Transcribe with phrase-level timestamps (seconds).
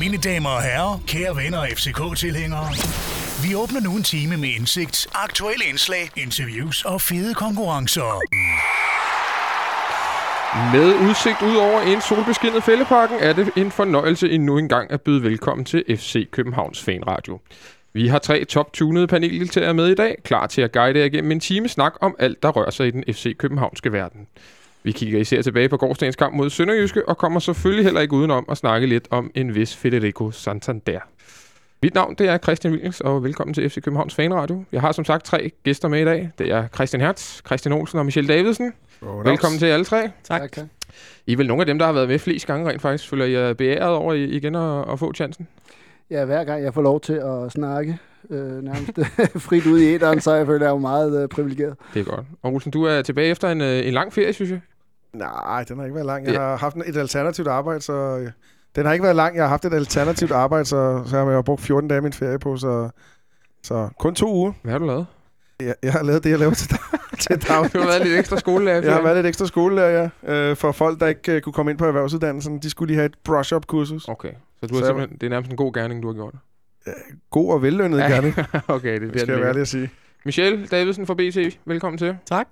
[0.00, 2.68] Mine damer og herrer, kære venner og FCK-tilhængere.
[3.44, 8.20] Vi åbner nu en time med indsigt, aktuelle indslag, interviews og fede konkurrencer.
[10.74, 15.00] Med udsigt ud over en solbeskinnet fældeparken er det en fornøjelse endnu en gang at
[15.00, 17.40] byde velkommen til FC Københavns Fanradio.
[17.92, 21.40] Vi har tre top-tunede paneldeltagere med i dag, klar til at guide jer igennem en
[21.40, 24.26] time snak om alt, der rører sig i den FC Københavnske verden.
[24.84, 28.44] Vi kigger især tilbage på gårdsdagens kamp mod Sønderjyske, og kommer selvfølgelig heller ikke udenom
[28.48, 31.00] at snakke lidt om en vis Federico Santander.
[31.82, 34.64] Mit navn det er Christian Williams, og velkommen til FC Københavns Fanradio.
[34.72, 36.30] Jeg har som sagt tre gæster med i dag.
[36.38, 38.72] Det er Christian Hertz, Christian Olsen og Michelle Davidsen.
[39.02, 40.10] Oh, Velkommen til alle tre.
[40.24, 40.52] Tak.
[40.52, 40.66] tak.
[41.26, 43.08] I er vel nogle af dem, der har været med flest gange rent faktisk.
[43.10, 45.48] Føler I jer beæret over igen at, at få chancen?
[46.10, 47.98] Ja, hver gang jeg får lov til at snakke
[48.30, 48.98] øh, nærmest
[49.46, 51.74] frit ud i æderen, så jeg føler jeg jo meget øh, privilegeret.
[51.94, 52.26] Det er godt.
[52.42, 54.60] Og Olsen, du er tilbage efter en, øh, en lang ferie, synes jeg.
[55.14, 56.26] Nej, den har ikke været lang.
[56.26, 57.92] Jeg har haft et alternativt arbejde, så...
[57.92, 58.30] Øh,
[58.76, 59.36] den har ikke været lang.
[59.36, 62.12] Jeg har haft et alternativt arbejde, så, så har jeg brugt 14 dage af min
[62.12, 62.90] ferie på, så,
[63.62, 64.52] så kun to uger.
[64.62, 65.06] Hvad har du lavet?
[65.60, 66.68] Jeg, jeg har lavet det, jeg laver til,
[67.20, 67.72] til daglig.
[67.74, 68.82] Du har været lidt ekstra skolelærer.
[68.82, 70.50] Jeg har været lidt ekstra skolelærer, ja.
[70.50, 73.06] Øh, for folk, der ikke uh, kunne komme ind på erhvervsuddannelsen, de skulle lige have
[73.06, 74.08] et brush-up-kursus.
[74.08, 76.34] Okay, så, du har så simpelthen, det er nærmest en god gerning, du har gjort.
[76.86, 76.92] Uh,
[77.30, 78.08] god og vellønnet ja.
[78.12, 78.34] gerning.
[78.68, 79.90] okay, det, det skal jeg være at sige.
[80.24, 82.16] Michelle Davidsen fra BT, velkommen til.
[82.26, 82.48] Tak.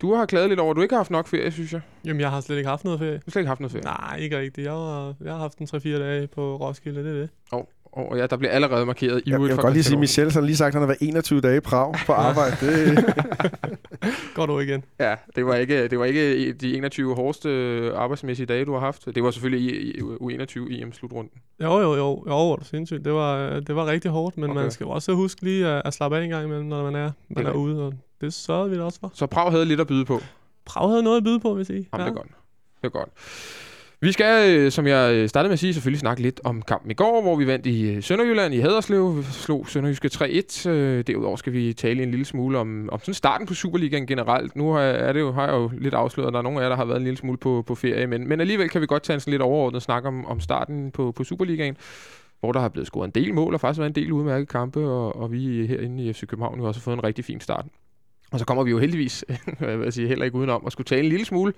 [0.00, 1.80] Du har klaget lidt over, at du ikke har haft nok ferie, synes jeg.
[2.04, 3.14] Jamen, jeg har slet ikke haft noget ferie.
[3.14, 3.84] Du har slet ikke haft noget ferie?
[3.84, 4.64] Nej, ikke rigtigt.
[4.64, 7.30] Jeg har, jeg har haft en 3-4 dage på Roskilde, det er det.
[7.52, 10.00] Oh, oh, ja, der bliver allerede markeret i Jeg, jeg vil godt lige sige, at
[10.00, 12.56] Michelle har lige sagt, at han har været 21 dage i Prag på arbejde.
[12.60, 13.04] det...
[14.34, 14.84] Går du igen.
[15.00, 17.50] Ja, det var, ikke, det var ikke de 21 hårdeste
[17.94, 19.06] arbejdsmæssige dage, du har haft.
[19.14, 21.32] Det var selvfølgelig i, i U21 EM-slutrunden.
[21.62, 22.24] Jo, jo, jo.
[22.28, 23.04] Jo, var du sindssygt.
[23.04, 24.60] Det var, det var rigtig hårdt, men okay.
[24.60, 26.94] man skal jo også huske lige at, at slappe af en gang imellem, når man
[26.94, 27.86] er, man er ude.
[27.86, 29.10] Og det sørgede vi da også for.
[29.14, 30.20] Så Prag havde lidt at byde på?
[30.64, 31.88] Prag havde noget at byde på, vil jeg sige.
[31.92, 32.10] Jamen, ja.
[32.10, 32.30] det er godt.
[32.80, 33.08] Det er godt.
[34.00, 36.90] Vi skal, øh, som jeg øh, startede med at sige, selvfølgelig snakke lidt om kampen
[36.90, 39.16] i går, hvor vi vandt i øh, Sønderjylland i Haderslev.
[39.16, 40.68] Vi slog Sønderjyske 3-1.
[41.02, 44.56] Derudover skal vi tale en lille smule om, om sådan starten på Superligaen generelt.
[44.56, 46.62] Nu har, er det jo, har jeg jo lidt afsløret, at der er nogle af
[46.62, 48.06] jer, der har været en lille smule på, på ferie.
[48.06, 50.90] Men, men alligevel kan vi godt tage en sådan lidt overordnet snak om, om starten
[50.90, 51.76] på, på Superligaen
[52.40, 54.88] hvor der har blevet scoret en del mål, og faktisk været en del udmærkede kampe,
[54.88, 57.66] og, og vi herinde i FC København har også fået en rigtig fin start.
[58.32, 59.24] Og så kommer vi jo heldigvis,
[59.60, 61.52] jeg vil sige, heller ikke udenom at skulle tale en lille smule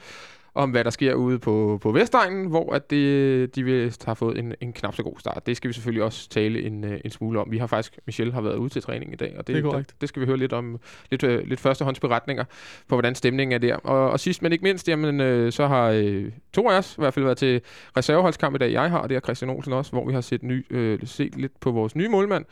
[0.54, 4.38] om, hvad der sker ude på, på Vestegnen, hvor at det, de vil have fået
[4.38, 5.46] en, en knap så god start.
[5.46, 7.50] Det skal vi selvfølgelig også tale en, øh, en smule om.
[7.50, 9.94] Vi har faktisk, Michelle har været ude til træning i dag, og det, det, det,
[10.00, 10.80] det skal vi høre lidt om,
[11.10, 12.44] lidt, øh, lidt førstehåndsberetninger
[12.88, 13.76] på, hvordan stemningen er der.
[13.76, 17.00] Og, og sidst men ikke mindst, jamen, øh, så har øh, to af os i
[17.00, 17.60] hvert fald været til
[17.96, 18.72] reserveholdskamp i dag.
[18.72, 21.60] Jeg har, det er Christian Olsen også, hvor vi har set, ny, øh, set lidt
[21.60, 22.44] på vores nye målmand,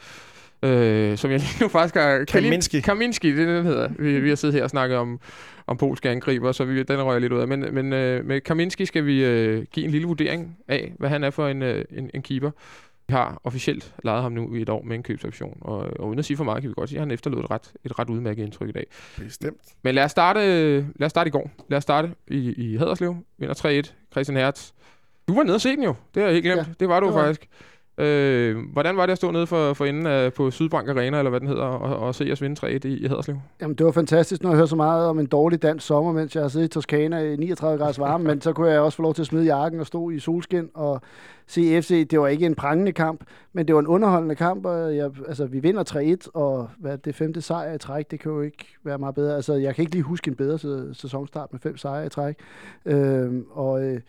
[0.62, 2.24] øh, som jeg lige nu faktisk har...
[2.24, 2.80] Kaminski.
[2.80, 3.88] Kaminski, det er det, den hedder.
[3.98, 5.20] Vi, vi har siddet her og snakket om,
[5.66, 7.48] om polske angriber, så vi, den rører lidt ud af.
[7.48, 11.24] Men, men øh, med Kaminski skal vi øh, give en lille vurdering af, hvad han
[11.24, 12.50] er for en, øh, en, en keeper.
[13.08, 16.18] Vi har officielt lejet ham nu i et år med en købsoption, og, og uden
[16.18, 18.10] at sige for meget, kan vi godt sige, at han efterlod et ret, et ret
[18.10, 18.86] udmærket indtryk i dag.
[19.18, 19.60] Bestemt.
[19.82, 20.40] Men lad os starte,
[20.80, 21.50] lad os starte i går.
[21.68, 23.16] Lad os starte i, i Haderslev.
[23.38, 23.92] Vinder 3-1.
[24.12, 24.70] Christian Hertz.
[25.28, 25.94] Du var nede og se den jo.
[26.14, 26.58] Det har jeg helt glemt.
[26.58, 27.24] Ja, det var du det var.
[27.24, 27.48] faktisk.
[27.98, 31.30] Øh, hvordan var det at stå nede for, for enden af, på Sydbank Arena, eller
[31.30, 33.36] hvad den hedder, og, og se jeres vinde 3 i, i Haderslev?
[33.60, 36.34] Jamen, det var fantastisk, når jeg hørte så meget om en dårlig dansk sommer, mens
[36.34, 39.02] jeg har siddet i Toskana i 39 grader varme, men så kunne jeg også få
[39.02, 41.00] lov til at smide jakken og stå i solskin og
[41.46, 42.08] se FC.
[42.08, 45.46] Det var ikke en prangende kamp, men det var en underholdende kamp, og jeg, altså,
[45.46, 48.98] vi vinder 3-1, og hvad, det femte sejr i træk, det kan jo ikke være
[48.98, 49.36] meget bedre.
[49.36, 50.58] Altså, jeg kan ikke lige huske en bedre
[50.94, 52.36] sæsonstart med fem sejre i træk.
[52.86, 53.84] Øh, og...
[53.84, 54.00] Øh,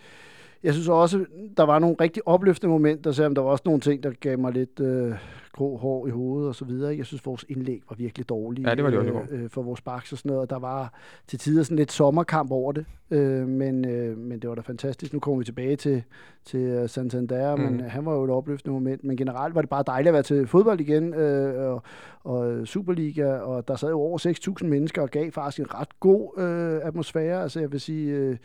[0.64, 1.26] jeg synes også,
[1.58, 4.54] der var nogle rigtig opløftende momenter, selvom der var også nogle ting, der gav mig
[4.54, 5.16] lidt øh,
[5.60, 6.98] grå hår i hovedet og så videre.
[6.98, 9.00] Jeg synes, vores indlæg var virkelig dårlige ja, det var det
[9.32, 10.50] øh, øh, for vores baks og sådan noget.
[10.50, 10.94] Der var
[11.28, 15.14] til tider sådan lidt sommerkamp over det, øh, men, øh, men det var da fantastisk.
[15.14, 16.04] Nu kommer vi tilbage til,
[16.46, 17.62] til øh, Santander, mm.
[17.62, 19.04] men han var jo et opløftende moment.
[19.04, 21.84] Men generelt var det bare dejligt at være til fodbold igen, øh, og,
[22.24, 26.40] og Superliga, og der sad jo over 6.000 mennesker og gav faktisk en ret god
[26.40, 27.42] øh, atmosfære.
[27.42, 28.12] Altså jeg vil sige...
[28.12, 28.38] Øh,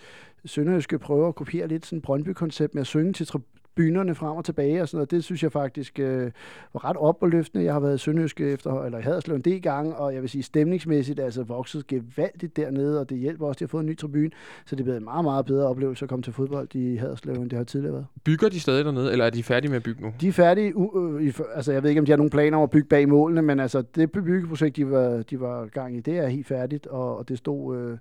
[0.47, 3.27] Sønderjyske prøver at kopiere lidt sådan Brøndby-koncept med at synge til
[3.75, 5.11] bynerne frem og tilbage og sådan noget.
[5.11, 6.31] Det synes jeg faktisk øh,
[6.73, 7.65] var ret opløftende.
[7.65, 10.31] Jeg har været i Sønderjyske efter, eller i Haderslev en del gange, og jeg vil
[10.31, 13.87] sige stemningsmæssigt altså vokset gevaldigt dernede, og det hjælper også, at de har fået en
[13.87, 14.31] ny tribune,
[14.67, 17.35] så det er blevet en meget, meget bedre oplevelse at komme til fodbold i Haderslev,
[17.35, 18.07] end det har tidligere været.
[18.25, 20.13] Bygger de stadig dernede, eller er de færdige med at bygge nu?
[20.21, 22.63] De er færdige, uh, uh, altså jeg ved ikke, om de har nogle planer om
[22.63, 26.19] at bygge bag målene, men altså det byggeprojekt, de var, de var gang i, det
[26.19, 27.77] er helt færdigt, og, og det stod...
[27.77, 27.99] Uh,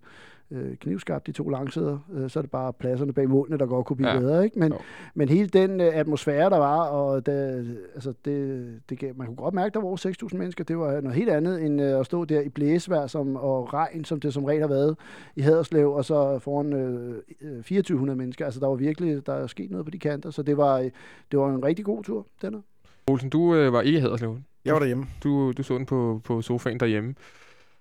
[0.53, 1.97] øh, knivskarpt, de to langsæder.
[2.13, 4.19] Øh, så er det bare pladserne bag målene, der godt kunne blive Ja.
[4.19, 4.43] bedre.
[4.43, 4.59] Ikke?
[4.59, 4.77] Men, Jo.
[5.15, 9.35] men hele den øh, atmosfære, der var, og det, altså det, det gav, man kunne
[9.35, 10.63] godt mærke, der var over 6.000 mennesker.
[10.63, 14.05] Det var noget helt andet end øh, at stå der i blæsvejr som, og regn,
[14.05, 14.95] som det som regel har været
[15.35, 18.45] i Haderslev, og så foran øh, øh, 2.400 mennesker.
[18.45, 20.89] Altså der var virkelig, der er sket noget på de kanter, så det var, øh,
[21.31, 22.61] det var en rigtig god tur, den her.
[23.07, 24.37] Olsen, du øh, var ikke i Haderslev.
[24.65, 25.05] Jeg var derhjemme.
[25.23, 27.15] Du, du så den på, på sofaen derhjemme.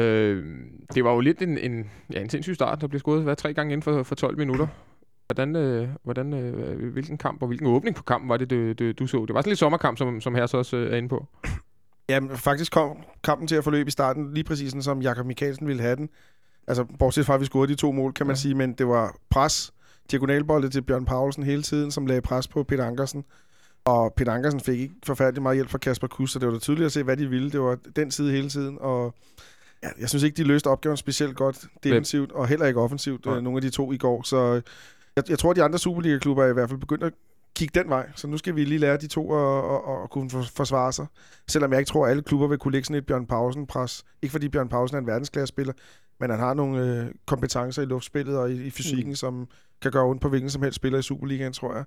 [0.02, 0.44] Øh,
[0.94, 3.54] det var jo lidt en, en, ja, en sindssyg start, der blev scoret hvad, tre
[3.54, 4.66] gange inden for, for 12 minutter.
[5.26, 8.92] Hvordan, øh, hvordan, øh, hvilken kamp og hvilken åbning på kampen var det, du, du,
[8.92, 9.24] du så?
[9.26, 11.26] Det var sådan lidt sommerkamp, som, som her så også øh, er inde på.
[12.08, 15.66] Jamen, faktisk kom kampen til at forløbe i starten lige præcis sådan, som Jakob Mikkelsen
[15.66, 16.08] ville have den.
[16.66, 18.38] Altså, bortset fra, at vi scorede de to mål, kan man Ja.
[18.38, 18.40] ja.
[18.40, 19.72] sige, men det var pres,
[20.10, 23.24] diagonalbolde til Bjørn Paulsen hele tiden, som lagde pres på Peter Ankersen.
[23.84, 26.58] Og Peter Ankersen fik ikke forfærdelig meget hjælp fra Kasper Kuss, så det var da
[26.58, 27.50] tydeligt at se, hvad de ville.
[27.50, 29.14] Det var den side hele tiden, og
[29.82, 33.42] ja, jeg synes ikke, de løste opgaven specielt godt defensivt, og heller ikke offensivt, øh,
[33.42, 34.22] nogle af de to i går.
[34.22, 34.62] Så
[35.16, 37.12] jeg, jeg tror, at de andre Superliga-klubber er i hvert fald begyndt at
[37.54, 38.10] kigge den vej.
[38.14, 41.06] Så nu skal vi lige lære de to at, at, at kunne for- forsvare sig.
[41.48, 44.04] Selvom jeg ikke tror, at alle klubber vil kunne lægge sådan et Bjørn Pausen-pres.
[44.22, 45.72] Ikke fordi Bjørn Pausen er en verdensklasse-spiller,
[46.20, 49.14] men han har nogle øh, kompetencer i luftspillet og i, i fysikken, mm.
[49.14, 49.48] som
[49.82, 51.84] kan gøre ondt på hvilken som helst spiller i Superligaen, tror jeg.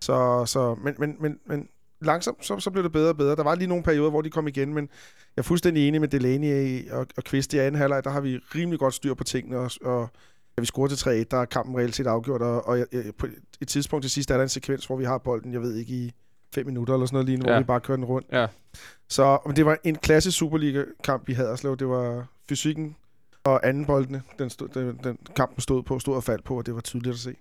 [0.00, 1.68] Så, så men, men, men, men
[2.00, 3.36] langsomt, så, så blev det bedre og bedre.
[3.36, 4.88] Der var lige nogle perioder, hvor de kom igen, men
[5.36, 8.04] jeg er fuldstændig enig med Delaney og, og Kvist i anden halvleg.
[8.04, 10.08] Der har vi rimelig godt styr på tingene, og, og
[10.56, 12.86] da vi scorer til 3-1, der er kampen reelt set afgjort, og, og jeg,
[13.18, 13.26] på
[13.60, 15.92] et tidspunkt til sidst er der en sekvens, hvor vi har bolden, jeg ved ikke,
[15.92, 16.12] i
[16.54, 17.54] fem minutter eller sådan noget lignende, ja.
[17.54, 18.26] Hvor vi bare kører den rundt.
[18.32, 18.46] Ja.
[19.08, 21.76] Så men det var en klassisk Superliga-kamp i Haderslev.
[21.76, 22.96] Det var fysikken
[23.46, 26.66] og anden boldene, den, stod, den, den kampen stod på, stod og faldt på, og
[26.66, 27.34] det var tydeligt at se.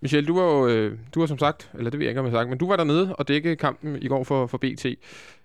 [0.00, 2.26] Michel, du var jo, øh, du var som sagt, eller det ved jeg ikke, om
[2.26, 4.86] jeg har sagt, men du var dernede og dækkede kampen i går for, for BT.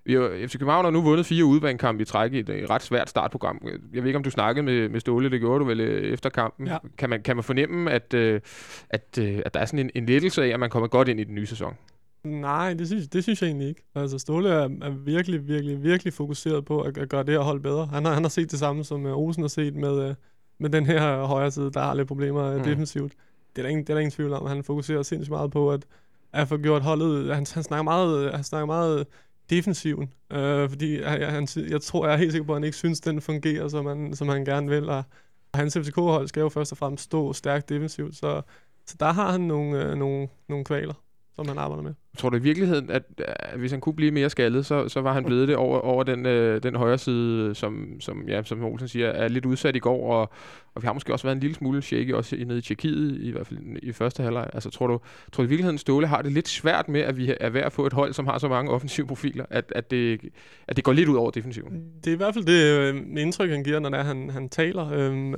[0.05, 2.81] Vi har, FC København har nu vundet fire udbanekampe i træk i et øh, ret
[2.81, 3.61] svært startprogram.
[3.93, 6.29] Jeg ved ikke, om du snakkede med, med Ståle, det gjorde du vel øh, efter
[6.29, 6.67] kampen.
[6.67, 6.77] Ja.
[6.97, 8.41] Kan, man, kan man fornemme, at, øh,
[8.89, 11.19] at, øh, at der er sådan en, en lettelse af, at man kommer godt ind
[11.19, 11.73] i den nye sæson?
[12.23, 13.83] Nej, det synes, det synes jeg egentlig ikke.
[13.95, 17.59] Altså, Ståle er, er virkelig, virkelig, virkelig fokuseret på at, at gøre det her hold
[17.61, 17.85] bedre.
[17.85, 20.15] Han har, han har set det samme, som uh, Olsen har set med, uh,
[20.59, 22.57] med den her højre side, der har lidt problemer Mm.
[22.57, 22.63] mm.
[22.63, 23.13] defensivt.
[23.55, 24.47] Det er, der ingen, det er der ingen tvivl om.
[24.47, 25.85] Han fokuserer sindssygt meget på at,
[26.33, 27.35] at få gjort holdet...
[27.35, 29.07] Han, han, snakker meget, han snakker meget
[29.49, 32.77] defensiven, øh, fordi han, han, jeg tror, jeg er helt sikker på, at han ikke
[32.77, 34.89] synes, den fungerer, som han, som han gerne vil.
[34.89, 35.03] Og,
[35.51, 38.41] og hans FCK-hold skal jo først og fremmest stå stærkt defensivt, så,
[38.85, 40.93] så der har han nogle, øh, nogle, nogle kvaler,
[41.37, 41.93] som han arbejder med.
[42.17, 45.13] Tror du i virkeligheden, at, at hvis han kunne blive mere skaldet, så, så var
[45.13, 48.87] han blevet det over, over den, øh, den højre side, som, som, ja, som Olsen
[48.87, 50.29] siger, er lidt udsat i går, og,
[50.75, 53.21] og vi har måske også været en lille smule shaky også i- nede i Tjekkiet,
[53.21, 54.49] i hvert fald i første halvleg.
[54.53, 54.99] Altså tror du,
[55.31, 57.73] tror du i virkeligheden, Ståle har det lidt svært med, at vi er ved at
[57.73, 60.19] få et hold, som har så mange offensive profiler, at, at, det,
[60.67, 61.83] at det går lidt ud over defensiven?
[62.03, 64.49] Det er i hvert fald det øh, indtryk, han giver, når det er, han, han
[64.49, 64.91] taler.
[64.93, 65.35] Øhm,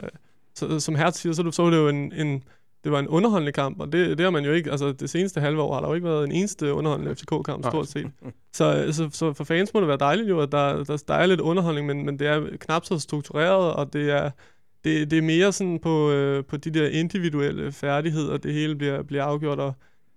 [0.55, 2.43] så, som Hertz siger, så, er det- så var det jo en, en,
[2.83, 5.41] det var en underholdende kamp, og det, det har man jo ikke, altså det seneste
[5.41, 8.11] halve år har der jo ikke været en eneste underholdende FCK-kamp, stort set.
[8.53, 11.25] Så, så, så for fans må det være dejligt jo, at der, der, der er
[11.25, 14.31] lidt underholdning, men, men det er knap så struktureret, og det er,
[14.83, 19.03] det, det er mere sådan på, øh, på de der individuelle færdigheder, det hele bliver,
[19.03, 19.73] bliver afgjort, og,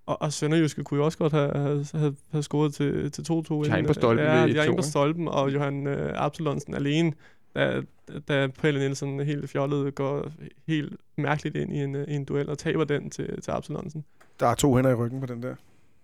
[0.06, 3.24] og, og Sønderjyske kunne jo også godt have, have, have, have scoret til, til 2-2.
[3.24, 5.54] De har inden, en på stolpen Ja, ved de har en 1-2, på stolpen, og
[5.54, 7.12] Johan øh, Absalonsen alene,
[7.54, 7.82] da,
[8.28, 10.30] da Pelle Nielsen helt fjollet går
[10.66, 14.04] helt mærkeligt ind i en, øh, i en duel og taber den til, til Absalonsen.
[14.40, 15.54] Der er to hænder i ryggen på den der.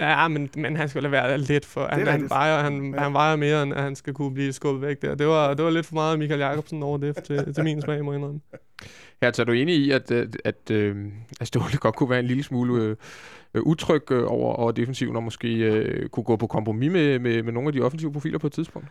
[0.00, 1.86] Ja, men, men han skulle lade være lidt for...
[1.86, 3.00] Han, han, vejer, han, Ja.
[3.00, 5.14] han vejer mere, end at han skal kunne blive skubbet væk der.
[5.14, 8.04] Det var, det var lidt for meget Michael Jacobsen over det til, til min smag,
[8.04, 8.40] må jeg indrømme.
[9.22, 10.96] Her er du enig i, at, at, at, øh,
[11.40, 12.96] at Ståle godt kunne være en lille smule øh,
[13.54, 17.42] øh, utryg øh, over, over defensiven, og måske øh, kunne gå på kompromis med, med,
[17.42, 18.88] med nogle af de offensive profiler på et tidspunkt?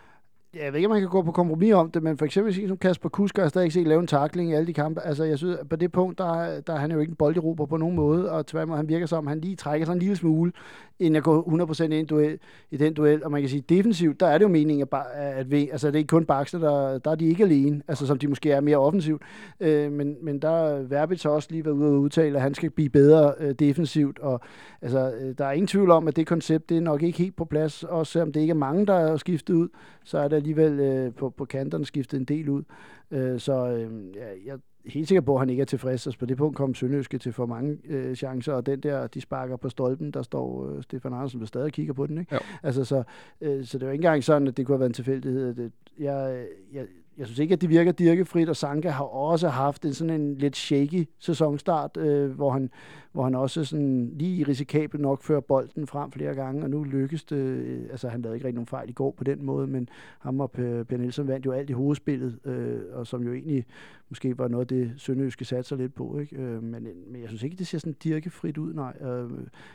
[0.54, 2.54] Ja, Jeg ved ikke, om man kan gå på kompromis om det, men for eksempel
[2.54, 5.02] sige som Kasper Kusk, har jeg stadig set lave en takling i alle de kampe.
[5.02, 7.66] Altså, jeg synes, at på det punkt, der, der er han jo ikke en bolderober
[7.66, 10.52] på nogen måde, og tværtimod, han virker som, han lige trækker sig en lille smule,
[11.00, 12.40] inden jeg går 100% ind i, duel,
[12.72, 13.24] i den duel.
[13.24, 15.88] Og man kan sige, defensivt, der er det jo meningen, at, at, at vi, altså,
[15.88, 18.52] det er ikke kun Baxter, der, der er de ikke alene, altså, som de måske
[18.52, 19.22] er mere offensivt.
[19.60, 22.70] Øh, men, men der er Verbitz også lige været ude og udtale, at han skal
[22.70, 24.42] blive bedre øh, defensivt, og
[24.82, 27.36] altså, øh, der er ingen tvivl om, at det koncept, det er nok ikke helt
[27.36, 29.68] på plads, også selvom det ikke er mange, der er skiftet ud,
[30.08, 32.64] så er det alligevel øh, på, på kanterne skiftet en del ud.
[33.12, 36.08] Øh, så øh, ja, jeg er helt sikker på, at han ikke er tilfreds.
[36.08, 39.22] Altså, på det punkt kom Sønderjyske til for mange øh, chancer, og den der, de
[39.22, 42.18] sparker på stolpen, der står øh, Stefan Andersen, der stadig kigger på den.
[42.18, 42.36] Ikke?
[42.36, 42.40] Jo.
[42.64, 43.04] Altså, så,
[43.42, 45.54] øh, så det jo ikke engang sådan, at det kunne have været en tilfældighed.
[45.54, 46.86] Det, jeg, jeg,
[47.18, 50.36] jeg synes ikke, at det virker dirkefrit, og Sanka har også haft en sådan en
[50.36, 52.70] lidt shaky sæsonstart, øh, hvor, han,
[53.12, 57.24] hvor han også sådan lige risikabelt nok fører bolden frem flere gange, og nu lykkes
[57.24, 59.90] det, øh, altså han lavede ikke rigtig nogen fejl i går på den måde, men
[60.20, 63.66] ham og Per, per Nielsen vandt jo alt i hovedspillet, øh, og som jo egentlig
[64.10, 66.36] måske var noget det, Sønderjyske satte sig lidt på, ikke?
[66.36, 68.94] Øh, men, men jeg synes ikke, det ser sådan dirkefrit ud, nej.
[69.02, 69.30] Øh,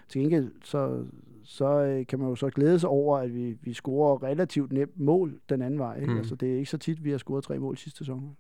[0.08, 1.04] til gengæld, så,
[1.44, 5.00] så øh, kan man jo så glæde sig over, at vi, vi scorer relativt nemt
[5.00, 5.96] mål den anden vej.
[6.00, 6.12] Ikke?
[6.12, 6.18] Mm.
[6.18, 8.37] Altså, det er ikke så tit, vi har scoret tre mål sidste sæson.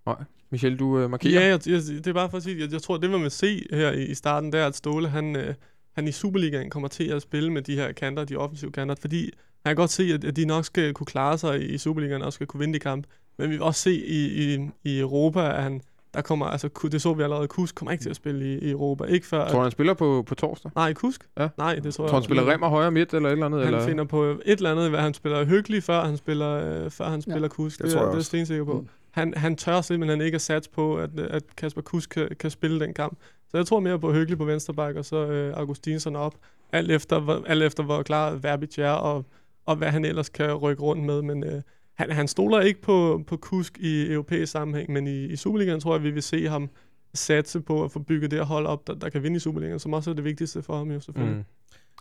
[0.50, 1.32] Michel, du øh, markerer.
[1.32, 3.30] Ja, jeg, jeg, det er bare for at sige, jeg, jeg tror, det man vil
[3.30, 5.54] se her i, i starten, der at Ståle, han, øh,
[5.92, 9.30] han i Superligaen kommer til at spille med de her kanter, de offensive kanter, fordi
[9.66, 12.32] han kan godt se, at, at de nok skal kunne klare sig i Superligaen og
[12.32, 13.06] skal kunne vinde de kamp.
[13.38, 15.80] Men vi vil også se i, i, i Europa, at han,
[16.14, 18.70] der kommer, altså, det så vi allerede, Kusk kommer ikke til at spille i, i
[18.70, 19.04] Europa.
[19.04, 19.48] Ikke før...
[19.48, 20.70] Tror du, han spiller på, på torsdag?
[20.74, 21.28] Nej, Kusk?
[21.38, 21.48] Ja.
[21.58, 23.64] Nej, det tror jeg Tror han spiller Remmer højre midt eller et eller andet?
[23.64, 23.86] Han eller?
[23.86, 27.22] finder på et eller andet, hvad han spiller hyggelig, før han spiller, øh, før han
[27.22, 27.78] spiller Kusk.
[27.78, 28.80] det Det, tror er, jeg det er jeg stensikker på.
[28.80, 28.88] Mm.
[29.10, 32.80] Han, han tør simpelthen ikke at satse på, at, at Kasper Kusk kan, kan spille
[32.80, 33.18] den kamp.
[33.50, 36.34] Så jeg tror mere på hyggelig på venstre bak, og så øh, Augustinsson op.
[36.72, 39.24] Alt efter, hvor, alt efter hvor klar Verbitz er, og,
[39.66, 41.22] og hvad han ellers kan rykke rundt med.
[41.22, 41.62] Men øh,
[41.94, 45.94] han, han stoler ikke på, på Kusk i europæisk sammenhæng, men i, i Superligaen tror
[45.94, 46.70] jeg, vi vil se ham
[47.14, 49.78] satse på at få bygget det her hold op, der, der kan vinde i Superligaen,
[49.78, 51.36] som også er det vigtigste for ham jo selvfølgelig.
[51.36, 51.44] Mm.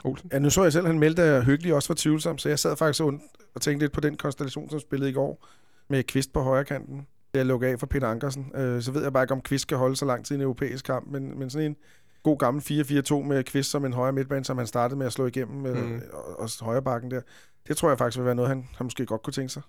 [0.03, 0.29] Olsen?
[0.33, 2.59] Ja, nu så jeg selv, at han meldte, at Hyggelig også var tvivlsom, så jeg
[2.59, 5.47] sad faktisk und- og tænkte lidt på den konstellation, som spillede i går,
[5.89, 7.07] med Kvist på højre kanten.
[7.33, 8.51] Jeg lukker af for Peter Ankersen.
[8.55, 10.41] Øh, så ved jeg bare ikke, om Kvist kan holde så lang tid i en
[10.41, 11.75] europæisk kamp, men, men sådan en
[12.23, 15.25] god gammel 4-4-2 med Kvist som en højre midtbane, som han startede med at slå
[15.25, 15.81] igennem, mm.
[15.81, 16.01] Mm.
[16.13, 17.21] og, og højre bakken der.
[17.67, 19.61] Det tror jeg faktisk vil være noget, han, han måske godt kunne tænke sig.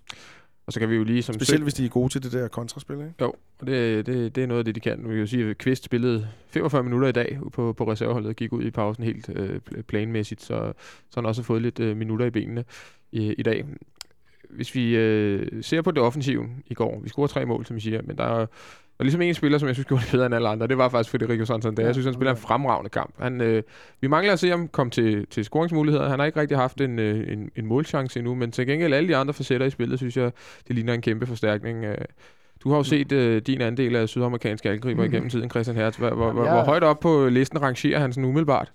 [0.67, 2.49] Og så kan vi jo lige som Specielt hvis de er gode til det der
[2.49, 3.15] kontraspil, ikke?
[3.21, 4.99] Jo, og det, det, det er noget af det, de kan.
[4.99, 8.37] Vi kan jo sige, at Kvist spillede 45 minutter i dag på, på reserveholdet og
[8.37, 10.73] gik ud i pausen helt øh, pl- planmæssigt, så,
[11.11, 12.65] så han også har fået lidt øh, minutter i benene
[13.13, 13.65] i, i dag.
[14.53, 17.81] Hvis vi øh, ser på det offensive i går, vi scorer tre mål, som I
[17.81, 18.47] siger, men der er
[18.99, 20.89] og ligesom en spiller, som jeg synes gjorde det bedre end alle andre, det var
[20.89, 21.83] faktisk Federico Santander.
[21.83, 23.15] Ja, Jeg synes, han spiller en fremragende kamp.
[23.19, 23.63] Han, øh,
[24.01, 26.09] vi mangler at se ham komme til, til scoringsmuligheder.
[26.09, 29.09] Han har ikke rigtig haft en, øh, en, en målchance endnu, men til gengæld alle
[29.09, 30.33] de andre facetter i spillet, synes jeg,
[30.69, 31.85] det ligner en kæmpe forstærkning.
[31.85, 31.99] Øh,
[32.65, 35.97] Du har jo set øh, din andel af sydamerikanske angriber igennem tiden, Christian Hertz.
[35.97, 36.53] Hvor, hvor, hvor, Ja.
[36.53, 38.73] hvor højt op på listen rangerer han sådan umiddelbart?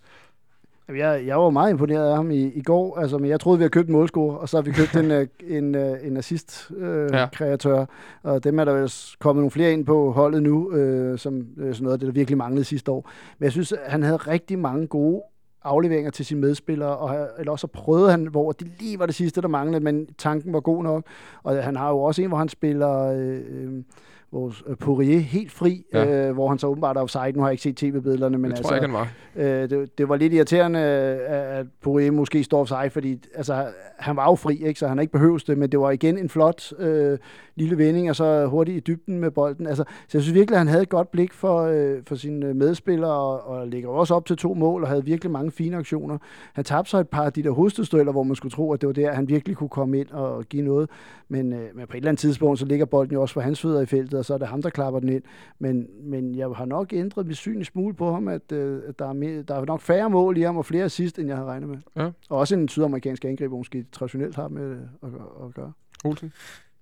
[0.95, 3.61] Jeg, jeg var meget imponeret af ham i, i går, altså, men jeg troede, vi
[3.61, 7.79] havde købt en målscore, og så har vi købt en, øh, en, øh, en assist-kreatør,
[7.79, 7.85] Ja.
[8.23, 11.73] og dem er der vel kommet nogle flere ind på holdet nu, øh, som øh,
[11.73, 13.09] sådan noget af det, der virkelig manglede sidste år.
[13.39, 15.21] Men jeg synes, han havde rigtig mange gode
[15.63, 19.15] afleveringer til sine medspillere, og eller også så prøvede han, hvor det lige var det
[19.15, 21.03] sidste, der manglede, men tanken var god nok.
[21.43, 23.83] Og han har jo også en, hvor han spiller øh, øh,
[24.31, 26.27] vores øh, Poirier helt fri, Ja.
[26.27, 27.31] øh, hvor han så åbenbart er offside.
[27.31, 29.63] Nu har jeg ikke set tv-billederne, men det altså, tror jeg ikke, han var.
[29.63, 33.65] Øh, det, det var lidt irriterende, øh, at Poirier måske står sig, fordi altså,
[33.99, 34.79] han var jo fri, ikke?
[34.79, 37.17] så han ikke behøves det, men det var igen en flot øh,
[37.55, 39.67] lille vending, og så hurtigt i dybden med bolden.
[39.67, 42.53] Altså, så jeg synes virkelig, at han havde et godt blik for, øh, for sine
[42.53, 46.17] medspillere, og, og ligger også op til to mål, og havde virkelig mange fine aktioner.
[46.53, 48.87] Han tabte så et par af de der hovedstødstueller, hvor man skulle tro, at det
[48.87, 50.89] var der, han virkelig kunne komme ind og give noget.
[51.29, 53.61] Men, øh, men på et eller andet tidspunkt, så ligger bolden jo også for hans
[53.61, 55.23] fødder i feltet, og så er det ham, der klapper den ind.
[55.59, 59.09] Men, men jeg har nok ændret mit syn en smule på ham, at, øh, der,
[59.09, 61.49] er mere, der er nok færre mål i ham og flere assist, end jeg havde
[61.49, 61.77] regnet med.
[61.95, 62.05] Ja.
[62.29, 65.09] Og også en sydamerikansk angriber, måske traditionelt har med det at,
[65.45, 65.71] at gøre.
[66.05, 66.33] Olsen?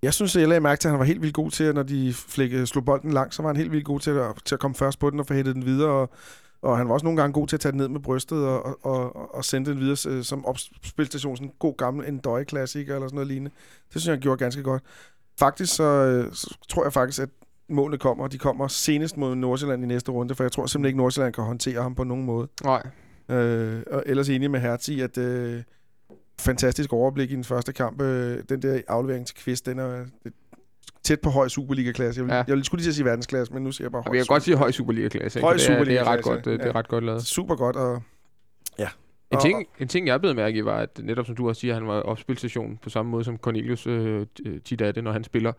[0.02, 1.74] Jeg synes, at jeg lagde mærke til, at han var helt vildt god til, at
[1.74, 4.54] når de flækkede, slog bolden langt, så var han helt vildt god til at, til
[4.54, 5.90] at komme først på den og få hættet den videre.
[5.90, 6.10] Og,
[6.62, 8.84] og han var også nogle gange god til at tage den ned med brystet og,
[8.84, 11.36] og, og, og sende den videre øh, som opspilstation.
[11.36, 13.50] Sådan en god gammel en klassiker eller sådan noget lignende.
[13.84, 14.82] Det synes jeg, han gjorde ganske godt.
[15.38, 17.28] Faktisk så, øh, så tror jeg faktisk, at
[17.68, 20.88] målene kommer, og de kommer senest mod Nordsjælland i næste runde, for jeg tror simpelthen
[20.88, 22.48] ikke, Nordsjælland kan håndtere ham på nogen måde.
[22.64, 22.82] Nej.
[23.28, 25.62] Øh, og ellers enig med Hertz i, at øh,
[26.40, 28.00] fantastisk overblik i den første kamp.
[28.00, 30.32] Øh, den der aflevering til Kvist, den er det,
[31.04, 32.18] tæt på høj Superliga-klasse.
[32.20, 32.44] Jeg vil, Ja.
[32.48, 32.54] ja.
[32.56, 34.26] jeg skulle lige til at sige verdensklasse, men nu siger jeg bare høj vi kan
[34.28, 35.40] godt sige høj Superliga-klasse.
[35.40, 36.78] Høj For det er, det er ret Superliga-klasse, godt, øh, det er ja.
[36.78, 37.26] ret godt lavet.
[37.26, 38.02] Super godt, og
[39.32, 41.74] En ting, en ting, jeg blev mærke i, var, at netop som du også siger,
[41.74, 45.24] han var opspilstation på samme måde som Cornelius øh, t- tit er det, når han
[45.24, 45.52] spiller.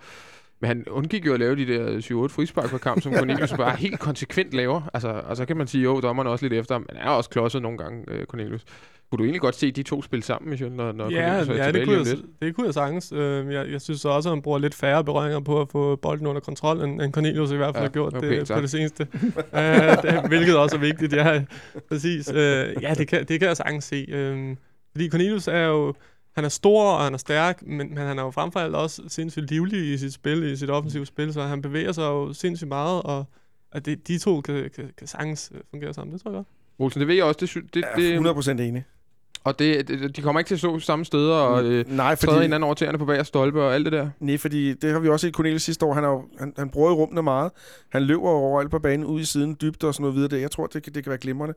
[0.59, 3.75] Men han undgik jo at lave de der 7-8 frispark på kamp, som Cornelius bare
[3.75, 4.81] helt konsekvent laver.
[4.93, 7.07] Altså, og så kan man sige, jo, dommerne er også lidt efter ham, men han
[7.07, 8.63] er også klodset nogle gange, øh, Cornelius.
[9.09, 11.71] Kunne du egentlig godt se de to spille sammen, Michel, når, når Ja, er ja
[11.71, 12.25] det, kunne jeg, lidt?
[12.41, 13.11] det kunne jeg sagtens.
[13.11, 16.27] Øh, jeg, jeg synes også, at han bruger lidt færre berøringer på at få bolden
[16.27, 18.51] under kontrol, end, end Cornelius i hvert fald Ja, har gjort det var det, pænt
[18.51, 19.07] på det seneste.
[19.13, 19.23] uh,
[20.03, 21.43] det, hvilket også er vigtigt, ja.
[21.89, 22.29] Præcis.
[22.29, 24.05] Uh, ja, det kan, det kan jeg sagtens se.
[24.33, 24.55] Uh,
[24.91, 25.93] fordi Cornelius er jo...
[26.35, 28.75] Han er stor, og han er stærk, men, men han er jo frem for alt
[28.75, 32.33] også sindssygt livlig i sit spil, i sit offensive spil, så han bevæger sig jo
[32.33, 33.25] sindssygt meget, og
[33.71, 36.13] at det, de to kan, kan, kan sagtens øh, fungere sammen.
[36.13, 36.47] Det tror jeg godt.
[36.79, 37.83] Olsen, det ved jeg også, det, sy- det, det,
[38.25, 38.83] det, 100% enig.
[39.43, 42.41] Og det, de kommer ikke til at stå samme steder og øh, Nej, træde fordi,
[42.41, 44.09] hinanden over tæerne på bag stolpe og alt det der.
[44.19, 45.93] nej, fordi det har vi også set Cornelius sidste år.
[45.93, 47.51] Han, er jo, han, han bruger rummene meget.
[47.89, 50.29] Han løber overalt på banen, ud i siden, dybt og sådan noget videre.
[50.29, 51.55] Det, jeg tror, det, kan- det kan være glimrende.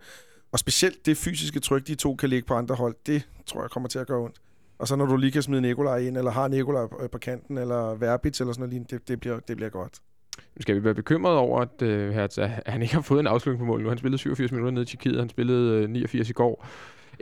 [0.53, 3.71] Og specielt det fysiske tryk, de to kan lægge på andre hold, det tror jeg
[3.71, 4.37] kommer til at gøre ondt.
[4.79, 7.59] Og så når du lige kan smide Nikolaj ind, eller har Nikolaj på- på kanten,
[7.59, 9.93] eller Verbitz eller sådan noget det, det, bliver, det bliver godt.
[10.61, 13.65] Skal vi være bekymrede over, at, øh, at han ikke har fået en afslutning på
[13.67, 13.89] mål nu?
[13.89, 16.67] Han spillede 87 minutter nede i Tjekkiet, han spillede øh, 89 i går.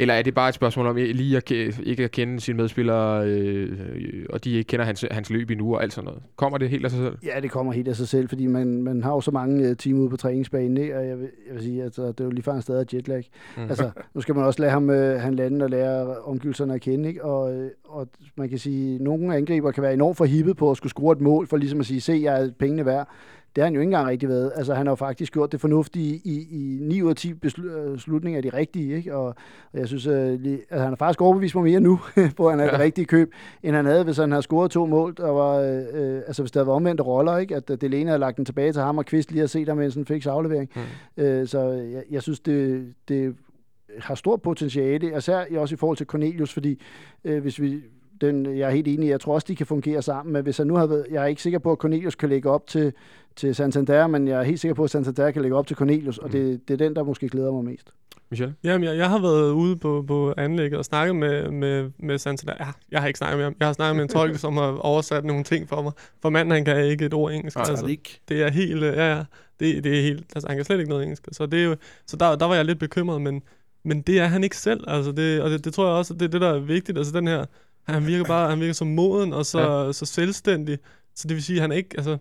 [0.01, 3.27] Eller er det bare et spørgsmål om lige at, ke- ikke at kende sine medspillere,
[3.27, 6.23] øh, øh, og de ikke kender hans, hans løb endnu og alt sådan noget?
[6.37, 7.17] Kommer det helt af sig selv?
[7.25, 9.77] Ja, det kommer helt af sig selv, fordi man, man har jo så mange uh,
[9.77, 10.97] timer ude på træningsbanen, ikke?
[10.99, 12.79] og jeg vil, jeg vil sige, at altså, det er jo lige før han stadig
[12.91, 13.31] har jetlag.
[13.57, 13.63] Mm.
[13.63, 17.09] Altså, nu skal man også lade ham uh, han lande og lære omgivelserne at kende,
[17.09, 17.25] ikke?
[17.25, 20.77] Og, øh, og man kan sige, at nogle angriber kan være enormt forhippet på at
[20.77, 23.09] skulle score et mål, for ligesom at sige, se, jeg er pengene værd.
[23.57, 24.53] Det har han jo ikke engang rigtig været.
[24.55, 28.37] Altså, han har jo faktisk gjort det fornuftige i, i 9 ud af 10 beslutninger
[28.37, 29.17] af de rigtige, ikke?
[29.17, 29.27] Og,
[29.73, 32.01] og jeg synes, uh, lige, altså, han har faktisk overbevist mig mere nu,
[32.37, 32.71] på at han er ja.
[32.71, 35.17] Det rigtige køb, end han havde, hvis han havde scoret to mål.
[35.17, 37.57] Der var, øh, altså, hvis der var omvendte roller, ikke?
[37.57, 39.85] At Delene havde lagt den tilbage til ham, og Kvist lige havde set ham med
[39.85, 40.71] en sådan fix aflevering.
[41.17, 41.23] Mm.
[41.23, 43.35] Øh, så jeg, jeg synes, det, det
[43.99, 46.81] har stort potentiale, især også i forhold til Cornelius, fordi
[47.25, 47.83] øh, hvis vi
[48.21, 50.67] den, jeg er helt enig, jeg tror også, de kan fungere sammen, men hvis han
[50.67, 52.93] nu har været, jeg er ikke sikker på, at Cornelius kan lægge op til,
[53.39, 56.19] til Santander, men jeg er helt sikker på, at Santander kan lægge op til Cornelius,
[56.19, 56.33] og Mm.
[56.33, 57.91] det, det er den, der måske glæder mig mest.
[58.31, 58.55] Michel?
[58.65, 62.55] Jamen, jeg, jeg har været ude på, på anlægget og snakket med, med, med Santander.
[62.61, 63.55] Ja, jeg har ikke snakket med ham.
[63.61, 65.93] Jeg har snakket med en tolk, som har oversat nogle ting for mig.
[66.23, 67.57] For manden, han kan ikke et ord engelsk.
[67.57, 68.21] Nej, Altså, ikke.
[68.29, 69.25] det er helt, øh, ja, ja,
[69.61, 71.29] det, det er helt, altså han kan slet ikke noget engelsk.
[71.33, 71.77] Så, det er jo,
[72.07, 73.43] så der, der var jeg lidt bekymret, men,
[73.85, 76.23] men det er han ikke selv, altså det, og det, det tror jeg også, det
[76.23, 77.45] er det, der er vigtigt, altså den her,
[77.83, 79.93] han virker bare, han virker så moden og så, ja.
[79.93, 80.79] så selvstændig,
[81.15, 82.17] så det vil sige, han er ikke, altså,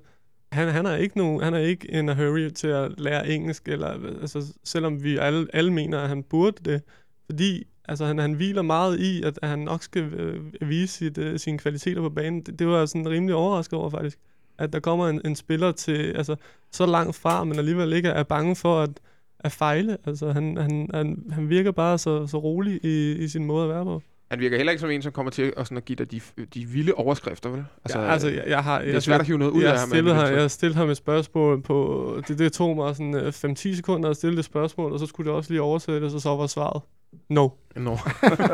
[0.51, 3.68] han, han er ikke nogen, han er ikke in a hurry til at lære engelsk,
[3.68, 3.88] eller,
[4.22, 6.82] altså, selvom vi alle, alle mener, at han burde det,
[7.25, 11.18] fordi altså, han, han hviler meget i, at, at han nok skal øh, vise sit,
[11.18, 12.42] øh, sine kvaliteter på banen.
[12.42, 14.20] Det, det var jeg sådan rimelig overrasket over, faktisk.
[14.58, 16.36] At der kommer en, en spiller til altså,
[16.72, 19.00] så langt fra, men alligevel ikke er bange for at,
[19.39, 19.98] at fejle.
[20.06, 23.70] Altså, han, han, han, han virker bare så, så rolig i, i sin måde at
[23.70, 24.01] være på.
[24.29, 26.22] Han virker heller ikke som en, som kommer til at, sådan at give dig de,
[26.53, 27.65] de vilde overskrifter, vel?
[27.86, 28.79] Altså, ja, altså jeg, jeg har...
[28.79, 29.89] det er jeg, svært at hive noget ud jeg af ham.
[29.89, 32.22] stillede, er det jeg stillede ham et spørgsmål på...
[32.27, 35.27] Det, det tog mig sådan øh, 5-10 sekunder at stille det spørgsmål, og så skulle
[35.29, 36.81] det også lige oversættes, og så var svaret
[37.29, 37.50] no.
[37.75, 37.98] Nå.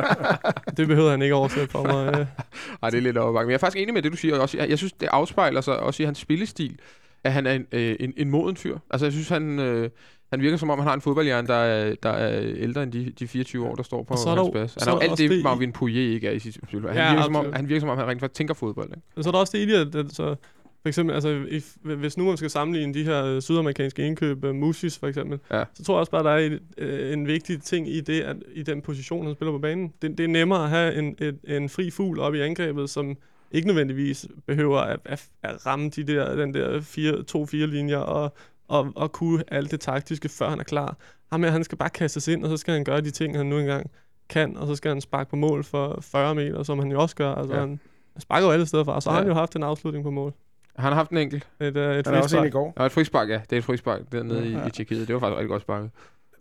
[0.78, 2.20] Det behøvede han ikke oversætte for mig.
[2.20, 2.26] øh.
[2.84, 3.46] Ej, det er lidt overbakke.
[3.48, 4.40] Men jeg er faktisk enig med det, du siger.
[4.40, 6.80] Også, jeg, jeg synes, det afspejler sig også i hans spillestil,
[7.24, 8.78] at han er en, øh, en, en moden fyr.
[8.92, 9.90] Altså, jeg synes, han, øh,
[10.34, 13.12] han virker som om, han har en fodboldhjerne, der er, der er ældre end de,
[13.20, 15.44] de 24 år, der står på så hans så Han er jo alt det, det
[15.44, 16.82] Marvin Pouillet ikke er i sit spil.
[16.88, 18.90] Han, Ja, virker som om, han virker som om, han rent faktisk tænker fodbold.
[18.90, 19.24] Ikke?
[19.24, 20.36] Så er der også det i det, at, så,
[20.82, 24.56] for eksempel, altså, if, hvis nu man skal sammenligne de her øh, sydamerikanske indkøb, uh,
[24.56, 25.64] Musis for eksempel, Ja.
[25.74, 28.36] så tror jeg også bare, der er et, øh, en vigtig ting i det, at
[28.54, 29.94] i den position, han spiller på banen.
[30.02, 33.18] Det, det er nemmere at have en, et, en fri fugl op i angrebet, som
[33.52, 38.34] ikke nødvendigvis behøver at, at, at ramme de der, den der fire, to-fire linjer og,
[38.68, 40.98] og, og kunne alt det taktiske, før han er klar.
[41.32, 43.46] Ham her, han skal bare kastes ind, og så skal han gøre de ting, han
[43.46, 43.92] nu engang
[44.30, 47.16] kan, og så skal han sparke på mål for 40 meter, som han jo også
[47.16, 47.36] gør.
[47.36, 47.60] Altså, Ja.
[47.60, 47.66] ja.
[47.68, 47.80] han,
[48.14, 49.14] han sparker jo alle steder fra, og så ja.
[49.14, 49.24] har Ja.
[49.24, 50.34] han jo haft en afslutning på mål.
[50.76, 51.48] Han har haft en enkelt.
[51.62, 52.52] Et, uh, et Han er også en i frispark.
[52.52, 52.74] går.
[52.76, 53.42] Og et frispark, ja.
[53.50, 54.64] Det er et frispark dernede Ja.
[54.64, 55.08] i, i Tjekkiet.
[55.08, 55.92] Det var faktisk rigtig godt sparket.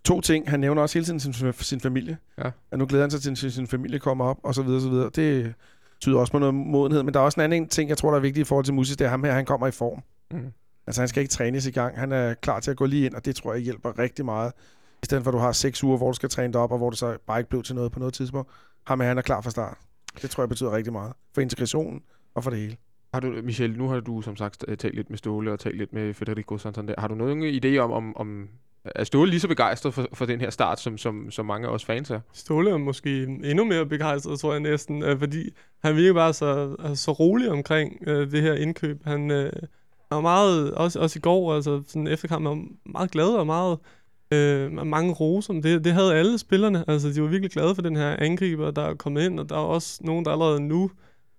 [0.04, 0.50] To ting.
[0.50, 2.16] Han nævner også hele tiden sin, sin familie.
[2.38, 2.50] Ja.
[2.70, 4.80] At nu glæder han sig til, at sin, sin familie kommer op, og så videre,
[4.80, 5.10] så videre.
[5.16, 5.54] Det
[6.00, 7.02] tyder også på noget modenhed.
[7.02, 8.74] Men der er også en anden ting, jeg tror, der er vigtigt i forhold til
[8.74, 10.02] Musis, det er ham her, han kommer i form.
[10.30, 10.52] Mm.
[10.86, 11.98] Altså, han skal ikke trænes i gang.
[11.98, 14.52] Han er klar til at gå lige ind, og det tror jeg hjælper rigtig meget.
[15.02, 16.78] I stedet for, at du har seks uger, hvor du skal træne dig op, og
[16.78, 18.50] hvor du så bare ikke blev til noget på noget tidspunkt.
[18.86, 19.78] Ham her, han er klar fra start.
[20.22, 21.12] Det tror jeg betyder rigtig meget.
[21.34, 22.02] For integrationen
[22.34, 22.76] og for det hele.
[23.14, 25.78] Har du, Michel, nu har du som sagt øh, talt lidt med Ståle og talt
[25.78, 26.94] lidt med Federico Santander.
[26.98, 28.48] Har du nogen idé om, om, om
[28.84, 31.72] er Ståle lige så begejstret for, for den her start, som, som, som mange af
[31.72, 32.20] os fans er?
[32.32, 35.50] Ståle er måske endnu mere begejstret, tror jeg næsten, øh, fordi
[35.84, 39.04] han virker bare så, altså, så rolig omkring øh, det her indkøb.
[39.04, 39.52] Han øh,
[40.14, 43.78] var meget, også, også i går, altså sådan efter kampen, var meget glad og meget
[44.32, 45.54] øh, mange roser.
[45.54, 46.84] Det, det havde alle spillerne.
[46.88, 49.54] Altså, de var virkelig glade for den her angriber, der er kommet ind, og der
[49.54, 50.90] er også nogen, der allerede nu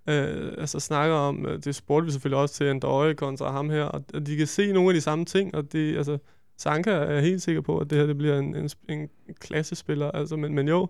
[0.09, 3.83] øh, altså snakker om, øh, det spurgte vi selvfølgelig også til Andøje kontra ham her,
[3.83, 6.17] og, og de kan se nogle af de samme ting, og det, altså,
[6.57, 9.09] Sanka er helt sikker på, at det her det bliver en, en, en
[9.39, 10.87] klassespiller, altså, men, men jo,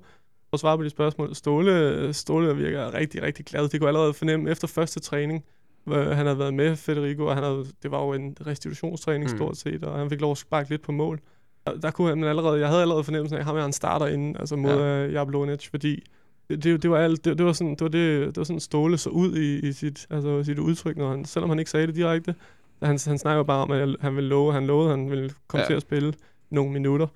[0.50, 3.70] for at svare på de spørgsmål, Ståle, Ståle virker rigtig, rigtig glad.
[3.70, 5.44] Det kunne allerede fornemme efter første træning,
[5.84, 9.38] hvor han havde været med Federico, og han havde, det var jo en restitutionstræning Mm.
[9.38, 11.20] stort set, og han fik lov at sparke lidt på mål.
[11.68, 14.08] Der, der kunne han allerede, jeg havde allerede fornemmelsen af, at ham er han starter
[14.08, 15.06] inden, altså mod Ja.
[15.08, 16.04] uh, Jablonec, fordi
[16.50, 18.60] det, det, det, var alt, det, det, var sådan, det, var det, det var sådan
[18.60, 21.88] Ståle så ud i, i sit, altså, sit udtryk, når han, selvom han ikke sagde
[21.88, 22.36] det direkte.
[22.84, 25.68] Han, han snakker bare om, at han ville love, han lovede, han ville komme ja.
[25.68, 26.14] til at spille
[26.50, 27.08] nogle minutter.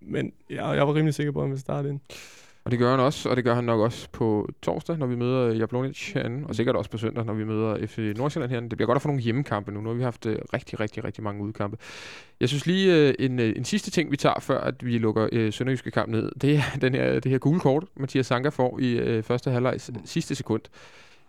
[0.00, 2.00] Men jeg, jeg var rimelig sikker på, at han ville starte ind.
[2.66, 5.16] Og det gør han også, og det gør han nok også på torsdag, når vi
[5.16, 8.68] møder Jablonic herinde, og sikkert også på søndag, når vi møder FC Nordsjælland herinde.
[8.68, 9.80] Det bliver godt at få nogle hjemmekampe nu.
[9.80, 11.76] Nu har vi haft øh, rigtig, rigtig, rigtig mange udkampe.
[12.40, 15.28] Jeg synes lige, øh, en, øh, en sidste ting, vi tager, før at vi lukker
[15.32, 18.78] øh, Sønderjyske kamp ned, det er den her, det her gule kort, Mathias Sanka får
[18.78, 20.62] i øh, første halvleg sidste sekund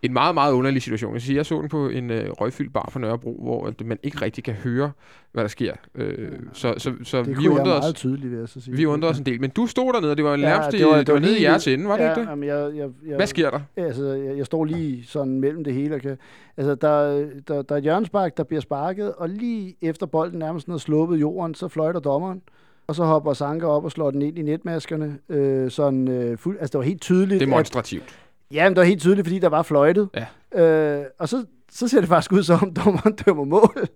[0.04, 1.14] en meget, meget underlig situation.
[1.14, 3.98] Jeg, siger, jeg så den på en øh, røgfyldt bar på Nørrebro, hvor at man
[4.04, 4.92] ikke rigtig kan høre,
[5.32, 5.74] hvad der sker.
[5.96, 8.76] Øh, så så, så det vi undrede os, tydeligt, vil jeg så sige.
[8.78, 9.42] vi undrede os en del.
[9.42, 11.20] Men du stod dernede, og det var Ja, nærmest det var- var, det det var
[11.20, 12.28] var nede i jeres ende, var det ja, ikke det?
[12.30, 13.60] Jamen, jeg, jeg, jeg, Hvad sker der?
[13.78, 15.96] Altså, jeg, jeg står lige sådan mellem det hele.
[15.96, 16.18] og Kan,
[16.58, 20.68] altså, der, der, der er et hjørnspark, der bliver sparket, og lige efter bolden nærmest
[20.68, 22.42] er sluppet jorden, så fløjter dommeren.
[22.88, 25.18] Og så hopper Sanka op og slår den ind i netmaskerne.
[25.30, 27.42] Øh, sådan, øh, fuld, altså, det var helt tydeligt.
[27.42, 28.20] at, Demonstrativt.
[28.52, 30.10] Ja, men det var helt tydeligt, fordi der var fløjtet.
[30.16, 30.62] Ja.
[30.64, 33.88] Øh, og så, så ser det faktisk ud som, om dommeren dømmer mål.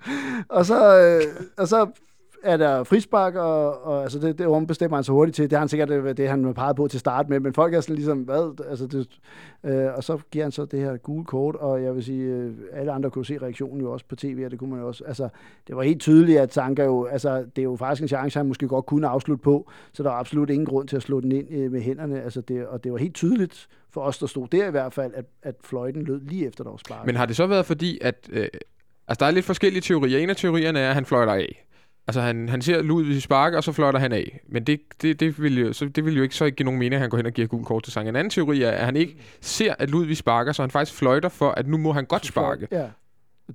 [0.50, 1.88] og, så, øh, og så
[2.44, 5.44] er der frispark, og, og altså det, det ombestemmer han så hurtigt til.
[5.44, 7.82] Det har han sikkert det, det han peget på til start med, men folk er
[7.82, 8.66] sådan ligesom, hvad?
[8.70, 9.08] Altså det,
[9.64, 12.54] øh, og så giver han så det her gule kort, og jeg vil sige, øh,
[12.74, 15.04] alle andre kunne se reaktionen jo også på tv, og det kunne man jo også.
[15.08, 15.30] Altså,
[15.68, 18.48] det var helt tydeligt, at Sanka jo, altså det er jo faktisk en chance, han
[18.48, 21.32] måske godt kunne afslutte på, så der var absolut ingen grund til at slå den
[21.32, 22.22] ind øh, med hænderne.
[22.22, 25.14] Altså det, og det var helt tydeligt for os, der stod der i hvert fald,
[25.16, 27.06] at, at fløjten lød lige efter, der var sparket.
[27.06, 28.30] Men har det så været fordi, at...
[28.32, 28.48] Øh,
[29.08, 30.20] altså, der er lidt forskellige teorier.
[30.20, 31.66] En af teorierne er, at han fløjter af.
[32.08, 34.40] Altså, han, han ser Ludvig sparke, og så fløjter han af.
[34.50, 36.80] Men det, det, det, vil jo, så, det vil jo ikke så ikke give nogen
[36.80, 38.10] mening, at han går hen og giver gul kort til sang.
[38.10, 41.30] En anden teori er, at han ikke ser, at Ludvig sparker, så han faktisk fløjter
[41.30, 42.68] for, at nu må han godt sparke.
[42.72, 42.88] Ja.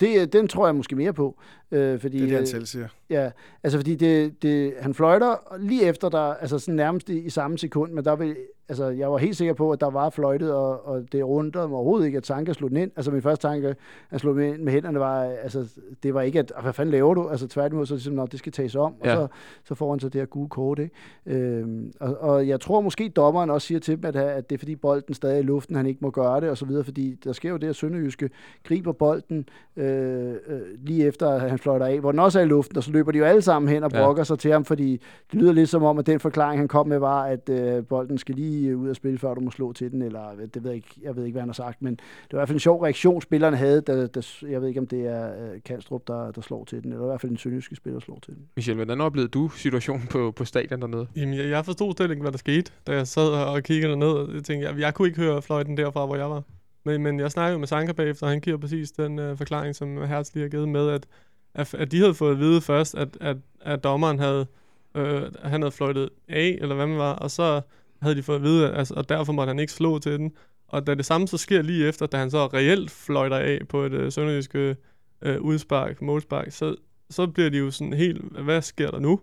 [0.01, 1.39] Det, den tror jeg måske mere på.
[1.71, 2.89] Øh, fordi, Det er det, han øh, selv siger.
[3.11, 3.31] Ja,
[3.63, 7.59] altså fordi det, det, han fløjter lige efter der, altså sådan nærmest i, i samme
[7.59, 8.37] sekund, men der vil,
[8.69, 11.77] altså jeg var helt sikker på, at der var fløjtet, og, og det undrede mig
[11.77, 12.91] overhovedet ikke, at Sanka slog den ind.
[12.97, 13.75] Altså min første tanke,
[14.11, 15.69] at slå den ind med hænderne, var, altså
[16.03, 17.29] det var ikke, at "Ah, hvad fanden laver du?
[17.29, 19.17] Altså tværtimod, så er det sådan, "Nå, det skal tages om, Ja.
[19.17, 20.95] og så, så får han så det her gule kort, ikke?
[21.27, 24.59] Øhm, og, og, jeg tror måske, dommeren også siger til dem, at, at det er
[24.59, 27.15] fordi bolden stadig er i luften, han ikke må gøre det, og så videre, fordi
[27.25, 28.31] der sker jo det, at Sønderjyske
[28.65, 32.47] griber bolden øh, øh, lige efter, at han fløjter af, hvor den også er i
[32.47, 34.05] luften, og så løber de jo alle sammen hen og Ja.
[34.05, 35.01] brokker sig til ham, fordi
[35.33, 38.19] det lyder lidt som om, at den forklaring, han kom med, var, at øh, bolden
[38.19, 40.65] skal lige øh, ud og spille, før du må slå til den, eller øh, det
[40.65, 42.49] ved jeg ikke, jeg ved ikke, hvad han har sagt, men det var i hvert
[42.49, 45.63] fald en sjov reaktion, spillerne havde, da, da, jeg ved ikke, om det er øh,
[45.65, 48.35] Kalstrup, der, der slår til den, eller i hvert fald en sønderjyske spiller slår til
[48.35, 48.43] den.
[48.57, 51.07] Michel, hvordan oplevede du situationen på, på stadion dernede?
[51.17, 54.35] Jamen, jeg, jeg forstod slet ikke, hvad der skete, da jeg sad og kiggede derned.
[54.35, 56.43] Jeg tænkte, jeg, jeg kunne ikke høre fløjten derfra, hvor jeg var.
[56.85, 59.75] Men, men jeg snakkede jo med Sanka bagefter, og han giver præcis den øh, forklaring,
[59.75, 61.07] som Hertz lige har givet med, at,
[61.55, 64.47] at, at de havde fået at vide først, at, at, at dommeren havde,
[64.95, 67.61] øh, han havde fløjtet af, eller hvad man var, og så
[68.03, 70.33] havde de fået at vide, altså, og derfor måtte han ikke slå til den.
[70.69, 73.83] Og da det samme så sker lige efter, da han så reelt fløjter af på
[73.83, 74.75] et øh, sønderjysk øh,
[75.23, 76.77] øh udspark, målspark, så,
[77.11, 79.21] så bliver de jo sådan helt, hvad sker der nu?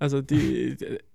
[0.00, 0.36] Altså, de,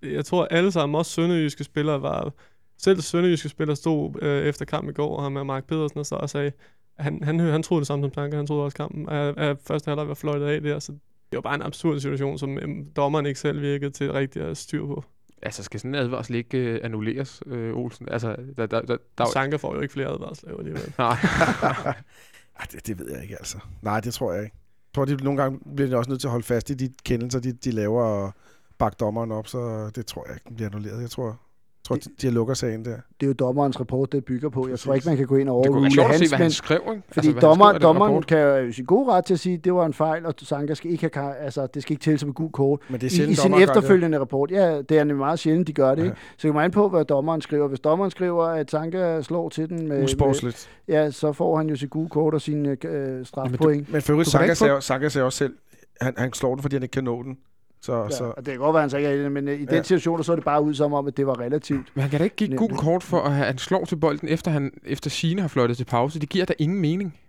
[0.01, 2.33] øh, jeg tror alle sammen, også sønderjyske spillere, var...
[2.77, 6.15] Selv sønderjyske spillere stod øh, efter kampen i går, og med Mark Pedersen og så
[6.15, 6.51] og sagde,
[6.97, 9.89] han, han, han troede det samme som Planke, han troede også kampen, at, at første
[9.89, 13.25] halvleg var fløjtet af der, så det var bare en absurd situation, som øh, dommeren
[13.25, 15.03] ikke selv virkede til rigtig at styre på.
[15.45, 18.09] Altså, skal sådan en advarsel ikke øh, annulleres, øh, Olsen?
[18.09, 20.93] Altså, der, der, der, der, Sanka får jo ikke flere advarsler alligevel.
[20.97, 21.15] nej.
[22.59, 23.57] Ej, det, det ved jeg ikke, altså.
[23.81, 24.55] Nej, det tror jeg ikke.
[24.87, 26.93] Jeg tror, de nogle gange bliver de også nødt til at holde fast i de
[27.05, 28.33] kendelser, de, de laver og
[28.77, 31.01] bakke dommeren op, så det tror jeg ikke den bliver annulleret.
[31.01, 31.39] Jeg tror,
[31.87, 32.91] tror de, de lukker sagen der.
[32.91, 34.67] Det er jo dommerens rapport, det bygger på.
[34.67, 36.19] Jeg tror ikke, man kan gå ind og Det kunne være overrule sjovt at se,
[36.19, 37.03] hans, hvad men han skrev, ikke?
[37.11, 38.27] Fordi han dommer, skrev i dommeren rapport.
[38.27, 40.33] kan jo i sin gode ret til at sige, at det var en fejl, og
[40.37, 42.79] Sanka skal ikke have, altså, det skal ikke tælle som et gult kort.
[42.89, 43.63] Men det er I, sjældent, I sin gør det.
[43.63, 46.03] efterfølgende rapport, ja, det er nemlig meget sjældent, de gør det.
[46.03, 46.15] Ikke?
[46.37, 47.67] Så kan man an på, hvad dommeren skriver.
[47.67, 50.69] Hvis dommeren skriver, at Sanka slår til den med, med Usportsligt.
[50.87, 53.91] ja, så får han jo sit gule kort og sine øh, strafpoint.
[53.91, 55.53] Men for øvrigt, Sanka sagde, Sanka sagde også selv,
[56.01, 57.37] han, han slår den, fordi han ikke kan nå den.
[57.85, 59.53] Så, Ja, så og det kan godt være, han så ikke er det, men øh,
[59.53, 59.83] i den Ja.
[59.83, 61.87] situation, der så det bare ud som om, at det var relativt.
[61.95, 64.51] Men han kan da ikke give gult kort for, at han slår til bolden, efter,
[64.51, 66.19] han, efter Signe har fløjtet til pause.
[66.19, 67.19] Det giver da ingen mening.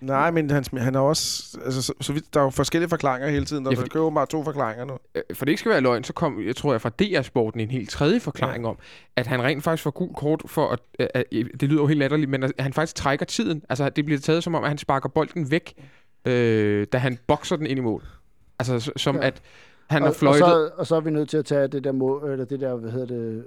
[0.00, 1.58] Nej, men han, han er også...
[1.64, 3.64] Altså, så, så vidt, der er jo forskellige forklaringer hele tiden.
[3.64, 3.98] Der Ja, fordi- fordi...
[4.04, 4.98] jo bare to forklaringer nu.
[5.14, 7.70] Øh, For det ikke skal være løgn, så kom, jeg tror jeg, fra DR-sporten en
[7.70, 8.70] helt tredje forklaring ja.
[8.70, 8.78] om,
[9.16, 11.24] at han rent faktisk får gult kort for, at, at, at,
[11.60, 13.62] det lyder jo helt latterligt, men at han faktisk trækker tiden.
[13.68, 15.74] Altså, det bliver taget som om, at han sparker bolden væk,
[16.24, 18.04] øh, da han bokser den ind i mål.
[18.58, 19.26] Altså, som ja.
[19.26, 19.42] at
[19.90, 20.42] han og, har fløjtet...
[20.42, 22.60] Og så, og så er vi nødt til at tage det der, mål, eller det
[22.60, 23.44] der hvad hedder det,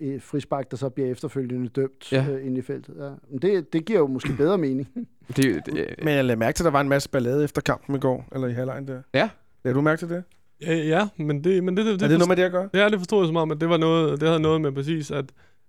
[0.00, 2.26] øh, frispark, der så bliver efterfølgende dømt Ja.
[2.30, 2.94] øh, ind i feltet.
[3.00, 3.08] Ja.
[3.30, 4.88] Men det, det giver jo måske bedre mening.
[5.36, 7.96] Det, det, Men jeg lagde mærke til, at der var en masse ballade efter kampen
[7.96, 9.02] i går, eller i halvlejen der.
[9.14, 9.28] Ja.
[9.64, 10.22] Lagde du mærke til det?
[10.62, 12.68] Ja, ja men det, men det, det, det er det noget med det at gøre?
[12.74, 15.10] Ja, det forstod jeg som om, at det var noget, det havde noget med præcis,
[15.10, 15.24] at,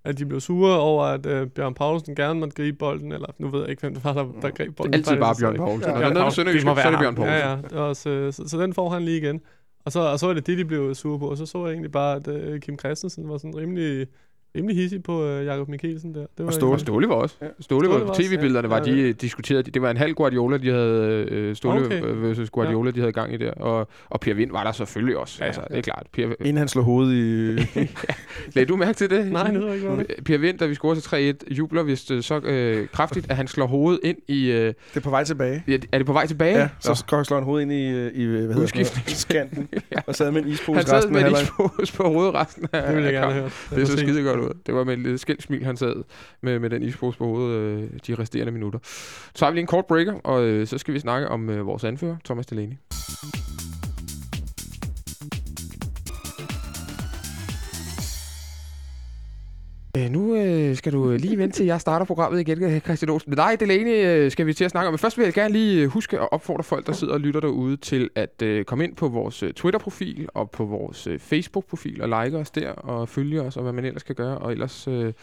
[0.05, 3.47] at de blev sure over, at øh, Bjørn Paulsen gerne måtte gribe bolden, eller nu
[3.49, 4.93] ved jeg ikke, hvem det var, der, der greb bolden.
[4.93, 5.81] altid bare Bjørn så- Poulsen.
[5.91, 5.93] Ja.
[5.93, 7.15] Når der er noget med Sønderjysk, må så er det Bjørn ham.
[7.15, 7.33] Poulsen.
[7.35, 7.55] Ja, ja.
[7.55, 9.41] Det var også, så, så, den får han lige igen.
[9.87, 11.29] Og så, og så var det det, de blev sure på.
[11.29, 14.07] Og så så jeg egentlig bare, at uh, Kim Christensen var sådan rimelig,
[14.57, 16.25] rimelig hissig på øh, Jakob Mikkelsen der.
[16.37, 16.73] Det var Ståle.
[16.73, 17.35] Og Ståle var også.
[17.41, 17.47] Ja.
[17.59, 18.83] Ståle var Ståle på var også, tv-billederne, var ja.
[18.83, 19.73] de øh, diskuteret.
[19.73, 22.01] Det var en halv Guardiola, de havde øh, Ståle Okay.
[22.01, 22.13] okay.
[22.13, 23.51] versus Guardiola, de havde gang i der.
[23.51, 25.37] Og, og Per Vind var der selvfølgelig også.
[25.39, 25.75] Ja, altså, ja.
[25.75, 26.07] det er klart.
[26.13, 27.87] Per, Inden han slog hovedet i...
[28.55, 29.31] lagde du mærke til det?
[29.31, 32.39] Nej, det ikke, det Per Vind, da vi scorer til 3-1, jubler vist øh, så
[32.39, 34.51] øh, kraftigt, at han slår hovedet ind i...
[34.51, 35.63] Øh, det er på vej tilbage.
[35.67, 36.57] ja, er det på vej tilbage?
[36.57, 39.09] Ja, så skal slår han hovedet ind i, øh, i hvad hedder det, Udskiftning.
[39.09, 39.69] skanten,
[40.07, 41.69] og sad med en ispose Han sad resten med af en halvleg.
[41.69, 43.43] ispose på hovedet resten af Det ville jeg gerne hørt.
[43.75, 44.46] Det så var skide godt ud.
[44.65, 46.03] Det var med et lidt skældt smil, han sad
[46.41, 48.79] med, med den ispose på hovedet øh, de resterende minutter.
[49.35, 51.65] Så har vi lige en kort breaker, og øh, så skal vi snakke om øh,
[51.65, 52.75] vores anfører, Thomas Delaney.
[59.97, 63.29] Øh, nu øh, skal du lige vente til, jeg starter programmet igen, øh, Christian Olsen.
[63.29, 64.93] Men nej, Delaney, øh, skal vi til at snakke om.
[64.93, 67.39] Men først vil jeg gerne lige øh, huske at opfordre folk, der sidder og lytter
[67.39, 72.01] derude, til at øh, komme ind på vores øh, Twitter-profil og på vores øh, Facebook-profil
[72.01, 74.37] og like os der og følge os og hvad man ellers kan gøre.
[74.37, 75.13] Og ellers øh,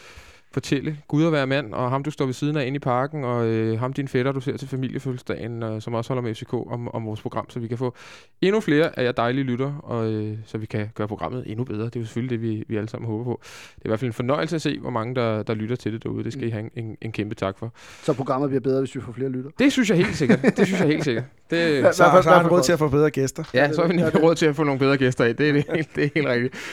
[0.54, 3.24] fortælle Gud at være mand, og ham du står ved siden af inde i parken,
[3.24, 6.52] og øh, ham din fætter, du ser til familiefødselsdagen, øh, som også holder med FCK
[6.52, 7.94] om, om vores program, så vi kan få
[8.42, 11.84] endnu flere af jer dejlige lytter, og øh, så vi kan gøre programmet endnu bedre.
[11.84, 13.40] Det er jo selvfølgelig det, vi, vi alle sammen håber på.
[13.42, 15.92] Det er i hvert fald en fornøjelse at se, hvor mange der, der lytter til
[15.92, 16.24] det derude.
[16.24, 17.72] Det skal I have en, en, en kæmpe tak for.
[18.02, 19.50] Så programmet bliver bedre, hvis vi får flere lytter.
[19.58, 20.42] Det synes jeg helt sikkert.
[20.42, 21.24] Det synes jeg helt sikkert.
[21.50, 23.44] Det, Ja, Så, så har han råd til at få bedre gæster.
[23.54, 25.36] Ja, så har vi nemlig råd til at få nogle bedre gæster af.
[25.36, 26.54] Det er, det, helt, det er helt rigtigt.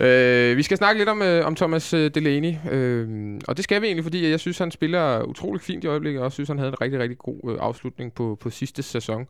[0.00, 2.54] Øh, vi skal snakke lidt om, øh, om Thomas øh, Delaney.
[2.70, 3.08] Øh,
[3.48, 6.24] og det skal vi egentlig, fordi jeg synes, han spiller utrolig fint i øjeblikket, og
[6.24, 9.26] jeg synes, han havde en rigtig, rigtig god øh, afslutning på, på sidste sæson.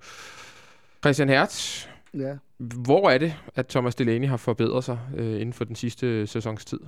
[1.05, 2.37] Christian Hertz, Ja.
[2.59, 6.65] hvor er det, at Thomas Delaney har forbedret sig øh, inden for den sidste sæsons
[6.65, 6.81] tid?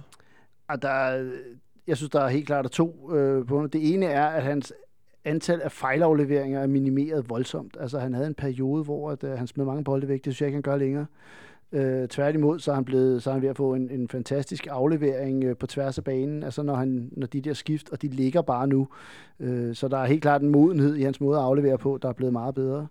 [0.68, 1.30] Og der, er-
[1.86, 4.72] jeg synes, der er helt klart er to øh, på Det ene er, at hans
[5.24, 7.76] antal af fejlafleveringer er minimeret voldsomt.
[7.80, 10.24] Altså, han havde en periode, hvor at, øh, han smed mange bolde væk.
[10.24, 11.06] Det synes jeg ikke, han gør længere.
[11.72, 14.66] Øh, tværtimod, så er han, blevet, så er han ved at få en, en fantastisk
[14.70, 16.42] aflevering øh, på tværs af banen.
[16.42, 18.88] Altså, når, han, når de der skift, og de ligger bare nu.
[19.40, 22.08] Øh, så der er helt klart en modenhed i hans måde at aflevere på, der
[22.08, 22.86] er blevet meget bedre.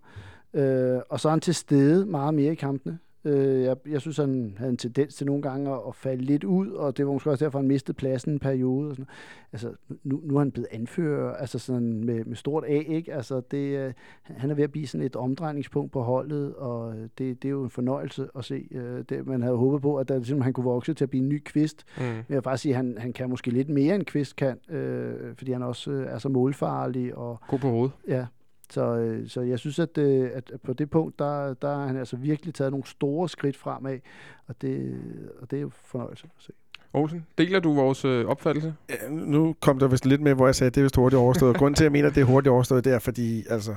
[0.54, 3.00] Øh, og så er han til stede meget mere i kampene.
[3.26, 6.44] Øh, jeg, jeg synes, han havde en tendens til nogle gange at, at falde lidt
[6.44, 8.90] ud, og det var måske også derfor, han mistede pladsen en periode.
[8.90, 9.08] Og sådan.
[9.54, 9.72] Altså,
[10.04, 13.14] nu, nu er han blevet anfører, altså sådan med, med stort A, ikke?
[13.14, 17.44] Altså, det, øh, han er ved at blive sådan et omdrejningspunkt på holdet, og det,
[17.44, 18.68] det er jo en fornøjelse at se.
[18.72, 21.24] Øh, det, man havde håbet på, at der, ligesom, han kunne vokse til at blive
[21.24, 21.86] en ny kvist.
[21.98, 22.04] Mm.
[22.04, 24.58] Men jeg vil bare sige, at han, han kan måske lidt mere end kvist kan,
[24.70, 27.92] øh, fordi han også øh, er så målfarlig, og God på hovedet.
[28.08, 28.26] Ja,
[28.74, 31.98] så, øh, så jeg synes, at, øh, at på det punkt, der, der har han
[31.98, 34.00] altså virkelig taget nogle store skridt fremad,
[34.48, 35.02] og det,
[35.42, 36.52] og det er jo fornøjelse at se.
[36.94, 38.76] Olsen, deler du vores øh, opfattelse?
[38.90, 41.20] Ja, nu kom der vist lidt med, hvor jeg sagde, at det er vist hurtigt
[41.20, 41.58] overstået.
[41.60, 43.76] Grunden til, at jeg mener, at det er hurtigt overstået, det er, fordi altså,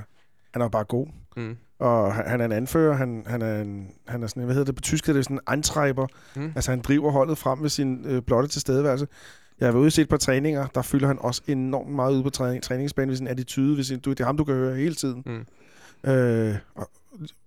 [0.53, 1.07] han er bare god.
[1.37, 1.57] Mm.
[1.79, 4.65] Og han han er en anfører, han, han, er, en, han er sådan, hvad hedder
[4.65, 6.07] det på tysk, det er sådan en antreiber.
[6.35, 6.51] Mm.
[6.55, 9.07] Altså han driver holdet frem med sin øh, blotte tilstedeværelse.
[9.59, 12.23] Jeg har været ude og set på træninger, der fylder han også enormt meget ud
[12.23, 14.75] på træning, træningsbanen ved sin attitude, ved sin, du, det er ham, du kan høre
[14.75, 15.23] hele tiden.
[15.25, 16.11] Mm.
[16.11, 16.89] Øh, og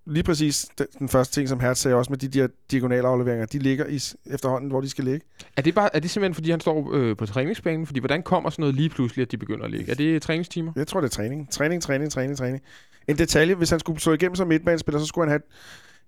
[0.05, 3.45] lige præcis den, den første ting, som Hertz sagde også med de der diagonale afleveringer,
[3.45, 3.99] de ligger i,
[4.33, 5.21] efterhånden, hvor de skal ligge.
[5.57, 7.85] Er det, bare, er det simpelthen, fordi han står øh, på træningsbanen?
[7.85, 9.91] Fordi hvordan kommer sådan noget lige pludselig, at de begynder at ligge?
[9.91, 10.71] Er det træningstimer?
[10.75, 11.51] Jeg tror, det er træning.
[11.51, 12.63] Træning, træning, træning, træning.
[13.07, 15.41] En detalje, hvis han skulle slå igennem som midtbanespiller, så skulle han have...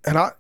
[0.05, 0.37] Han har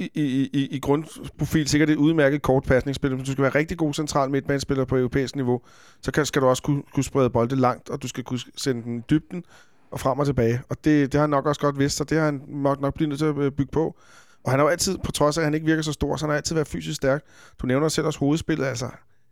[0.00, 3.14] i, i, i, i grundprofil sikkert et udmærket kort pasningsspil.
[3.14, 5.60] Hvis du skal være rigtig god central midtbanespiller på europæisk niveau,
[6.02, 8.82] så kan, skal du også kunne, kunne sprede bolde langt, og du skal kunne sende
[8.82, 9.44] den i dybden
[9.90, 10.62] og frem og tilbage.
[10.68, 12.94] Og det, det har han nok også godt vidst, så det har han nok, nok
[12.94, 13.96] blivet nødt til at øh, bygge på.
[14.44, 16.24] Og han har jo altid, på trods af, at han ikke virker så stor, så
[16.24, 17.22] han har altid været fysisk stærk.
[17.62, 18.86] Du nævner selv også hovedspillet, altså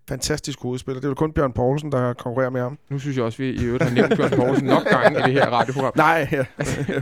[0.09, 1.01] fantastisk hovedspiller.
[1.01, 2.79] Det er jo kun Bjørn Poulsen, der konkurrerer med ham.
[2.91, 5.23] Nu synes jeg også, at vi i øvrigt har nævnt Bjørn Poulsen nok gange i
[5.23, 5.93] det her radioprogram.
[6.07, 6.45] Nej, ja.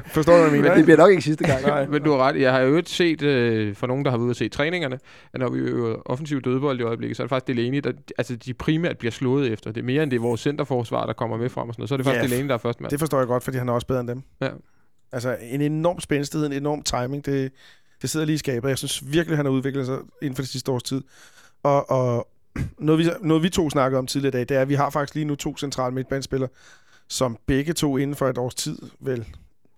[0.06, 0.68] forstår du, hvad jeg mener?
[0.68, 1.62] Men det bliver nok ikke sidste gang.
[1.62, 1.86] Nej.
[1.86, 2.40] Men du har ret.
[2.40, 4.98] Jeg har jo øvrigt set, øh, for nogen, der har været ude at se træningerne,
[5.32, 8.36] at når vi øver offensiv dødbold i øjeblikket, så er det faktisk Delaney, der altså,
[8.36, 9.72] de primært bliver slået efter.
[9.72, 11.88] Det er mere end det er vores centerforsvar, der kommer med frem og sådan noget.
[11.88, 12.90] Så er det faktisk Ja, Delaney, der er først mand.
[12.90, 14.22] Det forstår jeg godt, fordi han er også bedre end dem.
[14.40, 14.48] Ja.
[15.12, 17.52] Altså, en enorm spændstighed, en enorm timing, det,
[18.02, 18.68] det sidder lige i skabet.
[18.68, 21.02] Jeg synes virkelig, han har udviklet sig inden for det sidste års tid.
[21.62, 22.28] Og, og
[22.78, 24.90] noget, vi, noget, vi to snakkede om tidligere i dag, det er, at vi har
[24.90, 26.48] faktisk lige nu to centrale midtbanespillere,
[27.08, 29.24] som begge to inden for et års tid, vel,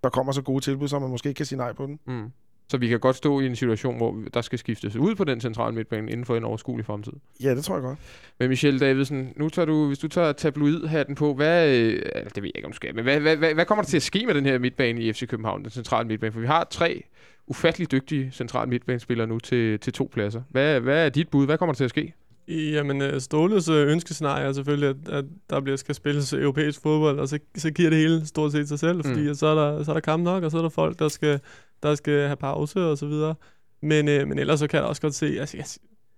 [0.05, 1.99] der kommer så gode tilbud, så man måske ikke kan sige nej på den.
[2.07, 2.31] Mm.
[2.71, 5.41] Så vi kan godt stå i en situation, hvor der skal skiftes ud på den
[5.41, 7.12] centrale midtbane inden for en overskuelig fremtid.
[7.43, 7.99] Ja, det tror jeg godt.
[8.38, 12.43] Men Michelle Davidsen, nu tager du, hvis du tager tabloidhatten på, hvad, øh, altså, det
[12.43, 14.03] ved jeg ikke, om du skal, men hvad, hvad, hvad, hvad kommer der til at
[14.03, 16.33] ske med den her midtbane i FC København, den centrale midtbane?
[16.33, 17.03] For vi har tre
[17.47, 20.43] ufattelig dygtige centrale midtbanespillere nu til, til to pladser.
[20.51, 21.47] Hvad, hvad er dit bud?
[21.47, 22.14] Hvad kommer der til at ske?
[22.48, 27.18] Jamen, øh, Ståles øh, ønskescenarie er selvfølgelig, at, at der bliver skal spilles europæisk fodbold,
[27.20, 29.34] og så, så giver det hele stort set sig selv, fordi Mm.
[29.34, 31.40] så, er der, så er der kamp nok, og så er der folk, der skal,
[31.82, 33.34] der skal have pause og så videre.
[33.82, 35.66] Men, øh, men ellers så kan jeg også godt se, altså jeg,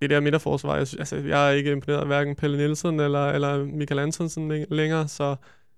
[0.03, 3.65] det der midterforsvar, jeg, altså, jeg er ikke imponeret af hverken Pelle Nielsen eller, eller
[3.65, 5.37] Michael Antonsen læ- længere, så,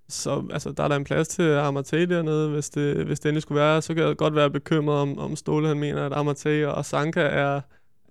[0.08, 3.42] så altså, der er der en plads til Amartey dernede, hvis det, hvis det endelig
[3.42, 3.82] skulle være.
[3.82, 7.20] Så kan jeg godt være bekymret om, om Ståle, han mener, at Amartey og Sanka
[7.20, 7.60] er,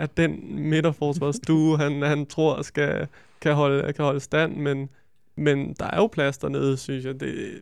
[0.01, 3.07] er den midterforsvarsdue, han, han tror skal,
[3.41, 4.89] kan, holde, kan holde stand, men,
[5.35, 7.19] men der er jo plads dernede, synes jeg.
[7.19, 7.61] Det,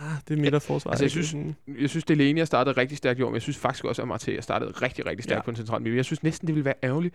[0.00, 0.90] ah, det er midterforsvar.
[0.90, 1.36] altså, jeg synes-
[1.80, 4.08] Jeg synes, Delaney har startet rigtig stærkt i år, men jeg synes faktisk også, at
[4.08, 5.42] Marte har startet rigtig, rigtig stærkt Ja.
[5.42, 5.96] på en central midt.
[5.96, 7.14] Jeg synes næsten, det ville være ærgerligt.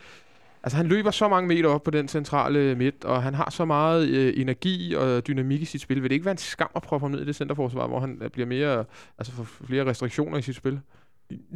[0.63, 3.65] Altså, han løber så mange meter op på den centrale midt, og han har så
[3.65, 6.02] meget øh, energi og dynamik i sit spil.
[6.02, 8.17] Vil det ikke være en skam at proppe ham ned i det centerforsvar, hvor han
[8.22, 8.86] øh, bliver mere,
[9.17, 10.80] altså får flere restriktioner i sit spil?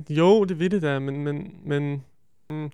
[0.09, 2.03] Jo, det ved det da, men, men, men,
[2.49, 2.69] mm,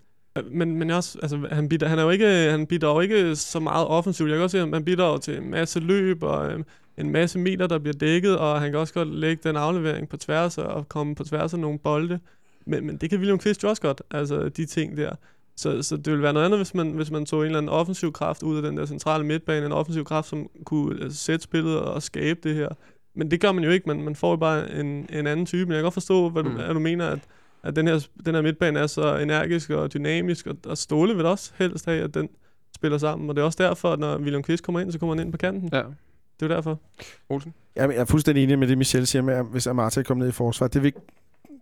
[0.51, 3.87] men, men også, altså, han, bidrager, han, er jo ikke, han bidrager ikke så meget
[3.87, 4.29] offensivt.
[4.29, 6.65] Jeg kan også se, at han bidrager til en masse løb og øhm,
[6.97, 10.17] en masse meter, der bliver dækket, og han kan også godt lægge den aflevering på
[10.17, 12.19] tværs og komme på tværs af nogle bolde.
[12.65, 15.11] Men, men det kan William Kvist jo også godt, altså de ting der.
[15.55, 17.69] Så, så det ville være noget andet, hvis man, hvis man tog en eller anden
[17.69, 21.43] offensiv kraft ud af den der centrale midtbane, en offensiv kraft, som kunne altså, sætte
[21.43, 22.69] spillet og skabe det her.
[23.15, 25.65] Men det gør man jo ikke, man, man får jo bare en, en anden type.
[25.65, 26.55] Men jeg kan godt forstå, hvad du, Mm.
[26.55, 27.19] hvad du mener, at,
[27.67, 31.25] at den, her, den her midtbane er så energisk og dynamisk, og, og Ståle vil
[31.25, 32.29] også helst have, at den
[32.75, 33.29] spiller sammen.
[33.29, 35.31] Og det er også derfor, at når William Kvist kommer ind, så kommer han ind
[35.31, 35.69] på kanten.
[35.73, 35.77] Ja.
[35.77, 36.79] Det er jo derfor.
[37.29, 37.53] Olsen?
[37.75, 40.29] Jamen, jeg er fuldstændig enig med det, Michel siger med, at hvis Amartey kommer ned
[40.29, 40.99] i forsvar, det vil ikke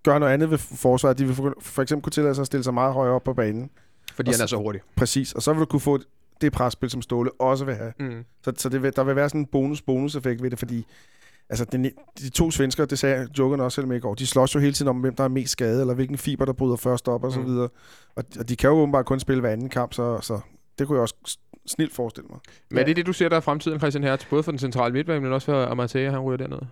[0.03, 1.17] gøre noget andet ved forsvaret.
[1.17, 3.69] De vil for, eksempel kunne tillade sig at stille sig meget højere op på banen.
[4.13, 4.81] Fordi Og han er så hurtig.
[4.95, 5.33] Præcis.
[5.33, 5.99] Og så vil du kunne få
[6.41, 7.93] det presspil, som Ståle også vil have.
[7.99, 8.25] Mm.
[8.43, 10.85] Så, så det vil, der vil være sådan en bonus-bonus-effekt ved det, fordi
[11.49, 11.83] altså, den,
[12.19, 14.73] de to svensker, det sagde Jokeren også selv med i går, de slås jo hele
[14.73, 17.31] tiden om, hvem der er mest skadet, eller hvilken fiber, der bryder først op, og
[17.31, 17.45] så Mm.
[17.45, 17.69] videre.
[18.15, 20.39] Og, og de kan jo åbenbart kun spille hver anden kamp, så, så
[20.79, 22.39] det kunne jeg også snilt forestille mig.
[22.69, 24.25] Men er det det, du ser der i fremtiden, Christian Hertz?
[24.29, 26.67] Både for den centrale midtbane, men også for Amartey, han ryger dernede?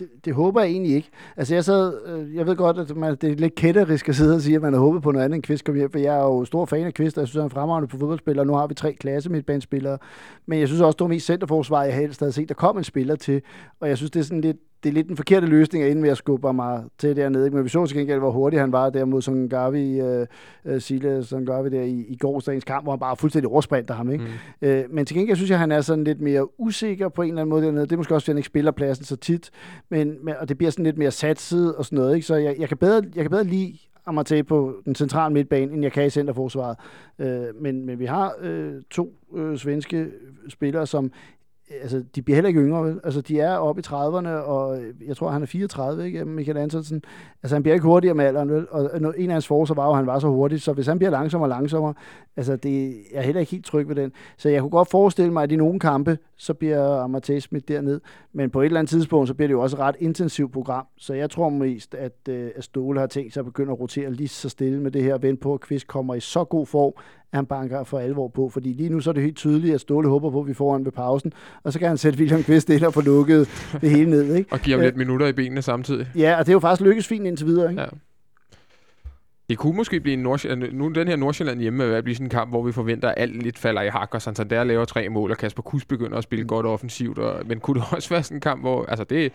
[0.00, 1.08] Det, det håber jeg egentlig ikke.
[1.36, 4.34] Altså jeg sad, øh, jeg ved godt, at man, det er lidt kætterisk at sidde
[4.34, 6.16] og sige, at man har håbet på noget andet end Kvist kom hjem, for jeg
[6.16, 8.46] er jo stor fan af Kvist, og jeg synes, han er fremragende på fodboldspiller, og
[8.46, 9.98] nu har vi tre klasse midtbanespillere.
[10.46, 12.84] Men jeg synes også, det var mest centerforsvar, jeg helst havde set, der kom en
[12.84, 13.42] spiller til,
[13.80, 16.04] og jeg synes, det er sådan lidt, det er lidt den forkerte løsning, at inden
[16.04, 17.44] ved at skubbe mig til dernede.
[17.44, 17.56] ikke?
[17.56, 20.26] Men vi så til gengæld, hvor hurtig han var der mod Songavi, øh,
[20.64, 24.10] øh, Sile Songavi der i, i gårsdagens kamp, hvor han bare fuldstændig oversprinter ham.
[24.10, 24.24] Ikke?
[24.24, 24.68] Mm.
[24.68, 27.28] Øh, men til gengæld synes jeg, at han er sådan lidt mere usikker på en
[27.28, 27.86] eller anden måde dernede.
[27.86, 29.50] Det er måske også, fordi han ikke spiller pladsen så tit.
[29.88, 32.14] Men, men, og det bliver sådan lidt mere satset og sådan noget.
[32.14, 32.26] Ikke?
[32.26, 35.82] Så jeg, jeg, kan bedre, jeg kan bedre lide Amartey på den centrale midtbane, end
[35.82, 36.76] jeg kan i centerforsvaret.
[37.18, 40.06] Øh, men, men vi har øh, to øh, svenske
[40.48, 41.12] spillere, som
[41.82, 43.00] altså, de bliver heller ikke yngre, vel?
[43.04, 46.24] Altså, de er oppe i 30'erne, og øh, jeg tror, han er 34, ikke?
[46.24, 47.02] Michael Antonsen.
[47.42, 48.66] Altså, han bliver ikke hurtigere med alderen, vel?
[48.70, 50.86] Og øh, en af hans forser var jo, at han var så hurtig, så hvis
[50.86, 51.94] han bliver langsommere og langsommere,
[52.36, 54.12] altså, det jeg er heller ikke helt tryg ved den.
[54.36, 58.00] Så jeg kunne godt forestille mig, at i nogle kampe, så bliver Amartey smidt derned.
[58.32, 60.86] Men på et eller andet tidspunkt, så bliver det jo også et ret intensivt program.
[60.96, 64.12] Så jeg tror mest, at, øh, at Ståle har tænkt sig at begynde at rotere
[64.12, 66.66] lige så stille med det her, og vente på, at Kvist kommer i så god
[66.66, 66.92] form,
[67.32, 68.48] han banker for alvor på.
[68.48, 70.72] Fordi lige nu så er det helt tydeligt, at Ståle håber på, at vi får
[70.72, 73.48] han ved pausen, og så kan han sætte William Kvist ind og få lukket
[73.80, 74.34] det hele ned.
[74.34, 74.52] Ikke?
[74.52, 74.86] Og giver ham Øh.
[74.86, 76.06] lidt minutter i benene samtidig.
[76.16, 77.70] Ja, og det er jo faktisk lykkes fint indtil videre.
[77.70, 77.82] Ikke?
[77.82, 77.88] Ja.
[79.50, 82.30] Det kunne måske blive en Nordsjælland, nu den her Nordsjælland hjemme at blive sådan en
[82.30, 85.30] kamp, hvor vi forventer, at alt lidt falder i hak, og Santander laver tre mål,
[85.30, 87.18] og Kasper Kus begynder at spille godt offensivt.
[87.18, 89.32] Og, men kunne det også være sådan en kamp, hvor, altså det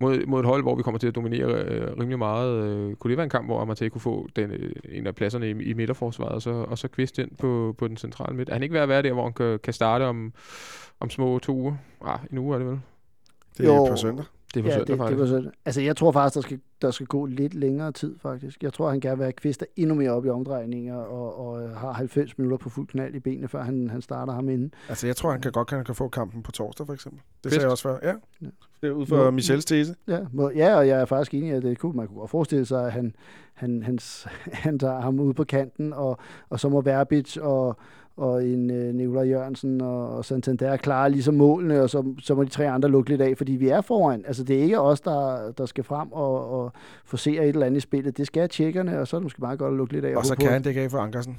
[0.00, 3.10] mod, mod et hold, hvor vi kommer til at dominere øh, rimelig meget, øh, kunne
[3.10, 5.72] det være en kamp, hvor Amartey kunne få den, øh, en af pladserne i, i
[5.72, 8.48] midterforsvaret, og så, og så kvist ind på, på den centrale midt?
[8.48, 10.32] Er han ikke ved at være der, hvor han kan, kan starte om,
[11.00, 11.76] om små to uger?
[12.04, 12.80] Ah, en uge er det vel?
[13.58, 13.86] Det er Jo.
[13.90, 14.24] på søndag.
[14.54, 15.10] Det er på ja, søndag det, faktisk.
[15.10, 15.52] det var sådan.
[15.64, 18.62] Altså, jeg tror faktisk, der skal, der skal gå lidt længere tid, faktisk.
[18.62, 21.92] Jeg tror, han gerne vil have Kvist endnu mere op i omdrejninger, og, og har
[21.92, 24.74] 90 minutter på fuld knald i benene, før han, han starter ham inden.
[24.88, 27.20] Altså, jeg tror, han kan godt kan, han kan få kampen på torsdag, for eksempel.
[27.20, 27.54] Det Fedt.
[27.54, 27.98] sagde jeg også før.
[28.02, 28.12] Ja.
[28.42, 28.46] Ja.
[28.82, 29.30] Det er ud fra.
[29.30, 29.94] Michels tese.
[30.08, 32.30] Ja, må, ja, og jeg er faktisk enig i, at det kunne, man kunne godt
[32.30, 33.14] forestille sig, at han,
[33.54, 34.26] han, hans,
[34.64, 37.76] han tager ham ud på kanten, og, og så må Verbic og,
[38.16, 42.44] og en øh, Nikolaj Jørgensen og, og Santander klare ligesom målene, og så, så må
[42.44, 44.24] de tre andre lukke lidt af, fordi vi er foran.
[44.26, 46.72] Altså, det er ikke os, der, der skal frem og, og
[47.04, 48.16] forsere et eller andet i spillet.
[48.16, 50.16] Det skal tjekkerne, og så er det måske meget godt at lukke lidt af.
[50.16, 51.38] Og så håbe kan han dække af for Ankersen.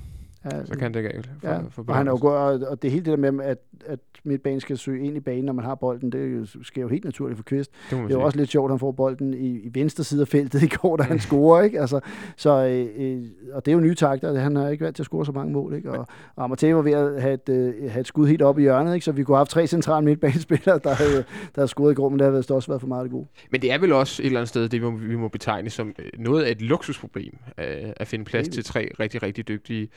[0.51, 2.91] Ja, Så kan dække af for, Ja, for og, han er jo gået, og det
[2.91, 5.75] helt det der med, at, at midtbanen skal søge ind i banen, når man har
[5.75, 7.71] bolden, det jo- sker jo helt naturligt for Kvist.
[7.89, 10.21] det, Det er jo også lidt sjovt, at han får bolden i, i venstre side
[10.21, 11.79] af feltet i går, da han scorer, ikke?
[11.81, 11.99] Altså,
[12.38, 14.39] så, øh, øh, og det er jo nye takter.
[14.39, 15.91] Han har ikke været til at score så mange mål, ikke?
[15.91, 18.62] Og, og Amartey var ved at have et, øh, have et skud helt op i
[18.62, 19.05] hjørnet, ikke?
[19.05, 21.23] Så vi kunne have haft tre centrale midtbanespillere, der havde, der
[21.55, 23.27] havde scoret i går, men det har vist også været for meget det gode.
[23.51, 25.69] Men det er vel også et eller andet sted, det vi må, vi må betegne
[25.69, 27.65] som øh, noget af et luksusproblem, øh,
[27.97, 28.53] at finde plads Helt.
[28.53, 29.89] til tre rigtig, rigtig dygtige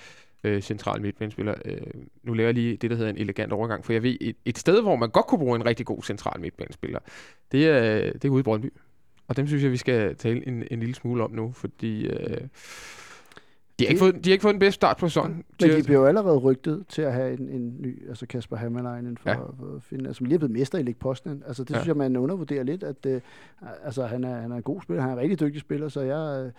[0.45, 1.55] øh, central midtbanespiller.
[1.65, 1.81] Øh,
[2.23, 4.59] nu laver jeg lige det, der hedder en elegant overgang, for jeg ved, et, et
[4.59, 6.99] sted, hvor man godt kunne bruge en rigtig god central midtbanespiller,
[7.53, 8.73] det er, det er ude i Brøndby.
[9.29, 12.41] Og dem synes jeg, vi skal tale en, en lille smule om nu, fordi øh,
[13.79, 15.45] de har ikke fået, de har ikke fået den bedste start på sæsonen.
[15.61, 19.17] Men De- bliver jo allerede rygtet til at have en, en ny, altså Kasper Hammerleinen
[19.17, 19.37] for, Ja.
[19.37, 21.43] for at finde, som lige er blevet mester i League Posten.
[21.47, 21.75] Altså det Ja.
[21.77, 23.21] synes jeg, man undervurderer lidt, at øh,
[23.85, 26.01] altså, han, er, han er en god spiller, han er en rigtig dygtig spiller, så
[26.01, 26.53] jeg, øh,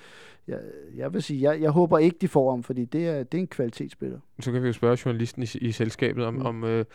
[0.48, 0.60] jeg,
[0.96, 3.42] jeg vil sige, jeg, jeg håber ikke, de får ham, fordi det er, det er
[3.42, 4.20] en kvalitetsspiller.
[4.40, 6.42] Så kan vi jo spørge journalisten i, i selskabet, om, mm.
[6.46, 6.86] Om, øh, om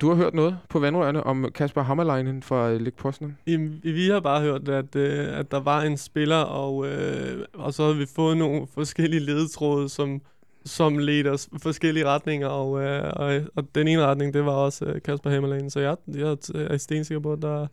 [0.00, 3.38] du har hørt noget på vandrørene om Kasper Hammerleinen fra øh, Læg Posten.
[3.46, 7.74] Jamen, vi har bare hørt, at, øh, at der var en spiller, og, øh, og
[7.74, 10.22] så havde vi fået nogle forskellige ledetråde, som,
[10.64, 14.84] som ledte os forskellige retninger, og, øh, og, og den ene retning, det var også
[14.84, 15.70] øh, Kasper Hemmerlagen.
[15.70, 17.66] Så jeg, jeg er stensikker på, at der,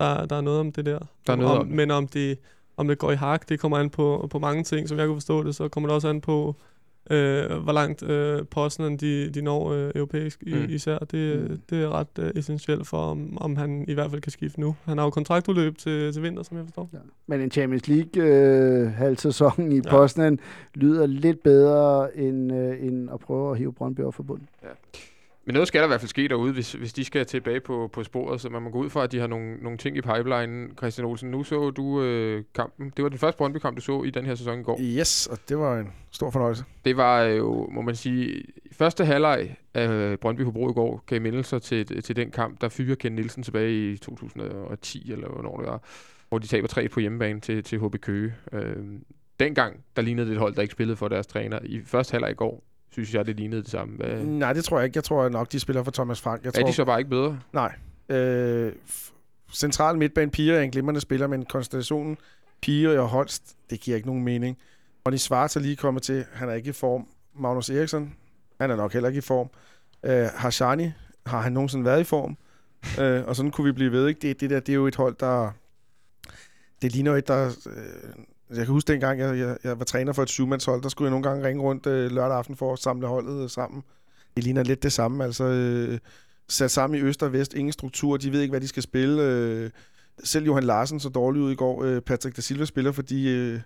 [0.00, 0.98] der, der er noget om det der.
[1.26, 1.76] Der er noget om, om det.
[1.76, 2.38] Men om det,
[2.76, 5.16] om det går i hak, det kommer an på, på mange ting, som jeg kunne
[5.16, 6.56] forstå det, så kommer det også an på,
[7.10, 10.66] øh, hvor langt øh, Poznan de, de når øh, europæisk i, Mm.
[10.68, 10.98] især.
[10.98, 11.58] Det, Mm.
[11.70, 14.76] det er ret øh, essentielt for, om, om han i hvert fald kan skifte nu.
[14.84, 16.90] Han har jo kontraktudløb til, til vinter, som jeg forstår.
[16.92, 16.98] Ja.
[17.26, 19.80] Men en Champions League øh, halv sæson i Ja.
[19.84, 19.90] ja.
[19.90, 20.38] Poznan
[20.74, 24.48] lyder lidt bedre, end, øh, end at prøve at hive Brøndby op for bunden.
[25.44, 27.90] Men noget skal der i hvert fald ske derude, hvis, hvis de skal tilbage på,
[27.92, 30.00] på sporet, så man må gå ud fra, at de har nogle, nogle ting i
[30.00, 30.68] pipeline.
[30.78, 32.92] Christian Olsen, nu så du øh, kampen.
[32.96, 34.78] Det var den første Brøndby-kamp, du så i den her sæson i går.
[34.80, 36.64] Yes, og det var en stor fornøjelse.
[36.84, 41.58] Det var jo, må man sige, første halvleg af Brøndby Hobro i går gav mindelser
[41.58, 45.82] til, til den kamp, der fyrer Ken Nielsen tilbage i 2010, eller hvornår det var,
[46.28, 48.34] hvor de taber tre på hjemmebane til, til HB Køge.
[48.52, 48.76] Øh,
[49.40, 51.58] dengang, der lignede det et hold, der ikke spillede for deres træner.
[51.62, 53.96] I første halvleg i går, synes jeg, det lignede det samme.
[53.96, 54.96] Hvad, Nej, det tror jeg ikke.
[54.96, 56.42] Jeg tror nok, de spiller for Thomas Frank.
[56.42, 57.40] Jeg er tror, de så bare ikke bedre?
[57.52, 57.74] Nej.
[58.08, 58.72] Øh,
[59.52, 62.16] central midtbane Pia er en glimrende spiller, men konstellationen
[62.62, 64.58] Pia og Holst, det giver ikke nogen mening.
[65.06, 66.24] Ronny Svarts er lige kommet til.
[66.32, 67.06] Han er ikke i form.
[67.34, 68.14] Magnus Eriksson,
[68.60, 69.50] han er nok heller ikke i form.
[70.02, 70.90] Øh, Hashani,
[71.26, 72.36] har han nogensinde været i form?
[73.00, 74.08] øh, og sådan kunne vi blive ved.
[74.08, 74.20] Ikke?
[74.20, 75.50] Det, det der, det er jo et hold, der...
[76.82, 77.46] Det ligner jo et, der...
[77.46, 80.88] Øh, Altså, jeg kan huske dengang, jeg, jeg, jeg var træner for et syvmandshold, der
[80.88, 83.82] skulle jeg nogle gange ringe rundt øh, lørdag aften for at samle holdet øh, sammen.
[84.36, 85.98] Det ligner lidt det samme, altså øh,
[86.48, 89.22] sat sammen i øst og vest, ingen struktur, de ved ikke, hvad de skal spille.
[89.22, 89.70] Øh,
[90.24, 91.84] selv Johan Larsen så dårligt ud i går.
[91.84, 93.60] Øh, Patrick da Silva spiller, fordi øh,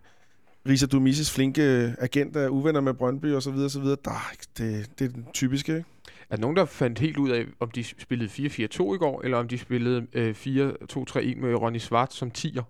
[0.68, 3.96] Risa Dumisis flinke øh, agent er uvenner med Brøndby og så videre, så videre.
[4.04, 5.88] Der, det, det er den typiske, ikke?
[6.30, 9.38] Er der nogen, der fandt helt ud af, om de spillede 4-4-2 i går, eller
[9.38, 12.62] om de spillede øh, 4-2-3-1 med Ronny Svart som 10'er?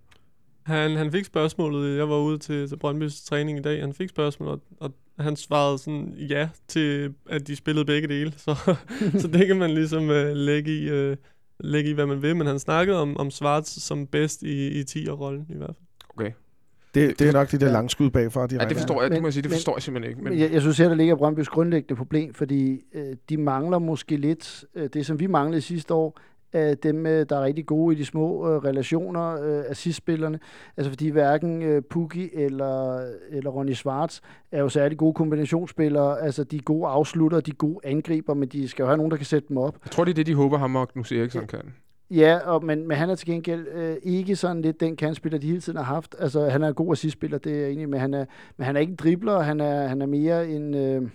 [0.67, 4.09] Han, han fik spørgsmålet, jeg var ude til, til Brøndbys træning i dag, han fik
[4.09, 8.33] spørgsmålet, og, og han svarede sådan ja til, at de spillede begge dele.
[8.37, 8.55] Så,
[9.21, 11.17] så det kan man ligesom uh, lægge, i, uh,
[11.61, 12.37] lægge i, hvad man vil.
[12.37, 15.87] Men han snakkede om, om Svarts som bedst i, i 10'er-rollen i hvert fald.
[16.09, 16.31] Okay.
[16.95, 19.27] Det, det er nok de der langskud bagfra, de Ja, det forstår jeg, det må
[19.27, 20.23] jeg sige, det men- forstår jeg simpelthen ikke.
[20.23, 23.79] Men, Men jeg, jeg synes her, der ligger Brøndbys grundlæggende problem, fordi øh, de mangler
[23.79, 26.21] måske lidt øh, det, som vi manglede sidste år,
[26.53, 30.38] af dem, øh, der er rigtig gode i de små øh, relationer, øh, assistspillerne.
[30.76, 34.20] Altså fordi hverken øh, Pukki eller, eller Ronny Schwartz
[34.53, 36.20] er jo særlig gode kombinationsspillere.
[36.20, 39.11] Altså de er gode afslutter, de er gode angriber, men de skal jo have nogen,
[39.11, 39.78] der kan sætte dem op.
[39.84, 41.72] jeg tror, det er det, de håber, ham og Knus Eriksson kan.
[42.11, 45.47] Ja, og, men, men han er til gengæld øh, ikke sådan lidt den kantspiller, de
[45.47, 46.14] hele tiden har haft.
[46.18, 48.24] Altså, han er en god assistspiller, det er jeg enig i, men han er,
[48.57, 50.74] men han er ikke en dribler, han er, han er mere en...
[50.74, 51.09] Øh,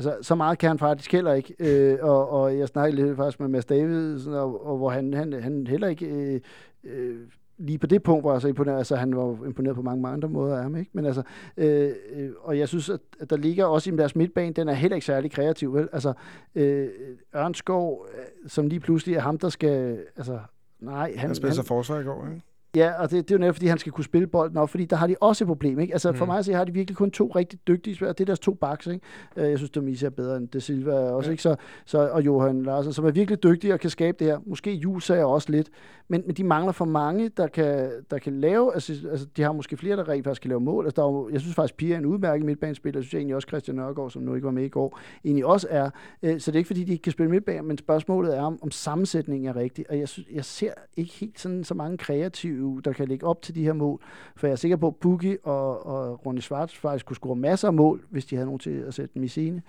[0.00, 1.54] altså, så meget kan han faktisk heller ikke.
[1.58, 5.32] Øh, og, og jeg snakkede lidt faktisk med Mads Davidsen, og, og hvor han, han,
[5.32, 6.06] han heller ikke...
[6.06, 6.40] Øh,
[6.84, 7.16] øh,
[7.58, 8.78] lige på det punkt var jeg så imponeret.
[8.78, 10.90] Altså, han var imponeret på mange, mange andre måder af ham, ikke?
[10.94, 11.22] Men altså,
[11.56, 14.72] øh, øh, og jeg synes, at, at der ligger også i deres midtbane, den er
[14.72, 15.88] heller ikke særlig kreativ, vel?
[15.92, 16.12] Altså,
[16.54, 16.88] øh,
[17.36, 19.98] Ørnskov, øh, som lige pludselig er ham, der skal...
[20.16, 20.38] Altså,
[20.80, 22.42] nej, han, Han spillede han, sig forsvar i går, ikke?
[22.76, 24.84] Ja, og det, det er jo netop, fordi han skal kunne spille bolden op, fordi
[24.84, 25.78] der har de også et problem.
[25.78, 25.92] Ikke?
[25.92, 26.16] Altså, mm.
[26.16, 28.12] for mig at se, har de virkelig kun to rigtig dygtige spillere.
[28.12, 28.86] Det er deres to backs.
[28.86, 29.00] Ikke?
[29.36, 31.28] Øh, Jeg synes, Domisi er bedre end De Silva også.
[31.28, 31.32] Ja.
[31.32, 31.42] Ikke?
[31.42, 34.38] Så, så, og Johan Larsen, som er virkelig dygtige og kan skabe det her.
[34.46, 35.70] Måske Jules er også lidt.
[36.08, 38.74] Men, men de mangler for mange, der kan, der kan lave...
[38.74, 40.84] Altså, altså, de har måske flere, der rent faktisk kan lave mål.
[40.84, 42.98] Altså, der er, jo- jeg synes faktisk, Pia er en udmærket midtbanespiller.
[42.98, 45.66] Jeg synes egentlig også, Christian Nørgaard, som nu ikke var med i går, egentlig også
[45.70, 45.90] er.
[46.22, 48.58] Øh, Så det er ikke, fordi de ikke kan spille midtbane, men spørgsmålet er, om,
[48.62, 49.84] om sammensætningen er rigtig.
[49.90, 53.42] Og jeg, synes, jeg ser ikke helt sådan, så mange kreative, der kan lægge op
[53.42, 54.02] til de her mål.
[54.36, 57.68] For jeg er sikker på, at Buggy og, og Ronny Schwartz faktisk kunne score masser
[57.68, 59.62] af mål, hvis de havde nogen til at sætte dem i scene.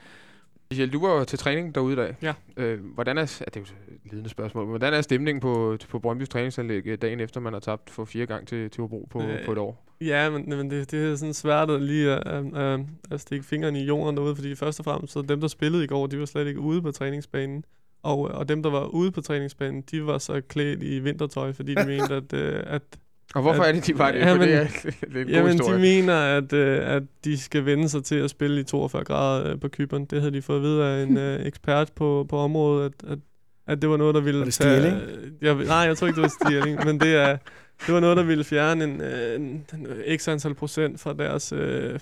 [0.71, 2.15] Michael, du var til træning derude i dag.
[2.21, 2.33] Ja.
[2.57, 3.65] Øh, hvordan er, ja, det er jo
[4.05, 7.53] et ledende spørgsmål, men hvordan er stemningen på, på Brøndbys træningsanlæg øh, dagen efter, man
[7.53, 9.85] har tabt for fire gange til, til Hobro på, Øh, på et år?
[10.01, 12.79] Ja, men, men det, det er sådan svært at lige at, at,
[13.11, 15.87] at stikke fingeren i jorden derude, fordi først og fremmest, så dem, der spillede i
[15.87, 17.65] går, de var slet ikke ude på træningsbanen.
[18.03, 21.75] Og, og dem, der var ude på træningsbanen, de var så klædt i vintertøj, fordi
[21.75, 22.81] de mente, at, øh, at
[23.35, 24.19] Og hvorfor at- er det, de var det?
[24.19, 24.67] Jamen- det er,
[25.13, 25.75] det er en Jamen, historie.
[25.75, 29.51] de mener, at, øh, at de skal vende sig til at spille i 42 grader
[29.51, 30.05] øh, på Kyberen.
[30.05, 33.19] Det havde de fået at vide af en øh, ekspert på, på området, at, at,
[33.67, 34.95] at det var noget, der ville Var det tage...
[34.95, 37.37] øh, Jeg, nej, jeg tror ikke, det var stjæling, men det, er,
[37.85, 41.51] det var noget, der ville fjerne en, øh, en, en x antal procent fra deres...
[41.53, 41.99] Øh,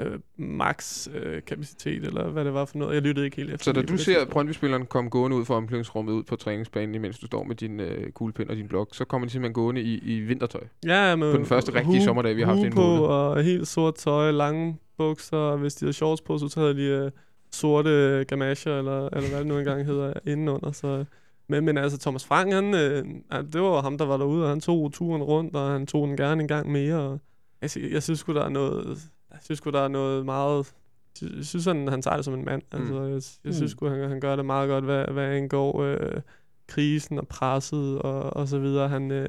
[0.00, 2.94] øh, max øh, kapacitet, eller hvad det var for noget.
[2.94, 3.64] Jeg lyttede ikke helt efter.
[3.64, 4.24] Så da du ser.
[4.26, 8.10] Brøndby-spilleren komme gående ud fra omklædningsrummet ud på træningsbanen, imens du står med din øh,
[8.12, 10.60] kuglepind og din blok, så kommer de simpelthen gående i, i vintertøj.
[10.86, 13.02] Ja, med På den første rigtige sommerdag, vi har haft hue en på, måned.
[13.04, 16.82] og helt sort tøj, lange bukser, og hvis de havde shorts på, så havde de
[16.82, 17.10] øh,
[17.52, 20.72] sorte gamasher, eller, eller hvad det nu engang hedder, indenunder.
[20.72, 21.04] Så,
[21.48, 23.04] men, men altså, Thomas Frank, han, øh,
[23.52, 26.16] det var ham, der var derude, og han tog turen rundt, og han tog den
[26.16, 26.96] gerne en gang mere.
[26.98, 27.20] Og
[27.62, 28.98] jeg, sy- jeg synes sgu, der er noget,
[29.48, 30.74] jeg synes der er noget meget,
[31.22, 32.62] jeg synes, han, han tager det som en mand.
[32.72, 32.78] Mm.
[32.78, 33.68] Altså, jeg, jeg synes Mm.
[33.68, 36.20] sgu, han, han gør det meget godt, hvad, hvad angår øh,
[36.66, 38.88] krisen og presset og, og så videre.
[38.88, 39.28] Han, øh,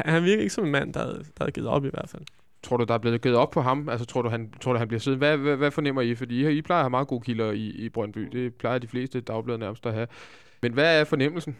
[0.00, 2.22] han virker ikke som en mand, der, der havde givet op i hvert fald.
[2.62, 3.88] Tror du, der er blevet givet op på ham?
[3.88, 5.18] Altså, tror du, han, tror du, han bliver siddet?
[5.18, 6.14] Hvad, hvad, hvad fornemmer I?
[6.14, 8.28] Fordi I, I plejer at have meget gode kilder i, i Brøndby.
[8.32, 10.06] Det plejer de fleste dagblade nærmest at have.
[10.62, 11.56] Men hvad er fornemmelsen?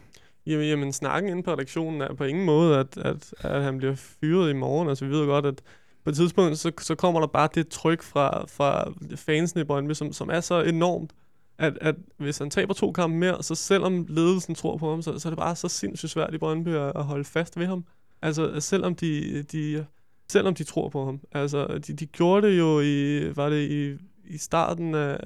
[0.46, 3.94] Jamen, jamen snakken inde på redaktionen er på ingen måde, at, at, at han bliver
[3.94, 4.88] fyret i morgen.
[4.88, 5.62] Altså, vi ved godt, at
[6.06, 9.92] på et tidspunkt, så, så kommer der bare det tryk fra, fra fansene i Brøndby,
[9.92, 11.12] som, som er så enormt,
[11.58, 15.18] at, at hvis han taber to kampe mere, så selvom ledelsen tror på ham, så,
[15.18, 17.84] så er det bare så sindssygt svært i Brøndby at, at holde fast ved ham.
[18.22, 19.86] Altså, selvom de, de,
[20.32, 21.20] selvom de tror på ham.
[21.32, 23.96] Altså, de, de gjorde det jo i, var det i,
[24.34, 25.18] i starten af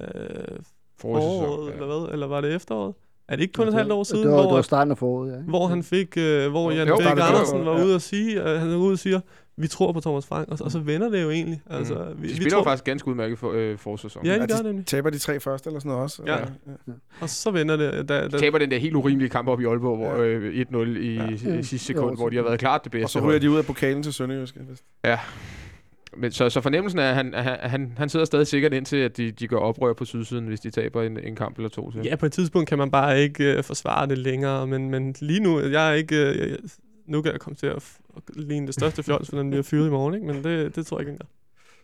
[0.99, 1.73] Forrige sæson, foråret, ja.
[1.73, 2.13] eller hvad?
[2.13, 2.93] Eller var det efteråret?
[3.27, 4.61] Er det ikke kun Ja, et det- halvt år siden, det var, hvor, det var
[4.61, 5.37] starten af foråret, ja.
[5.37, 7.85] hvor han fik, øh, hvor Jan jo, Bæk Andersen var ja.
[7.85, 9.19] ude at sige, øh, han er ude og siger,
[9.57, 11.61] vi tror på Thomas Frank, og så, og så vender det jo egentlig.
[11.69, 12.21] Altså, Mm.
[12.21, 14.25] vi, De vi spiller tror, jo faktisk ganske udmærket for, øh, forsæson.
[14.25, 14.85] Ja, Ja, de gør de nemlig.
[14.85, 16.23] Taber de tre første eller sådan noget også?
[16.25, 16.37] Ja.
[17.21, 18.09] Og så vender det.
[18.09, 20.27] Da, De da, taber den der helt urimelige kamp op i Aalborg, hvor Ja.
[20.29, 21.23] øh, 1-0 i Ja.
[21.23, 21.29] ja.
[21.29, 21.63] Mm.
[21.63, 23.05] sidste sekund, Jo, hvor de har været klart det bedste.
[23.05, 24.59] Og så ryger de ud af pokalen til Sønderjyske.
[24.69, 24.83] vist.
[26.17, 28.97] Men så, så fornemmelsen er, at han, at han, han, han sidder stadig sikkert indtil,
[28.97, 31.91] at de, de gør oprør på sydsiden, hvis de taber en, en kamp eller to
[31.91, 32.01] til.
[32.05, 35.39] ja, på et tidspunkt kan man bare ikke øh, forsvare det længere, men, men lige
[35.39, 36.15] nu, jeg er ikke...
[36.15, 36.57] Øh, jeg,
[37.11, 39.63] nu kan jeg komme til at, f- at ligne det største fjols, for den bliver
[39.63, 40.27] fyret i morgen, ikke?
[40.27, 41.29] men det, det tror jeg ikke engang.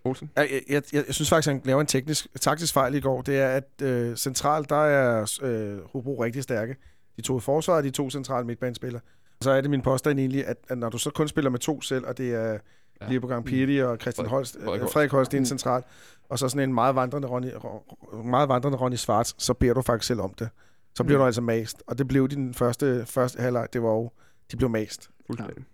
[0.03, 0.30] Olsen?
[0.36, 3.21] Jeg, jeg, jeg, jeg synes faktisk, han laver en teknisk, taktisk fejl i går.
[3.21, 6.75] Det er, at øh, centralt, der er øh, Hobro rigtig stærke.
[7.17, 9.01] De to i forsvaret, de to centrale midtbanespillere.
[9.41, 11.82] Så er det min påstand egentlig, at, at når du så kun spiller med to
[11.82, 12.57] selv, og det er
[13.01, 13.09] Ja.
[13.09, 14.93] Liebe Gang Pirti og Christian Holst, Frederik Frederik, Holst.
[14.93, 15.45] Frederik Holst, er Mm.
[15.45, 15.84] central,
[16.30, 19.82] og så sådan en meget vandrende Ronny, Ro- meget vandrende Ronny Svarts, så beder du
[19.82, 20.49] faktisk selv om det.
[20.95, 21.21] Så bliver Mm.
[21.21, 21.84] du altså mast.
[21.88, 24.11] Og det blev din første, første halvleg, det var jo,
[24.51, 25.09] de blev mast.
[25.28, 25.65] Fuldstændig.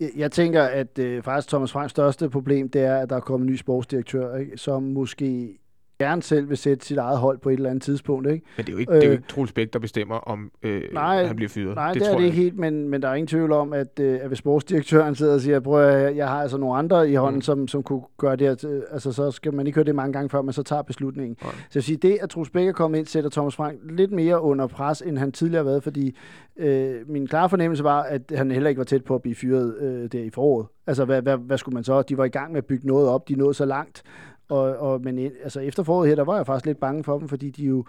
[0.00, 3.20] Jeg, jeg tænker, at øh, faktisk Thomas Franks største problem, det er, at der er
[3.20, 4.58] kommet en ny sportsdirektør, ikke?
[4.58, 5.58] som måske
[6.04, 8.30] gerne selv vil sætte sit eget hold på et eller andet tidspunkt.
[8.30, 8.46] Ikke?
[8.56, 10.50] Men det er jo ikke, det er jo Øh, ikke Troels Bæk, der bestemmer, om
[10.62, 11.74] øh, nej, han bliver fyret.
[11.74, 13.52] Nej, det, det tror er det jeg ikke helt, men, men der er ingen tvivl
[13.52, 16.76] om, at, øh, at hvis sportsdirektøren sidder og siger, prøv at, jeg har altså nogle
[16.76, 17.40] andre i hånden, Mm.
[17.42, 20.28] som, som kunne gøre det her, altså så skal man ikke høre det mange gange
[20.28, 21.36] før, man så tager beslutningen.
[21.42, 21.52] Nej.
[21.52, 24.12] Så jeg vil sige, det at Troels Bæk er kommet ind, sætter Thomas Frank lidt
[24.12, 26.16] mere under pres, end han tidligere har været, fordi
[26.56, 29.76] øh, min klare fornemmelse var, at han heller ikke var tæt på at blive fyret
[29.80, 30.66] øh, der i foråret.
[30.86, 32.02] Altså, hvad, hvad, hvad skulle man så?
[32.02, 34.02] De var i gang med at bygge noget op, de nåede så langt,
[34.48, 37.18] og, og, men øh, altså, efter foråret her, der var jeg faktisk lidt bange for
[37.18, 37.84] dem, fordi de jo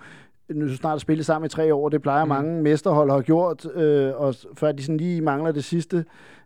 [0.50, 2.30] nu de snart spillet sammen i tre år, det plejer Mm.
[2.30, 6.06] mange mesterhold have gjort, øh, og før de sådan lige mangler det sidste,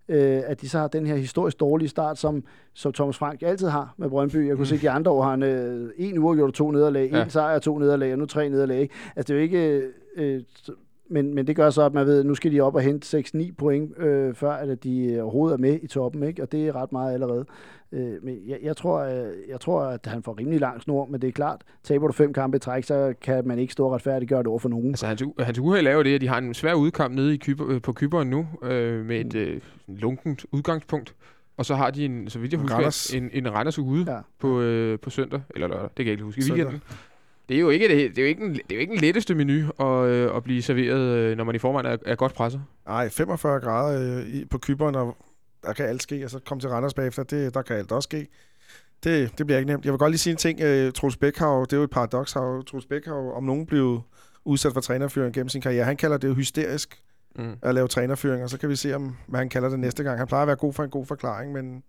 [0.10, 2.43] øh, at de så har den her historisk dårlige start, som,
[2.74, 4.36] som Thomas Frank altid har med Brøndby.
[4.47, 4.66] Jeg kunne Mm.
[4.66, 7.24] se, at de andre år har han øh, en uge gjort to nederlag, Ja.
[7.24, 8.80] en sejr og to nederlag, og nu tre nederlag.
[8.80, 8.93] ikke?
[9.16, 9.82] Altså det er jo ikke...
[10.18, 10.72] Øh, så-
[11.10, 13.20] men, men det gør så, at man ved, at nu skal de op og hente
[13.20, 16.41] 6-9 point, øh, før at de overhovedet er med i toppen, ikke?
[16.41, 17.45] og det er ret meget allerede.
[17.91, 21.22] Øh, men jeg, jeg, tror, øh, jeg tror, at han får rimelig lang snor, men
[21.22, 23.91] det er klart, taber du fem kampe i træk, så kan man ikke stå og
[23.91, 24.88] retfærdiggøre det over for nogen.
[24.88, 27.38] Altså, hans, hans uheld er jo det, at de har en svær udkamp nede i
[27.38, 31.16] Kyber, øh, på Kyberen nu, øh, med et øh, lunkent udgangspunkt.
[31.58, 33.14] Og så har de, en, så vidt jeg husker, Randers.
[33.14, 34.18] en, en Randers ude Ja.
[34.39, 36.80] på, øh, på søndag, eller lørdag, det kan jeg ikke huske, i Søndag.
[37.49, 38.99] Det er jo ikke, det, det er jo ikke, en, det er jo ikke en
[38.99, 42.33] letteste menu at, øh, at blive serveret, øh, når man i forvejen er, er godt
[42.33, 42.61] presset.
[42.87, 45.17] Nej, 45 grader øh, på Kyberen, og
[45.63, 48.07] der kan alt ske, og så komme til Randers bagefter, det, der kan alt også
[48.07, 48.27] ske.
[49.03, 49.85] Det, det bliver ikke nemt.
[49.85, 50.61] Jeg vil godt lige sige en ting.
[50.61, 53.31] Øh, Troels Bæk har jo, det er jo et paradoks, har Troels Bæk har jo
[53.31, 54.01] om nogen blevet
[54.45, 55.85] udsat for trænerføring gennem sin karriere.
[55.85, 57.01] Han kalder det jo hysterisk
[57.39, 57.53] Mm.
[57.61, 60.17] at lave trænerføring, og så kan vi se, om, hvad han kalder det næste gang.
[60.17, 61.83] Han plejer at være god for en god forklaring, men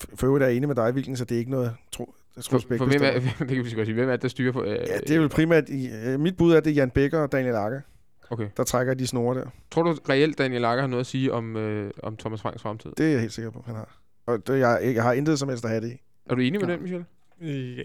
[0.00, 2.14] for, for øvrigt er jeg enig med dig, Vilken, så det er ikke noget, tro,
[2.50, 4.60] For, for hvem er, det kan vi sige, hvem er det, der styrer for?
[4.62, 7.18] Øh, Ja, det er vel primært, i, øh, mit bud er, det er Jan Bækker
[7.18, 7.80] og Daniel Akke,
[8.30, 8.48] Okay.
[8.56, 9.46] der trækker de snore der.
[9.70, 12.90] Tror du reelt, Daniel Lager har noget at sige om, øh, om Thomas Franks fremtid?
[12.96, 13.98] Det er jeg helt sikker på, han har.
[14.26, 16.00] Og det, jeg, jeg har intet som helst at have det i.
[16.30, 16.74] Er du enig med Ja.
[16.74, 17.04] den, Michel?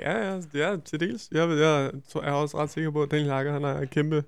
[0.01, 1.27] Ja, ja, ja, til dels.
[1.31, 4.23] Jeg, jeg, jeg er også ret sikker på, at Daniel Hakker, han har kæmpe,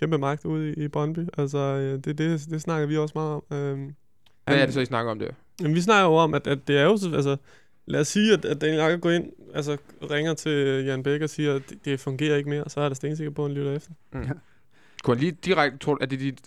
[0.00, 1.28] kæmpe magt ude i, i Brøndby.
[1.38, 3.42] Altså, øh, det, det, det snakker vi også meget om.
[3.56, 5.30] Øhm, Hvad han- er det så, I snakker om der?
[5.60, 6.96] Jamen, vi snakker jo om, at, at det er jo...
[6.96, 7.36] så- Altså,
[7.88, 9.76] lad os sige, at, at Daniel Hakker går ind, altså
[10.10, 12.94] ringer til Jan Bæk og siger, at det, det fungerer ikke mere, så er der
[12.94, 13.90] stensikker på, at han lytter efter.
[14.12, 14.28] Mm.
[15.04, 16.40] Kunne han lige direkte, tror, du, er det dit,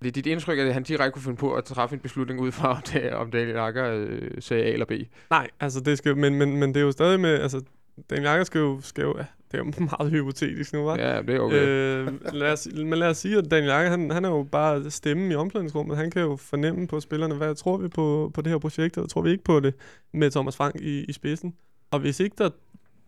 [0.00, 2.52] er det dit indtryk, at han direkte kunne finde på at træffe en beslutning ud
[2.52, 4.92] fra, om, det, om Daniel Akker øh, sagde A eller B?
[5.30, 7.62] Nej, altså det skal, men, men, men det er jo stadig med, altså
[8.10, 9.24] Daniel Jakker skal jo, skal jo, ja,
[9.56, 11.00] det er jo meget hypotetisk nu, hva'?
[11.00, 11.66] Ja, det er okay.
[11.66, 14.90] Øh, lad os, men lad os sige, at Daniel Jakke, han, han er jo bare
[14.90, 15.96] stemmen i omklædningsrummet.
[15.96, 19.10] Han kan jo fornemme på spillerne, hvad tror vi på, på det her projekt, og
[19.10, 19.74] tror vi ikke på det
[20.12, 21.54] med Thomas Frank i, i spidsen.
[21.90, 22.50] Og hvis ikke, der,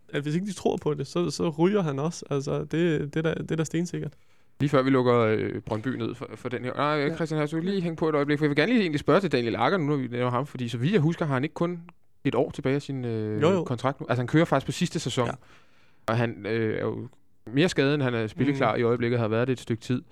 [0.08, 2.24] at hvis ikke de tror på det, så, så ryger han også.
[2.30, 4.12] Altså, det, det, er da, det er da stensikkert.
[4.60, 6.74] Lige før vi lukker øh, Brøndby ned for, for den her.
[6.74, 8.38] Nej, Christian, har du lige hængt på et øjeblik?
[8.38, 10.46] For jeg vil gerne lige egentlig spørge til Daniel Akker, nu når vi nævner ham,
[10.46, 11.80] fordi så vidt jeg husker, har han ikke kun
[12.24, 13.64] et år tilbage af sin øh, Jo, jo.
[13.64, 14.06] kontrakt nu.
[14.08, 15.26] Altså han kører faktisk på sidste sæson.
[15.26, 15.32] Ja.
[16.08, 17.08] Og han øh, er jo
[17.46, 18.80] mere skadet, end han er spilleklar mm.
[18.80, 20.02] i øjeblikket, har været det et stykke tid.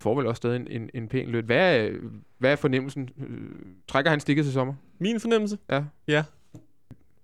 [0.00, 1.44] Får vel også stadig en, en, en pæn løn.
[1.44, 1.90] Hvad er,
[2.38, 3.08] hvad er fornemmelsen?
[3.20, 3.26] Øh,
[3.88, 4.74] Trækker han stikket til sommer?
[4.98, 5.58] Min fornemmelse?
[5.70, 5.82] Ja.
[6.08, 6.24] Ja.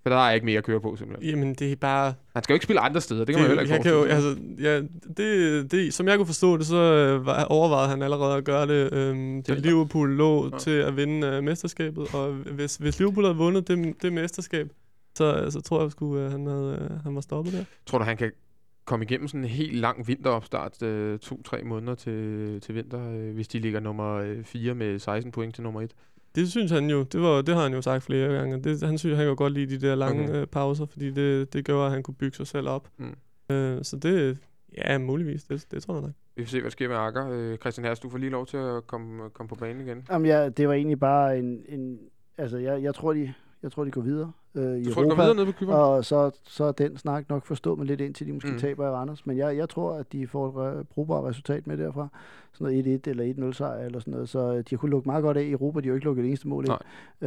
[0.02, 1.30] For der er ikke mere at køre på, simpelthen.
[1.30, 2.14] Jamen, det er bare...
[2.34, 3.92] Han skal jo ikke spille andre steder, det kan man jo heller ikke han kan
[3.92, 4.80] jo, altså, ja,
[5.16, 8.66] det, det, som jeg kunne forstå det, så øh, var, overvejede han allerede at gøre
[8.66, 10.58] det, øhm, da Liverpool lå ja.
[10.58, 12.14] til at vinde øh, mesterskabet.
[12.14, 14.68] Og hvis, hvis Liverpool havde vundet det, det mesterskab,
[15.14, 17.64] så, så tror jeg sgu, at han, havde, øh, han var stoppet der.
[17.86, 18.32] Tror du, han kan
[18.84, 23.48] komme igennem sådan en helt lang vinteropstart, øh, to-tre måneder til, til vinter, øh, hvis
[23.48, 25.94] de ligger nummer 4 med 16 point til nummer 1?
[26.34, 28.62] Det synes han jo, det, var, det har han jo sagt flere gange.
[28.62, 30.30] Det, han synes, han kan godt lide de der lange Okay.
[30.30, 30.40] okay.
[30.40, 32.88] øh, pauser, fordi det, det gør, at han kunne bygge sig selv op.
[32.96, 33.14] Mm.
[33.54, 34.38] Øh, så det,
[34.76, 36.12] ja, muligvis, det, det tror jeg nok.
[36.36, 37.28] Vi får se, hvad der sker med Akker.
[37.30, 40.06] Øh, Christian Herst, du får lige lov til at komme, komme på banen igen.
[40.10, 41.62] Jamen, ja, det var egentlig bare en...
[41.68, 41.98] en
[42.38, 45.22] altså, jeg, jeg, tror, de, jeg tror, de går videre øh, i Europa.
[45.22, 45.74] videre ned på Kypern?
[45.74, 48.58] Og så, så er den snak nok forstået lidt indtil de måske Mm.
[48.58, 49.26] taber i Randers.
[49.26, 52.08] Men jeg, jeg tror, at de får et brugbart resultat med derfra.
[52.54, 54.28] Sådan noget 1-1 eller 1-0 sejr eller sådan noget.
[54.28, 55.80] Så øh, de har kunnet lukke meget godt af i Europa.
[55.80, 56.72] De har jo ikke lukket det eneste mål ind.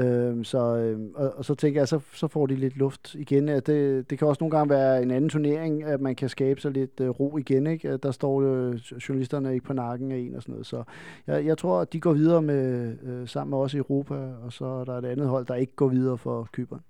[0.05, 3.49] Øhm, så, øhm, og, og, så tænker jeg, så, så får de lidt luft igen.
[3.49, 6.61] At det, det kan også nogle gange være en anden turnering, at man kan skabe
[6.61, 7.67] sig lidt øh, ro igen.
[7.67, 7.97] Ikke?
[7.97, 10.65] Der står øh, journalisterne ikke på nakken af en og sådan noget.
[10.65, 10.84] Så
[11.28, 14.15] jeg, jeg tror, at de går videre med, øh, sammen med os i Europa.
[14.45, 16.82] Og så er der et andet hold, der ikke går videre for Kyberen.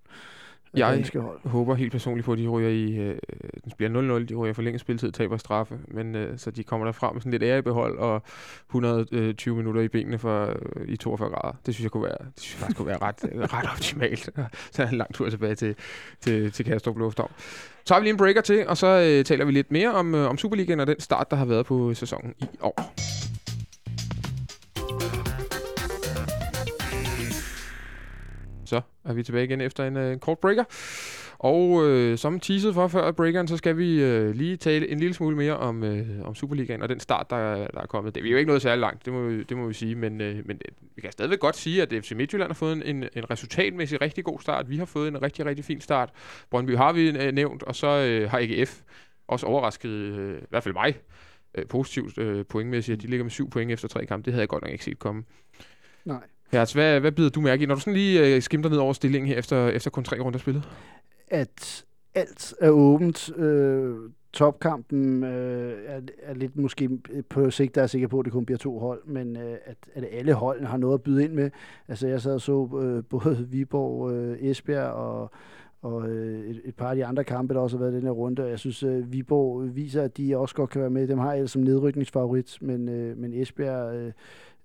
[0.77, 1.39] Jeg- hold.
[1.49, 2.95] håber helt personligt på, at de ryger i...
[2.95, 3.17] Øh,
[3.63, 6.85] den bliver 0-0, de ryger for længe spilletid, taber straffe, men øh, så de kommer
[6.85, 8.21] derfra med sådan lidt ære i behold og
[8.69, 10.45] 120 minutter i benene for,
[10.75, 11.55] øh, i 42 grader.
[11.65, 14.29] Det synes jeg kunne være, det synes jeg faktisk kunne være ret, øh, ret optimalt.
[14.71, 15.75] så er en lang tur tilbage til,
[16.21, 17.31] til, til Kastrup Lufthavn.
[17.85, 20.15] Så har vi lige en breaker til, og så øh, taler vi lidt mere om,
[20.15, 22.93] øh, om Superligaen og den start, der har været på sæsonen i år.
[28.65, 30.63] Så er vi tilbage igen efter en, øh, en kort breaker.
[31.39, 35.13] Og øh, som teaset for før breakeren, så skal vi øh, lige tale en lille
[35.13, 38.15] smule mere om, øh, om Superligaen og den start, der, der er kommet.
[38.15, 40.35] Det er jo ikke noget særlig langt, det må, det må vi sige, men, øh,
[40.47, 43.29] men øh, vi kan stadigvæk godt sige, at FC Midtjylland har fået en, en, en
[43.29, 44.69] resultatmæssig rigtig god start.
[44.69, 46.09] Vi har fået en rigtig, rigtig fin start.
[46.49, 48.81] Brøndby har vi øh, nævnt, og så øh, har AGF
[49.27, 50.99] også overrasket, øh, i hvert fald mig,
[51.55, 53.01] øh, positivt øh, pointmæssigt.
[53.01, 54.25] De ligger med syv point efter tre kampe.
[54.25, 55.23] Det havde jeg godt nok ikke set komme.
[56.05, 56.23] Nej.
[56.57, 58.93] Hertz, hvad, hvad bider du mærke i, når du sådan lige øh, skimter ned over
[58.93, 60.63] stillingen her efter, efter kun tre runder spillet?
[61.27, 61.85] at
[62.15, 63.37] alt er åbent.
[63.37, 63.95] Øh,
[64.33, 68.33] topkampen øh, er, er lidt måske øh, på sigt, der er sikker på, at det
[68.33, 71.33] kun bliver to hold, men øh, at, at alle holdene har noget at byde ind
[71.33, 71.49] med.
[71.87, 75.31] Altså jeg sad og så øh, både Viborg, øh, Esbjerg og,
[75.81, 78.03] og øh, et, et par af de andre kampe, der også har været i den
[78.03, 78.43] her runde.
[78.43, 81.07] Og Jeg synes, øh, Viborg viser, at de også godt kan være med.
[81.07, 83.95] Dem har jeg som nedrykningsfavorit, men, øh, men Esbjerg...
[83.95, 84.11] Øh,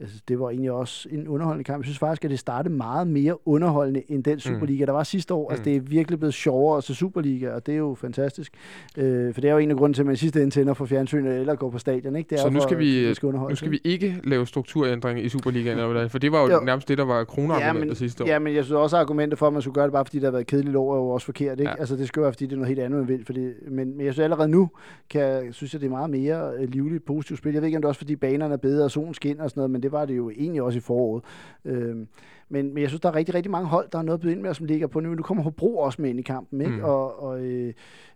[0.00, 1.78] Altså, det var egentlig også en underholdende kamp.
[1.78, 5.34] Jeg synes faktisk, at det startede meget mere underholdende end den Superliga, der var sidste
[5.34, 5.48] år.
[5.48, 5.52] Mm.
[5.52, 5.64] Altså, Mm.
[5.64, 8.52] det er virkelig blevet sjovere at se Superliga, og det er jo fantastisk.
[8.98, 10.84] Øh, for det er jo en af grunden til, at man sidste ende tænder for
[10.86, 12.16] fjernsynet eller går på stadion.
[12.16, 12.30] Ikke?
[12.30, 13.80] Det er Så nu for, skal vi- at det skal Nu skal ikke?
[13.84, 16.60] vi ikke lave strukturændringer i Superligaen, eller for det var jo, Jo.
[16.64, 18.28] nærmest det, der var kronargumentet Ja, men- sidste år.
[18.28, 20.18] Ja, men jeg synes også, at argumentet for, at man skulle gøre det bare fordi,
[20.18, 21.60] der har været kedeligt år, er jo også forkert.
[21.60, 21.70] Ikke?
[21.70, 21.76] Ja.
[21.78, 23.24] Altså, det skal være, fordi det er noget helt andet, man vil.
[23.24, 24.70] Fordi, men, men jeg synes allerede nu,
[25.10, 27.52] kan, synes jeg, det er meget mere øh, livligt positivt spil.
[27.52, 29.50] Jeg ved ikke, om det er også fordi banerne er bedre, og solen skinner og
[29.50, 31.24] sådan noget, men det var det jo egentlig også i foråret.
[31.64, 32.08] Øhm,
[32.48, 34.32] men, men jeg synes, der er rigtig, rigtig mange hold, der har noget at byde
[34.32, 35.14] ind med, som ligger på nu.
[35.14, 36.72] Nu kommer Hobro også med ind i kampen, ikke?
[36.72, 36.78] Mm.
[36.78, 36.84] Mm.
[36.84, 37.72] Og, og øh,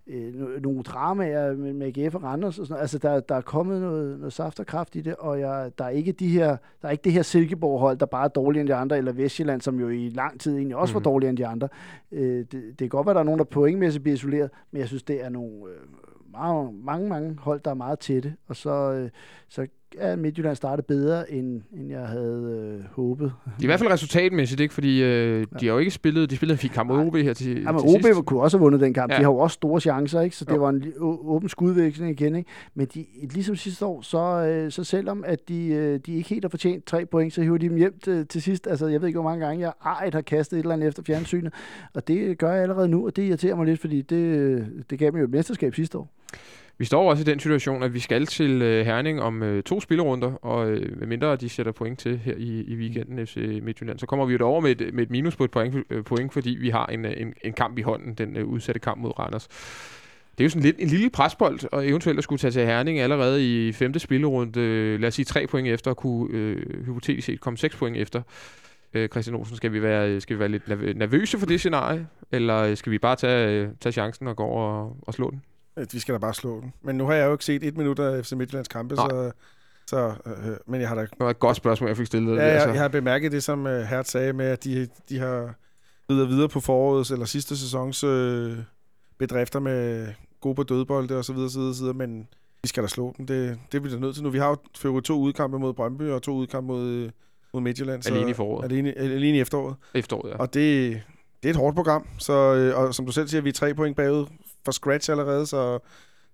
[0.06, 2.80] øh, no- nogle dramaer med, med AGF og Randers og sådan noget.
[2.80, 5.84] Altså, der, der er kommet noget, noget saft og kraft i det, og jeg, der
[5.84, 6.48] er ikke de her,
[6.82, 9.60] der er ikke det her Silkeborg-hold, der bare er dårligere end de andre, eller Vestjylland,
[9.60, 11.04] som jo i lang tid egentlig også Mhm.
[11.04, 11.68] var dårligere end de andre.
[12.12, 14.88] Øh, det, det kan godt være, der er nogen, der pointmæssigt bliver isoleret, men jeg
[14.88, 15.76] synes, det er nogle øh,
[16.32, 19.10] meget, mange, mange hold, der er meget tætte, og så, øh,
[19.48, 19.66] så
[19.98, 23.32] er Midtjylland startet bedre, end, end jeg havde øh, håbet.
[23.44, 24.74] De er i hvert fald resultatmæssigt, ikke?
[24.74, 26.30] Fordi øh, de har jo ikke spillet...
[26.30, 27.06] De spillede en fin kamp mod.
[27.06, 28.24] OB her til, Ja, men til OB sidst.
[28.26, 29.10] kunne også have vundet den kamp.
[29.10, 29.14] Ja.
[29.14, 29.18] Ja.
[29.18, 30.36] De har jo også store chancer, ikke?
[30.36, 30.60] så det Jo.
[30.60, 32.36] var en åben skudveksling igen.
[32.36, 32.50] Ikke?
[32.74, 36.44] Men de, ligesom sidste år, så, øh, så selvom at de, øh, de ikke helt
[36.44, 38.66] har fortjent tre point, så hiver de dem hjem til, til sidst.
[38.66, 41.02] Altså, jeg ved ikke, hvor mange gange jeg ejet har kastet et eller andet efter
[41.06, 41.52] fjernsynet.
[41.94, 44.98] Og det gør jeg allerede nu, og det irriterer mig lidt, fordi det, øh, det
[44.98, 46.08] gav mig jo et mesterskab sidste år.
[46.78, 49.80] Vi står også i den situation, at vi skal til øh, Herning om øh, to
[49.80, 54.06] spillerunder, og øh, medmindre de sætter point til her i, i weekenden FC Midtjylland, så
[54.06, 56.50] kommer vi jo derover med et, med et minus på et point, øh, point fordi
[56.50, 59.48] vi har en, øh, en, en kamp i hånden, den øh, udsatte kamp mod Randers.
[60.38, 62.98] Det er jo sådan lidt en lille presbold, og eventuelt at skulle tage til Herning
[62.98, 67.26] allerede i femte spillerunde, øh, lad os sige tre point efter, og kunne øh, hypotetisk
[67.26, 68.22] set komme seks point efter.
[68.94, 72.06] Øh, Christian Olsen, skal vi, være, øh, skal vi være lidt nervøse for det scenarie,
[72.32, 75.42] eller skal vi bare tage, øh, tage chancen og gå over og, og slå den?
[75.76, 76.72] Øh, Vi skal da bare slå den.
[76.82, 79.08] Men nu har jeg jo ikke set et minut af FC Midtjyllands kampe, Nej.
[79.08, 79.32] så...
[79.86, 82.36] så øh, men jeg har da Det var et godt spørgsmål, jeg fik stillet.
[82.36, 82.68] Ja, jeg, altså.
[82.68, 85.54] jeg har bemærket det, som uh, Hert sagde med, at de, de har
[86.08, 88.58] videre videre på forårets eller sidste sæsons øh,
[89.18, 90.08] bedrifter med
[90.40, 92.28] gode på dødbolde og så videre, så videre, så videre, men
[92.62, 93.26] vi skal da slå dem.
[93.26, 94.30] Det, det er da nødt til nu.
[94.30, 97.10] Vi har jo to udkampe mod Brøndby og to udkampe mod, øh,
[97.52, 98.06] mod Midtjylland.
[98.06, 98.64] Alene i foråret.
[98.64, 99.76] Alene, alene i efteråret.
[99.94, 100.36] Efteråret, ja.
[100.36, 101.00] Og det,
[101.42, 102.06] det er et hårdt program.
[102.18, 104.26] Så, øh, og som du selv siger, vi er tre point bagud
[104.64, 105.78] for scratch allerede, så,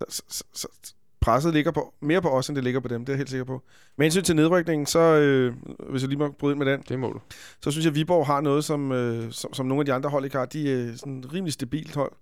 [0.09, 0.68] så, så, så
[1.20, 3.01] presset ligger på, mere på os, end det ligger på dem.
[3.05, 3.62] Det er jeg helt sikker på.
[3.97, 5.55] Med hensyn til nedrykningen, så øh,
[5.91, 7.20] hvis jeg lige må bryde ind med den, Det må du.
[7.62, 10.11] så synes jeg, at Viborg har noget, som, øh, som, som nogle af de andre
[10.11, 10.47] hold ikke har.
[10.47, 12.12] De er sådan et rimelig stabilt hold,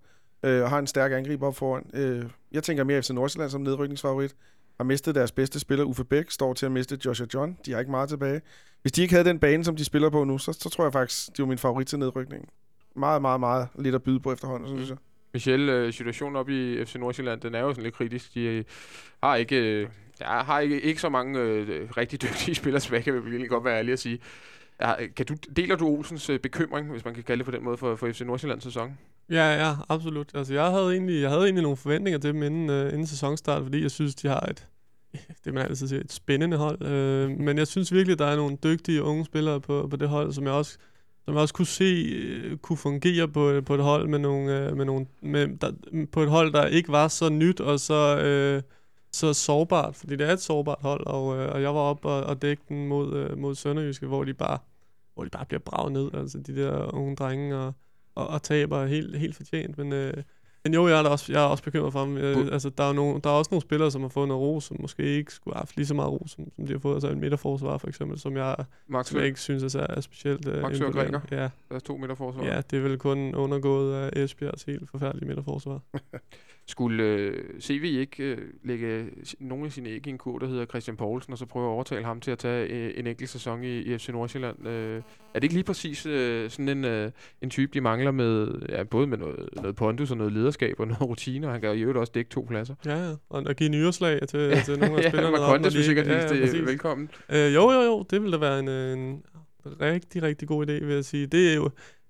[0.43, 1.83] øh, og har en stærk angriber op foran.
[1.93, 4.35] Øh, jeg tænker mere FC Nordsjælland som nedrykningsfavorit.
[4.77, 7.57] Har mistet deres bedste spiller, Uffe Bæk, står til at miste Joshua John.
[7.65, 8.41] De har ikke meget tilbage.
[8.81, 10.93] Hvis de ikke havde den bane, som de spiller på nu, så, så tror jeg
[10.93, 12.49] faktisk, de var min favorit til nedrykningen.
[12.95, 14.97] Meget, meget, meget lidt at byde på efterhånden, synes jeg.
[15.33, 18.33] Michel, øh, situationen op i FC Nordsjælland, den er jo sådan lidt kritisk.
[18.33, 18.63] De øh,
[19.23, 19.87] har ikke, øh,
[20.21, 23.65] ja, har ikke, ikke så mange øh, rigtig dygtige spillere tilbage, kan vi virkelig godt
[23.65, 24.19] være ærlige at sige.
[24.81, 27.63] Ja, kan du, deler du Olsens øh, bekymring, hvis man kan kalde det på den
[27.63, 28.97] måde, for, for FC Nordsjællands sæson?
[29.29, 30.31] Ja, ja, absolut.
[30.33, 33.63] Altså, jeg havde egentlig, jeg havde egentlig nogle forventninger til dem inden, øh, inden sæsonstart,
[33.63, 34.67] fordi jeg synes, de har et,
[35.45, 36.81] det man altid siger, et spændende hold.
[36.81, 40.33] Øh, men jeg synes virkelig, der er nogle dygtige unge spillere på, på det hold,
[40.33, 40.77] som jeg også,
[41.29, 41.83] som jeg også kunne se
[42.15, 45.71] øh, kunne fungere på, øh, på et hold med nogle, øh, med nogle med, der,
[45.91, 48.61] mm, på et hold, der ikke var så nyt og så, øh,
[49.11, 52.23] så sårbart, fordi det er et sårbart hold, og, øh, og jeg var oppe og,
[52.23, 54.57] og dækte den mod, øh, mod Sønderjyske, hvor de bare
[55.13, 57.73] hvor de bare bliver braget ned, altså de der unge drenge, og,
[58.15, 59.77] og, og taber helt, helt fortjent.
[59.77, 60.13] Men, øh,
[60.63, 62.05] men jo, jeg er, også, jeg er også bekymret for.
[62.05, 64.41] Øh, Bu- altså, der, er nogle, der er også nogle spillere, som har fået noget
[64.41, 66.79] ro, som måske ikke skulle have haft lige så meget ro, som, som de har
[66.79, 66.93] fået.
[66.93, 68.55] Altså en midterforsvar for eksempel, som jeg,
[68.87, 70.79] Max, som jeg ikke synes er, så- er specielt øh, Max.
[71.31, 71.37] Ja,
[71.69, 72.43] der er to meter forsvar.
[72.45, 75.79] ja, det er vel kun undergået af Esbjergs helt forfærdelige midterforsvar.
[76.69, 79.05] Skulle øh, CV ikke øh, lægge
[79.39, 81.69] nogle af sine æg i en kur, der hedder Christian Poulsen, og så prøve at
[81.71, 84.67] overtale ham til at tage øh, en enkelt sæson i, i FC Nordsjælland?
[84.67, 85.01] Øh, er
[85.33, 87.11] det ikke lige præcis øh, sådan en, øh,
[87.41, 90.87] en type, de mangler med, ja, både med noget, noget pondus og noget lederskab og
[90.87, 92.75] noget rutine, og han kan jo i øvrigt også dække to pladser?
[92.85, 93.11] Ja, ja.
[93.29, 95.37] Og at give nyårslag til, til nogle af ja, spillerne.
[95.37, 96.65] Når de vil sikkert ikke- hilse det præcis.
[96.65, 97.09] velkommen.
[97.31, 99.21] Øh, jo, jo, jo, det ville da være en, øh, en
[99.81, 101.27] rigtig, rigtig god idé, vil jeg sige.
[101.27, 101.69] Det er jo,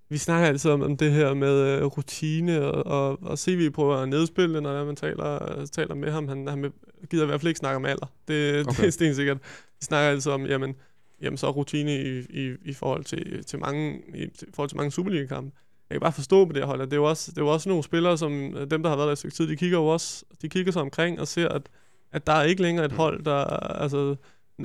[0.10, 3.96] vi snakker altid om, om det her med øh, rutine, og, og, og CV prøver
[3.96, 6.28] at nedspille det, når man taler, taler med ham.
[6.28, 6.74] Han, han
[7.10, 8.12] gider i hvert fald ikke snakke om alder.
[8.28, 8.82] Det, okay.
[8.82, 9.38] Det er stensikkert.
[9.80, 10.76] Vi snakker altid om, jamen,
[11.22, 14.78] jamen så er rutine i, i, i forhold til, til mange, i, i forhold til
[14.78, 15.52] mange Superliga-kampe.
[15.90, 17.48] Jeg kan bare forstå på det hold, at det er jo også, det er jo
[17.48, 19.78] også nogle spillere, som øh, dem, der har været der et stykke tid, de kigger
[19.78, 21.70] jo også, de kigger sig omkring og ser, at,
[22.12, 23.46] at der er ikke længere et hold, der,
[23.82, 24.16] altså,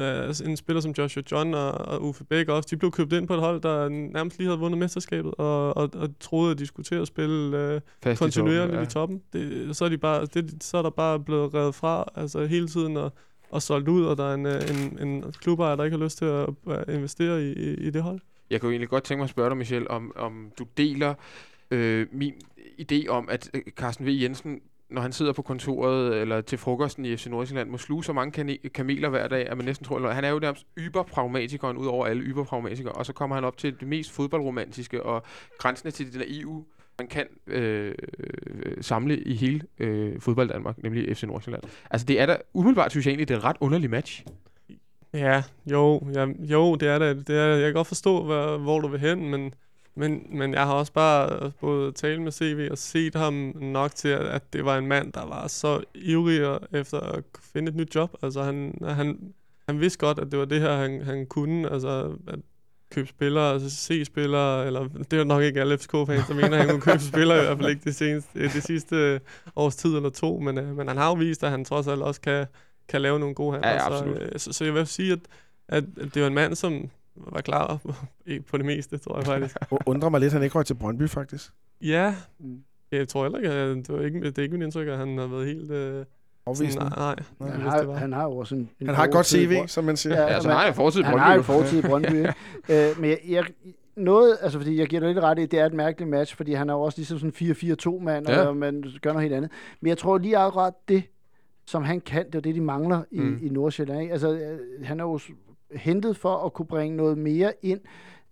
[0.00, 3.26] øh, en spiller som Joshua John og, og Uffe Bæk også, de blev købt ind
[3.26, 6.66] på et hold, der nærmest lige havde vundet mesterskabet, og, og, og troede, at de
[6.66, 9.66] skulle til at spille øh, Fast i kontinuerligt toppen, i toppen.
[9.66, 12.68] Det, så, er de bare, det, så er der bare blevet revet fra altså hele
[12.68, 13.12] tiden og,
[13.50, 16.18] og solgt ud, og der er en, øh, en, en klubejer, der ikke har lyst
[16.18, 18.20] til at, at investere i, i, i det hold.
[18.50, 21.14] Jeg kunne egentlig godt tænke mig at spørge dig, Michel, om, om du deler
[21.70, 22.34] øh, min
[22.80, 24.08] idé om, at øh, Carsten V.
[24.08, 24.60] Jensen,
[24.94, 28.58] når han sidder på kontoret eller til frokosten i FC Nordsjælland, må sluge så mange
[28.68, 32.06] kameler hver dag, at man næsten tror, at han er jo nærmest yberpragmatikeren ud over
[32.06, 35.22] alle yberpragmatikere, og så kommer han op til det mest fodboldromantiske og
[35.58, 36.64] grænsende til det naive,
[36.98, 41.62] man kan øh, øh, samle i hele øh, fodbold Danmark, nemlig FC Nordsjælland.
[41.90, 44.24] Altså det er da, umiddelbart synes jeg egentlig, det er et ret underligt match.
[45.14, 47.28] Ja, jo, ja, jo det er det.
[47.28, 49.54] det er, jeg kan godt forstå, hvad, hvor du vil hen, men,
[49.96, 54.08] men, men jeg har også bare både talt med CV og set ham nok til,
[54.08, 58.16] at, det var en mand, der var så ivrig efter at finde et nyt job.
[58.22, 59.34] Altså han, han,
[59.68, 61.70] han vidste godt, at det var det her, han, han kunne.
[61.72, 62.38] Altså at
[62.94, 66.58] købe spillere, altså se spillere, eller det er nok ikke alle FCK-fans, der mener, at
[66.58, 69.20] han kunne købe spillere, i hvert fald ikke det, seneste, det sidste
[69.56, 72.02] års tid eller to, men, øh, men han har jo vist, at han trods alt
[72.02, 72.46] også kan,
[72.88, 73.70] kan lave nogle gode handler.
[73.70, 75.18] Ja, ja, så, øh, så, så jeg vil sige, at,
[75.68, 75.84] at
[76.14, 77.78] det var en mand, som var klar
[78.50, 79.56] på det meste, tror jeg faktisk.
[79.86, 81.52] Undrer mig lidt, at han ikke røg til Brøndby, faktisk.
[81.82, 82.58] ja, Mm.
[82.92, 85.18] jeg tror heller ikke, at det, var ikke, det er ikke mit indtryk, at han
[85.18, 85.70] har været helt...
[85.70, 86.04] Øh,
[86.46, 86.84] Afvisende.
[86.84, 87.50] nej, Nej.
[87.50, 87.94] Han har, det var.
[87.94, 89.68] han har jo også en, en Han har et godt CV, Brøndby.
[89.68, 90.14] som man siger.
[90.16, 91.24] Ja, Ja, altså, men- han har jo fortid i Han Brøndby.
[91.24, 91.42] har jo.
[91.42, 92.34] fortid i Brøndby, ikke?
[92.90, 93.44] øh, men jeg, jeg,
[93.96, 96.52] noget, altså fordi jeg giver dig lidt ret i, det er et mærkeligt match, fordi
[96.52, 98.46] han er jo også ligesom sådan en 4-4-2-mand, Ja.
[98.46, 99.50] og man gør noget helt andet.
[99.80, 101.02] Men jeg tror lige akkurat det,
[101.66, 103.38] som han kan, det er det, de mangler i, Mm.
[103.42, 104.00] i Nordsjælland.
[104.00, 104.12] Ikke?
[104.12, 105.18] Altså, øh, han er jo
[105.74, 107.80] hentet for at kunne bringe noget mere ind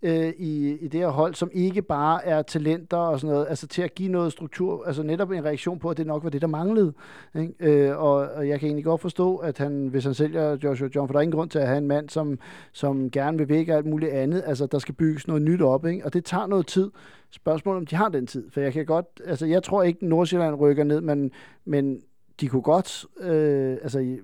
[0.03, 3.67] øh, i, i det her hold, som ikke bare er talenter og sådan noget, altså
[3.67, 6.41] til at give noget struktur, altså netop en reaktion på, at det nok var det,
[6.41, 6.93] der manglede.
[7.35, 7.53] Ikke?
[7.59, 11.07] Øh, og, og jeg kan egentlig godt forstå, at han, hvis han sælger Joshua John,
[11.07, 12.39] for der er ingen grund til at have en mand, som,
[12.71, 16.05] som gerne vil vække alt muligt andet, altså der skal bygges noget nyt op, ikke?
[16.05, 16.91] og det tager noget tid.
[17.31, 20.55] Spørgsmålet om de har den tid, for jeg kan godt, altså jeg tror ikke, Nordsjælland
[20.55, 21.31] rykker ned, men,
[21.65, 22.01] men
[22.39, 24.17] de kunne godt, øh, altså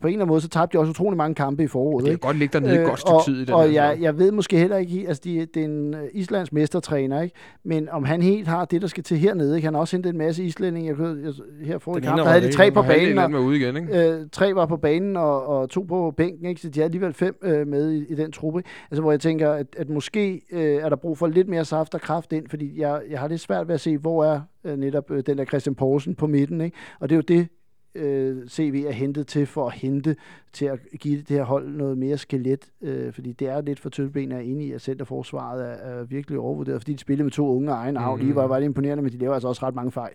[0.00, 2.04] på en eller anden måde, så tabte de også utrolig mange kampe i foråret.
[2.04, 2.26] Det kan ikke?
[2.26, 4.18] godt ligge dernede øh, et godt stykke og, tid i den Og her jeg, jeg
[4.18, 7.34] ved måske heller ikke, altså de, det er en øh, islands mestertræner, ikke?
[7.64, 9.56] men om han helt har det, der skal til hernede.
[9.56, 9.66] Ikke?
[9.66, 10.88] Han har også hentet en masse islændinge.
[10.88, 11.32] Jeg, ved, jeg,
[11.66, 14.10] her forrige kamp, der havde de tre på banen, og, er ude igen, ikke?
[14.10, 16.60] øh, tre var på banen og, og to på bænken, ikke?
[16.60, 18.62] så de har alligevel fem øh, med i, i den truppe.
[18.90, 21.94] Altså, hvor jeg tænker, at, at måske øh, er der brug for lidt mere saft
[21.94, 24.76] og kraft ind, fordi jeg, jeg har lidt svært ved at se, hvor er øh,
[24.78, 26.60] netop øh, den der Christian Poulsen på midten.
[26.60, 26.76] Ikke?
[27.00, 27.48] Og det er jo det,
[27.96, 30.16] øh, CV er hentet til for at hente,
[30.52, 33.88] til at give det her hold noget mere skelet, øh, fordi det er lidt for
[33.88, 37.56] tyndben er inde i, at centerforsvaret er, er virkelig overvurderet, fordi de spiller med to
[37.56, 38.16] unge af egen arv.
[38.16, 38.26] Mhm.
[38.26, 40.12] De var, var det imponerende, men de laver altså også ret mange fejl,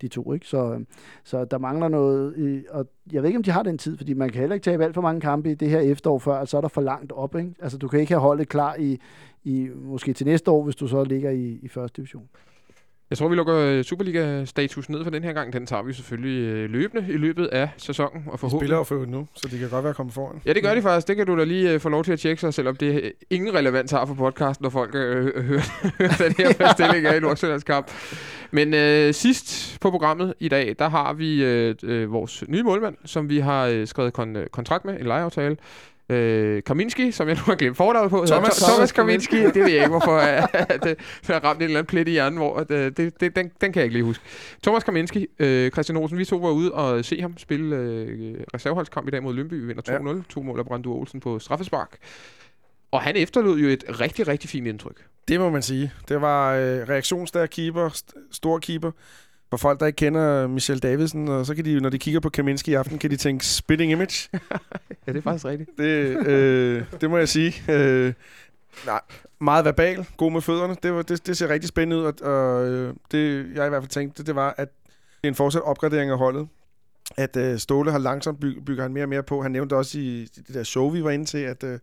[0.00, 0.32] de to.
[0.32, 0.46] Ikke?
[0.46, 0.80] Så, øh,
[1.24, 4.14] så der mangler noget, i, og jeg ved ikke, om de har den tid, fordi
[4.14, 6.48] man kan heller ikke tabe alt for mange kampe i det her efterår, før at
[6.48, 7.36] så er der for langt op.
[7.36, 7.54] Ikke?
[7.62, 8.98] Altså, du kan ikke have holdet klar i,
[9.44, 12.28] i måske til næste år, hvis du så ligger i, i første division.
[13.10, 15.52] Jeg tror, vi lukker øh, Superliga-status ned for den her gang.
[15.52, 18.24] Den tager vi selvfølgelig øh, løbende i løbet af sæsonen.
[18.26, 20.40] Og De forhåbentlig spiller jo for nu, så de kan godt være kommet foran.
[20.46, 21.08] Ja, det gør de faktisk.
[21.08, 23.54] Det kan du da lige øh, få lov til at tjekke sig, selvom det ingen
[23.54, 25.62] relevans har for podcasten, når folk øh, hører,
[26.18, 27.90] den her stilling af i Nordsjællands kamp.
[28.50, 32.96] Men øh, sidst på programmet i dag, der har vi øh, øh, vores nye målmand,
[33.04, 35.56] som vi har øh, skrevet kon- kontrakt med, en lejeaftale.
[36.10, 38.24] Øh, Kaminski, som jeg nu har glemt fornavnet på.
[38.26, 38.50] Thomas.
[38.62, 39.36] Tho- Thomas Kaminski.
[39.44, 42.10] Det ved jeg ikke, hvorfor øh, det, det har ramt en eller anden plet i
[42.10, 44.24] hjernen, hvor at, øh, det, det, den, den kan jeg ikke lige huske.
[44.62, 49.08] Thomas Kaminski, øh, Christian Olsen, vi to var ude og se ham spille øh, reserveholdskamp
[49.08, 49.54] i dag mod Lønby.
[49.54, 50.08] Vi vinder 2-0.
[50.16, 50.22] Ja.
[50.28, 51.96] To mål af Brandur Olsen på straffespark.
[52.92, 55.04] Og han efterlod jo et rigtig, rigtig fint indtryk.
[55.28, 55.92] Det må man sige.
[56.08, 58.90] Det var øh, reaktionsstærk keeper, st- stor keeper.
[59.50, 62.30] For folk, der ikke kender Michel Davidsen, og så kan de, når de kigger på
[62.30, 64.28] Kaminski i aften, kan de tænke spitting image.
[65.06, 65.70] Ja, det er faktisk rigtigt.
[65.78, 67.72] Det, øh, det må jeg sige.
[67.72, 68.12] Øh,
[68.86, 69.00] nej,
[69.40, 70.76] meget verbal, god med fødderne.
[70.82, 73.82] Det, var, det, det ser rigtig spændende ud, og, og øh, det jeg i hvert
[73.82, 76.48] fald tænkte, det var, at det er en fortsat opgradering af holdet.
[77.16, 79.42] At øh, Ståle har langsomt by, bygger han mere og mere på.
[79.42, 81.78] Han nævnte også i det der show, vi var inde til, at øh,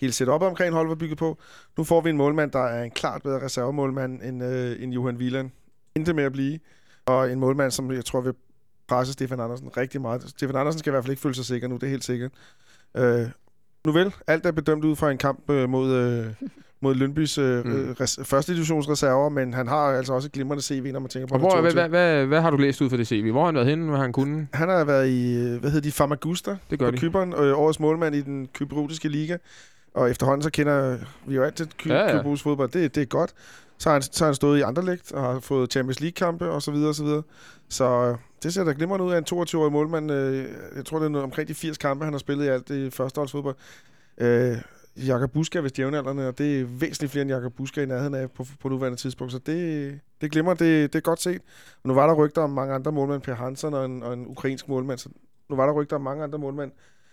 [0.00, 1.38] hele setup omkring holdet var bygget på.
[1.78, 5.16] Nu får vi en målmand, der er en klart bedre reservemålmand end, øh, end Johan
[5.16, 5.50] Wieland.
[5.94, 6.58] Intet med at blive.
[7.06, 8.32] Og en målmand, som jeg tror vil
[8.88, 10.22] presse Stefan Andersen rigtig meget.
[10.28, 12.30] Stefan Andersen skal i hvert fald ikke føle sig sikker nu, det er helt sikkert.
[12.96, 13.26] Øh,
[13.86, 16.26] nu vel, alt er bedømt ud fra en kamp øh, mod, øh,
[16.82, 17.70] mod Lønbys øh, Mm.
[17.70, 17.92] mm.
[18.00, 21.34] res- første divisionsreserver, men han har altså også et glimrende CV, når man tænker på
[21.34, 21.88] Og hvor, det hvad, 22.
[21.88, 23.30] hvad, hvad, har du læst ud for det CV?
[23.30, 24.48] Hvor har han været henne, hvad han kunne?
[24.52, 26.96] Han har været i, øh, hvad hedder de, Famagusta Det gør på de.
[26.98, 29.36] Kypern, øh, årets målmand i den kypriotiske liga.
[29.94, 32.68] Og efterhånden så kender vi jo alt til ky- Ja, ja, fodbold.
[32.70, 33.34] Det, det er godt.
[33.78, 36.50] Så har, han, så har han stået i andre lægt og har fået Champions League-kampe
[36.50, 37.22] og så videre og så videre.
[37.68, 40.10] Så øh, det ser da glimrende ud af en 22-årig målmand.
[40.10, 40.46] Øh,
[40.76, 42.90] jeg tror, det er noget omkring de 80 kampe, han har spillet i alt i
[42.90, 43.56] førsteholdsfodbold.
[44.18, 44.56] Øh,
[44.96, 48.14] Jakob Buska ved vist jævnaldrende, og det er væsentligt flere end Jakob Buska i nærheden
[48.14, 49.32] af på, på nuværende tidspunkt.
[49.32, 51.42] Så det, det glimmer, det, det er godt set.
[51.82, 54.26] Og nu var der rygter om mange andre målmænd, Per Hansen og en, og en
[54.26, 54.98] ukrainsk målmand.
[54.98, 55.08] Så
[55.50, 56.72] nu var der rygter om mange andre målmænd.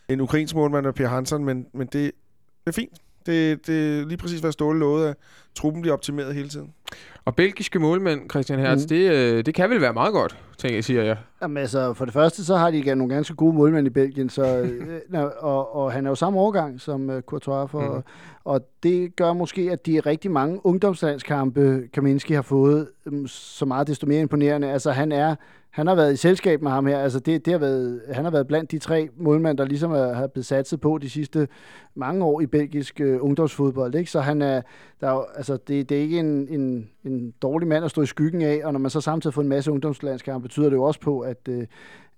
[0.09, 3.01] En ukrainsk målmand og Per Hansen, men, men det, det er fint.
[3.25, 5.15] Det, det er lige præcis, hvad Ståle lovede, at
[5.55, 6.69] truppen bliver optimeret hele tiden.
[7.25, 8.87] Og belgiske målmænd, Christian Hertz, Mm.
[8.87, 11.17] det, øh, det kan vel være meget godt, tænker jeg, siger jeg.
[11.41, 14.29] Jamen altså, for det første, så har de igen nogle ganske gode målmænd i Belgien,
[14.29, 18.01] så, øh, nå, og, og han er jo samme årgang som uh, Courtois, for, mm.
[18.43, 23.87] og det gør måske, at de rigtig mange ungdomslandskampe, Kaminski har fået, um, så meget
[23.87, 24.71] desto mere imponerende.
[24.71, 25.35] Altså, han er
[25.73, 26.99] han har været i selskab med ham her.
[26.99, 30.13] Altså det, det har været, han har været blandt de tre målmænd, der ligesom er,
[30.13, 31.47] har blevet satset på de sidste
[31.95, 33.95] mange år i belgisk øh, ungdomsfodbold.
[33.95, 34.11] Ikke?
[34.11, 34.61] Så han er,
[35.01, 38.05] der er altså det, det er ikke en, en, en dårlig mand at stå i
[38.05, 40.99] skyggen af, og når man så samtidig får en masse ungdomslandskampe, betyder det jo også
[40.99, 41.65] på, at, øh,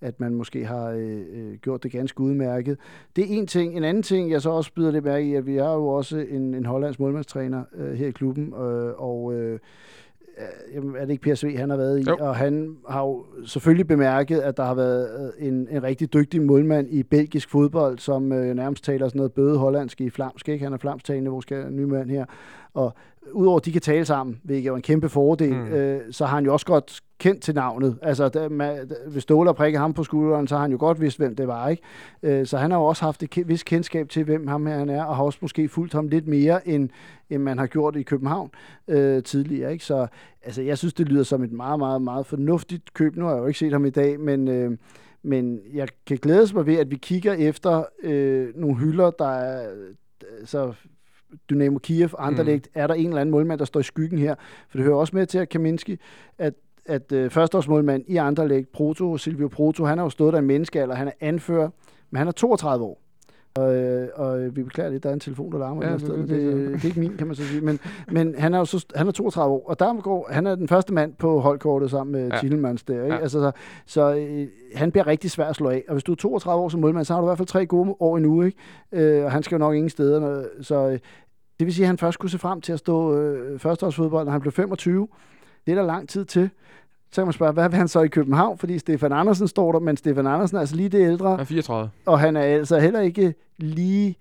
[0.01, 2.78] at man måske har øh, øh, gjort det ganske udmærket.
[3.16, 3.78] Det er en ting.
[3.78, 6.18] En anden ting, jeg så også byder lidt mærke i, at vi har jo også
[6.18, 9.60] en, en hollandsk målmandstræner øh, her i klubben, øh, og øh,
[10.74, 12.04] jamen, er det ikke PSV, han har været i?
[12.10, 12.18] Jo.
[12.20, 16.42] Og han har jo selvfølgelig bemærket, at der har været øh, en, en rigtig dygtig
[16.42, 20.50] målmand i belgisk fodbold, som øh, nærmest taler sådan noget bøde hollandsk i flamsk.
[20.50, 20.64] Ikke?
[20.64, 22.26] Han er flamstalende, vores nye mand her.
[22.74, 22.94] Og
[23.32, 25.67] udover at de kan tale sammen, hvilket er en kæmpe fordel, Mm.
[25.67, 27.97] øh, så har han jo også godt kendt til navnet.
[28.01, 31.01] Altså, der, man, der, hvis Ståle prikker ham på skulderen, så har han jo godt
[31.01, 31.69] vidst, hvem det var.
[31.69, 31.84] ikke.
[32.23, 34.78] Øh, så han har jo også haft et ke- vis kendskab til, hvem ham her
[34.78, 36.89] han er, og har også måske fulgt ham lidt mere, end,
[37.30, 38.49] end man har gjort i København
[38.88, 39.73] øh, tidligere.
[39.73, 39.86] Ikke?
[39.86, 40.07] Så
[40.43, 43.15] altså, jeg synes, det lyder som et meget, meget, meget fornuftigt køb.
[43.15, 44.47] Nu har jeg jo ikke set ham i dag, men...
[44.47, 44.78] Øh,
[45.28, 49.69] men jeg kan glæde mig ved, at vi kigger efter øh, nogle hylder, der er,
[50.45, 50.73] så
[51.50, 52.82] Dynamo Kiev, Anderlecht, mm.
[52.82, 54.36] er der en eller anden målmand, der står i skyggen her?
[54.70, 56.00] For det hører også med til, at Kaminski,
[56.38, 56.54] at
[56.88, 60.96] at øh, førsteårsmålmand i Anderlecht, Proto, Silvio Proto, han har jo stået der en menneskealder,
[60.96, 61.70] han er anfører,
[62.12, 63.02] men han er 32 år.
[63.56, 65.86] Og, øh, og vi beklager lidt, der er en telefon, der larmer.
[65.88, 67.62] Ja, det, det- det, det- er ikke min, kan man så sige.
[67.62, 67.80] Men,
[68.12, 70.94] men han er jo så, han er 32 år, og går, han er den første
[70.94, 72.36] mand på holdkortet sammen med Ja.
[72.36, 72.42] ja.
[72.42, 73.04] Tillemans der.
[73.04, 73.16] Ikke?
[73.16, 73.22] Ja.
[73.22, 73.52] Altså, så
[73.86, 75.84] så øh, han bliver rigtig svær at slå af.
[75.88, 77.66] Og hvis du er 32 år som målmand, så har du i hvert fald tre
[77.66, 78.42] gode år endnu.
[78.42, 78.58] Ikke?
[78.92, 80.20] Øh, og han skal jo nok ingen steder.
[80.20, 81.00] når- Så øh,
[81.60, 84.32] det vil sige, at han først kunne se frem til at stå øh, førsteårsfodbold, når
[84.32, 85.08] han blev 25.
[85.66, 86.49] Det er der lang tid til.
[87.12, 88.58] Så kan man spørge, hvad vil han så i København?
[88.58, 91.43] Fordi Stefan Andersen står der, men Stefan Andersen er altså lige det ældre, Han er
[91.43, 91.89] 34.
[92.06, 94.16] og han er altså heller ikke lige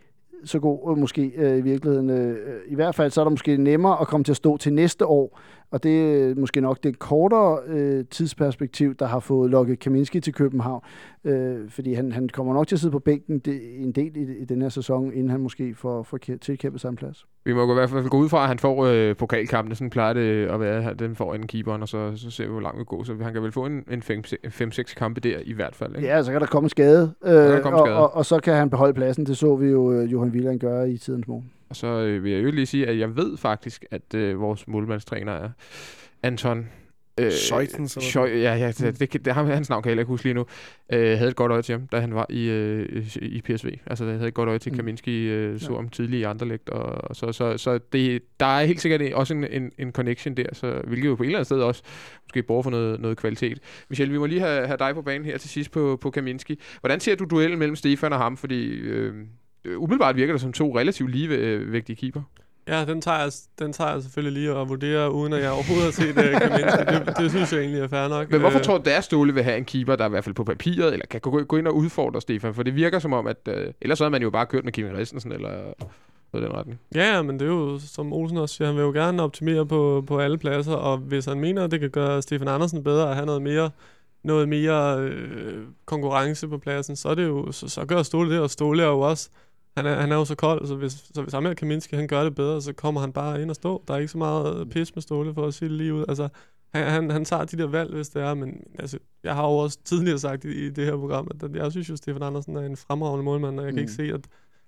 [0.44, 2.10] så god øh, måske øh, i virkeligheden.
[2.10, 4.72] Øh, I hvert fald så er der måske nemmere at komme til at stå til
[4.72, 5.40] næste år,
[5.74, 10.34] og det er måske nok det kortere øh, tidsperspektiv, der har fået lukket Kaminski til
[10.34, 10.82] København,
[11.24, 14.38] øh, fordi han, han kommer nok til at sidde på bænken det, en del i,
[14.38, 17.26] i den her sæson, inden han måske får, får kæ- tilkæmpet sig en plads.
[17.44, 19.74] Vi må i hvert fald gå ud fra, at han får øh, pokalkampene.
[19.74, 20.94] Sådan plejer det at være.
[20.94, 23.02] Den får inden keeperen, og så, så ser vi, hvor langt vi går.
[23.04, 25.96] Så han kan vel få en, en 5-6 kampe der i hvert fald.
[25.96, 26.08] Ikke?
[26.08, 27.98] Ja, så kan der komme skade, øh, der komme og, skade.
[27.98, 29.26] og, og så kan han beholde pladsen.
[29.26, 31.50] Det så vi jo øh, Johan Wieland gøre i tidens morgen.
[31.68, 34.68] Og så øh, vil jeg jo lige sige, at jeg ved faktisk, at øh, vores
[34.68, 35.50] målmandstræner er
[36.22, 36.68] Anton...
[37.20, 40.00] Øh, Scheutens, eller Scheu, ja, ja, det, det, det, ham, hans navn kan jeg heller
[40.02, 40.46] ikke huske lige nu.
[40.92, 43.78] Øh, havde et godt øje til ham, da han var i, øh, i PSV.
[43.86, 44.78] Altså, jeg havde et godt øje til Mm.
[44.78, 45.76] Kaminski, øh, så Ja.
[45.76, 46.68] ham tidligere i Anderlecht.
[46.68, 50.36] Og, og så, så, så det, der er helt sikkert også en, en, en connection
[50.36, 51.82] der, så, hvilket jo på et eller andet sted også
[52.24, 53.58] måske borger for noget, noget kvalitet.
[53.88, 56.60] Michel, vi må lige have, have dig på banen her til sidst på, på Kaminski.
[56.80, 58.36] Hvordan ser du duellen mellem Stefan og ham?
[58.36, 59.14] Fordi øh,
[59.76, 62.22] umiddelbart virker det som to relativt ligevægtige keeper.
[62.68, 65.84] Ja, den tager, jeg, den tager jeg selvfølgelig lige og vurderer, uden at jeg overhovedet
[65.84, 67.06] har set uh, Kaminski.
[67.06, 68.30] Det, det synes jeg egentlig er fair nok.
[68.30, 70.34] Men hvorfor Øh, tror du, at Ståle vil have en keeper, der i hvert fald
[70.34, 72.54] på papiret, eller kan gå, gå ind og udfordre Stefan?
[72.54, 74.72] For det virker som om, at øh, ellers så havde man jo bare kørt med
[74.72, 75.50] Kevin Christensen, eller
[76.32, 76.80] noget i den retning.
[76.94, 79.66] Ja, ja, men det er jo, som Olsen også siger, han vil jo gerne optimere
[79.66, 83.08] på, på alle pladser, og hvis han mener, at det kan gøre Stefan Andersen bedre
[83.10, 83.70] at have noget mere,
[84.22, 88.40] noget mere øh, konkurrence på pladsen, så er det jo, så, så gør Ståle det,
[88.40, 89.30] og Ståle er jo også,
[89.76, 92.24] han er, han er jo så kold, så hvis, så hvis Amel Kaminski, han gør
[92.24, 93.84] det bedre, så kommer han bare ind og stå.
[93.88, 96.04] Der er ikke så meget pis med Ståle, for at sige det lige ud.
[96.08, 96.28] Altså,
[96.74, 99.56] han, han, han tager de der valg, hvis det er, men altså, jeg har jo
[99.56, 102.60] også tidligere sagt i, i det her program, at jeg synes jo, Stefan Andersen er
[102.66, 103.80] en fremragende målmand, og jeg kan Mm.
[103.82, 104.20] ikke se, at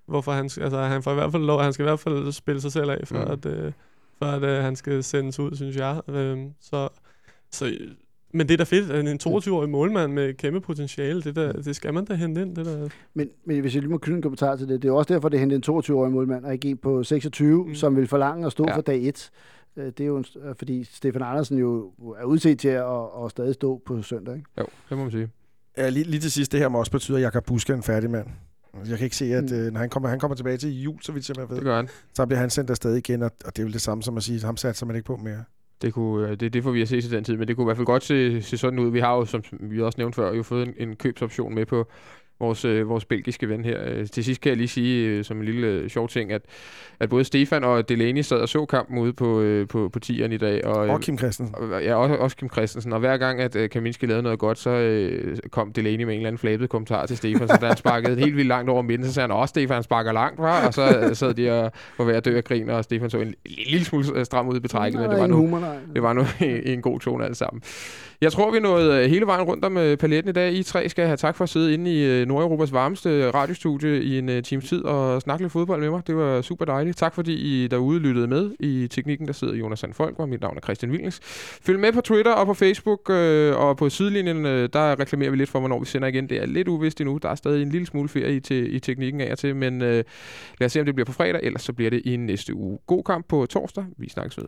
[0.06, 2.60] hvorfor han, altså, han får i hvert fald lov, han skal i hvert fald spille
[2.60, 3.30] sig selv af, for Mm.
[3.30, 3.72] at, øh,
[4.18, 6.00] for at øh, han skal sendes ud, synes jeg.
[6.08, 6.88] Øhm, så,
[7.52, 7.78] så,
[8.36, 11.76] men det er da fedt, at en 22-årig målmand med kæmpe potentiale, det, der, det
[11.76, 12.56] skal man da hente ind.
[12.56, 12.88] Det der.
[13.14, 15.28] Men, men hvis jeg lige må knytte en kommentar til det, det er også derfor,
[15.28, 17.74] det hentede en 22-årig målmand, og ikke en på 26, mm.
[17.74, 18.76] Som vil forlange at stå Ja.
[18.76, 19.30] for dag 1.
[19.76, 23.30] Det er jo, en, øh, fordi Stefan Andersen jo er udset til at, at, at
[23.30, 24.34] stadig stå på søndag.
[24.36, 24.48] Ikke?
[24.58, 25.28] Jo, det må man sige.
[25.78, 27.82] Ja, lige, lige til sidst, det her må også betyde, at Jakob Busk er en
[27.82, 28.26] færdig mand.
[28.88, 29.56] Jeg kan ikke se, at Mm.
[29.56, 31.76] øh, når han kommer, han kommer tilbage til jul, så vidt jeg ved, Det gør
[31.76, 31.88] han.
[32.14, 34.22] så bliver han sendt afsted igen, og, og det er jo det samme som at
[34.22, 35.44] sige, at ham satser man ikke på mere.
[35.82, 37.64] Det, kunne, øh, det, det får vi at se til den tid, men det kunne
[37.64, 38.90] i hvert fald godt se, se sådan ud.
[38.90, 41.90] Vi har jo, som vi også nævnte før, jo fået en, en købsoption med på
[42.40, 43.78] vores, øh, vores belgiske ven her.
[43.86, 46.42] Øh, Til sidst kan jeg lige sige, øh, som en lille øh, sjov ting, at,
[47.00, 50.32] at både Stefan og Delaney sad og så kampen ude på, øh, på, på tieren
[50.32, 50.64] i dag.
[50.64, 51.54] Og, øh, Og Kim Christensen.
[51.58, 52.92] Og- Ja, også, også Kim Christensen.
[52.92, 54.70] Og hver gang, at uh, Kaminski lavede noget godt, så
[55.24, 57.48] uh, kom Delaney med en eller anden flabet kommentar til Stefan.
[57.48, 60.12] Så da han sparkede helt vildt langt over midten, så sagde han, også Stefan sparker
[60.12, 60.66] langt, var.
[60.66, 63.18] Og så uh, sad de og var ved at dø af grin, og Stefan så
[63.18, 63.34] en
[63.70, 65.58] lille smule øh, stram ud i betrækket, men det var, nu, humor,
[65.94, 67.62] det var nu i, i en god tone alt sammen.
[68.20, 70.52] Jeg tror, vi nåede øh, hele vejen rundt om øh, paletten i dag.
[70.52, 74.02] I tre skal have tak for at sidde inde i øh, Nordeuropas varmeste øh, radiostudie
[74.02, 76.06] i en øh, times tid og snakke lidt fodbold med mig.
[76.06, 76.96] Det var super dejligt.
[76.96, 78.50] Tak fordi I derude lyttede med.
[78.60, 81.20] I teknikken, der sidder Jonas Sandfolk, og mit navn er Christian Wilens.
[81.62, 85.36] Følg med på Twitter og på Facebook, øh, og på sidelinjen, øh, der reklamerer vi
[85.36, 86.28] lidt for, hvornår vi sender igen.
[86.28, 87.18] Det er lidt uvist endnu.
[87.22, 89.82] Der er stadig en lille smule ferie i, til, i teknikken af og til, men
[89.82, 90.04] øh,
[90.58, 92.78] lad os se, om det bliver på fredag, ellers så bliver det i næste uge.
[92.86, 93.84] God kamp på torsdag.
[93.98, 94.46] Vi snakkes ved.